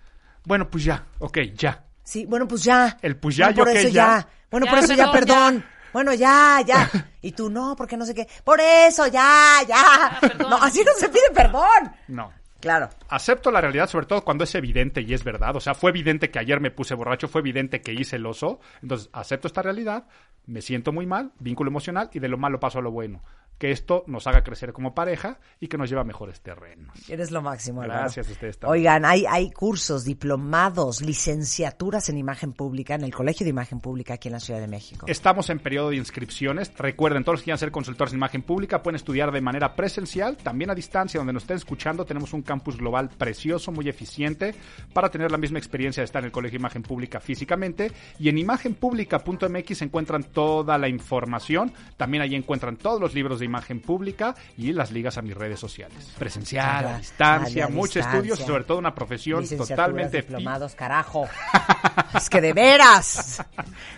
bueno, 0.46 0.68
pues 0.68 0.84
ya, 0.84 1.06
ok, 1.20 1.38
ya. 1.56 1.86
Sí, 2.04 2.26
bueno, 2.26 2.48
pues 2.48 2.64
ya. 2.64 2.98
El 3.04 3.18
pues 3.18 3.36
ya, 3.36 3.46
Bueno, 3.52 3.58
yo 3.58 3.64
por 3.66 3.78
eso 3.78 3.88
ya. 3.90 3.92
ya. 3.94 4.28
Bueno, 4.50 4.66
Ya, 4.66 4.72
por 4.72 4.80
eso 4.84 4.94
ya, 4.94 5.12
perdón, 5.12 5.38
perdón. 5.38 5.66
Bueno, 5.94 6.14
ya, 6.14 6.62
ya. 6.66 6.90
Y 7.22 7.32
tú 7.32 7.50
no, 7.50 7.74
porque 7.78 7.96
no 7.96 8.06
sé 8.06 8.14
qué. 8.14 8.28
Por 8.44 8.60
eso, 8.60 9.08
ya, 9.08 9.60
ya. 9.66 10.18
perdón. 10.20 10.50
No, 10.50 10.58
así 10.58 10.84
no 10.84 10.92
se 10.98 11.08
pide 11.08 11.32
perdón. 11.34 11.94
No. 12.10 12.34
Claro. 12.60 12.90
Acepto 13.10 13.52
la 13.52 13.60
realidad, 13.60 13.90
sobre 13.90 14.06
todo 14.06 14.24
cuando 14.24 14.46
es 14.46 14.56
evidente 14.56 15.02
y 15.02 15.14
es 15.14 15.26
verdad. 15.26 15.54
O 15.56 15.60
sea, 15.60 15.74
fue 15.74 15.92
evidente 15.92 16.32
que 16.32 16.40
ayer 16.40 16.62
me 16.62 16.72
puse 16.72 16.96
borracho, 16.96 17.28
fue 17.28 17.42
evidente 17.42 17.82
que 17.82 17.94
hice 17.94 18.16
el 18.16 18.26
oso. 18.26 18.62
Entonces, 18.82 19.10
acepto 19.12 19.48
esta 19.48 19.62
realidad, 19.62 20.06
me 20.46 20.62
siento 20.62 20.94
muy 20.94 21.06
mal, 21.06 21.34
vínculo 21.40 21.70
emocional 21.70 22.10
y 22.14 22.20
de 22.20 22.30
lo 22.30 22.38
malo 22.38 22.62
paso 22.62 22.80
a 22.80 22.82
lo 22.82 22.92
bueno. 22.92 23.22
Que 23.58 23.72
esto 23.72 24.04
nos 24.08 24.28
haga 24.28 24.44
crecer 24.44 24.74
como 24.74 24.94
pareja 24.94 25.40
y 25.60 25.68
que 25.68 25.78
nos 25.78 25.90
lleve 25.90 26.02
a 26.02 26.04
mejores 26.04 26.42
terrenos. 26.42 27.10
Eres 27.10 27.32
lo 27.32 27.42
máximo, 27.42 27.82
Álvaro. 27.82 28.02
Gracias 28.02 28.28
a 28.28 28.32
ustedes 28.32 28.60
también. 28.60 28.80
Oigan, 28.80 29.06
hay, 29.06 29.26
hay 29.26 29.52
cursos, 29.52 30.04
diplomados, 30.04 31.02
licenciaturas 31.02 32.10
en 32.10 32.18
imagen 32.18 32.54
pública 32.54 32.96
en 32.96 33.04
el 33.04 33.14
Colegio 33.14 33.46
de 33.46 33.52
Imagen 33.52 33.80
Pública 33.80 34.16
aquí 34.16 34.28
en 34.28 34.34
la 34.34 34.40
Ciudad 34.40 34.60
de 34.60 34.68
México. 34.68 35.06
Estamos 35.08 35.50
en 35.50 35.60
periodo 35.60 35.90
de 35.90 35.98
inscripciones. 35.98 36.74
Recuerden, 36.78 37.24
todos 37.24 37.36
los 37.36 37.42
que 37.42 37.46
quieran 37.46 37.60
ser 37.60 37.72
consultores 37.72 38.14
en 38.14 38.20
imagen 38.20 38.42
pública 38.42 38.84
pueden 38.84 38.96
estudiar 38.96 39.32
de 39.32 39.42
manera 39.42 39.76
presencial, 39.76 40.38
también 40.38 40.70
a 40.70 40.76
distancia, 40.76 41.20
donde 41.20 41.34
nos 41.34 41.44
estén 41.44 41.58
escuchando. 41.58 42.06
Tenemos 42.06 42.34
un 42.34 42.42
campus 42.42 42.78
global 42.78 43.10
precioso, 43.10 43.72
muy 43.72 43.88
eficiente, 43.88 44.56
para 44.94 45.10
tener 45.10 45.32
la 45.32 45.38
misma 45.38 45.60
experiencia 45.60 46.02
de 46.02 46.06
estar 46.06 46.22
en 46.22 46.28
el 46.28 46.32
Colegio 46.32 46.58
de 46.58 46.62
Imagen 46.62 46.84
Pública 46.84 47.20
físicamente. 47.20 47.92
Y 48.20 48.30
en 48.30 48.38
imagenpublica.mx 48.38 49.82
encuentran 49.82 50.24
toda 50.24 50.78
la 50.78 50.88
información. 50.88 51.74
También 51.98 52.24
allí 52.24 52.36
encuentran 52.36 52.78
todos 52.78 53.00
los 53.00 53.14
libros 53.14 53.40
de 53.40 53.43
imagen 53.46 53.80
pública 53.80 54.36
y 54.58 54.74
las 54.74 54.92
ligas 54.92 55.18
a 55.18 55.22
mis 55.22 55.36
redes 55.36 55.60
sociales. 55.60 56.14
Presencial, 56.18 56.86
a 56.88 56.98
distancia, 56.98 57.68
estudios 57.68 58.40
y 58.40 58.44
sobre 58.44 58.64
todo 58.64 58.78
una 58.78 58.94
profesión 58.96 59.48
totalmente 59.48 60.18
diplomados, 60.18 60.76
carajo. 60.76 61.28
es 62.16 62.30
que 62.30 62.42
de 62.42 62.54
veras. 62.54 63.44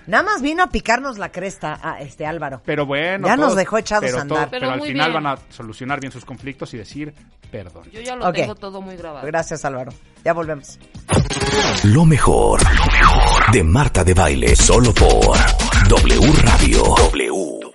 Nada 0.08 0.24
más 0.24 0.42
vino 0.42 0.64
a 0.64 0.68
picarnos 0.68 1.18
la 1.18 1.32
cresta 1.32 1.80
a 1.82 2.02
este 2.02 2.26
Álvaro. 2.26 2.62
Pero 2.66 2.86
bueno, 2.86 3.28
Ya 3.28 3.36
nos 3.36 3.56
dejó 3.56 3.78
echados 3.78 4.06
pero 4.06 4.20
a 4.20 4.22
andar. 4.22 4.50
Pero 4.50 4.62
pero 4.68 4.72
al 4.74 4.82
final 4.82 5.12
bien. 5.12 5.24
van 5.24 5.34
a 5.34 5.40
solucionar 5.50 6.00
bien 6.00 6.12
sus 6.12 6.26
conflictos 6.26 6.74
y 6.74 6.78
decir 6.78 7.14
perdón. 7.52 7.84
Yo 7.92 8.02
ya 8.02 8.16
lo 8.16 8.28
Ok. 8.30 8.36
tengo 8.36 8.56
todo 8.56 8.82
muy 8.82 8.98
grabado. 8.98 9.26
Gracias, 9.26 9.64
Álvaro. 9.66 9.92
Ya 10.24 10.34
volvemos. 10.34 10.78
Lo 11.84 12.06
mejor, 12.06 12.62
lo 12.64 12.86
mejor 12.92 13.52
de 13.52 13.64
Marta 13.64 14.04
de 14.04 14.14
Baile, 14.14 14.56
solo 14.56 14.94
por 14.94 15.38
W 15.88 16.34
Radio. 16.42 16.84
W 17.12 17.66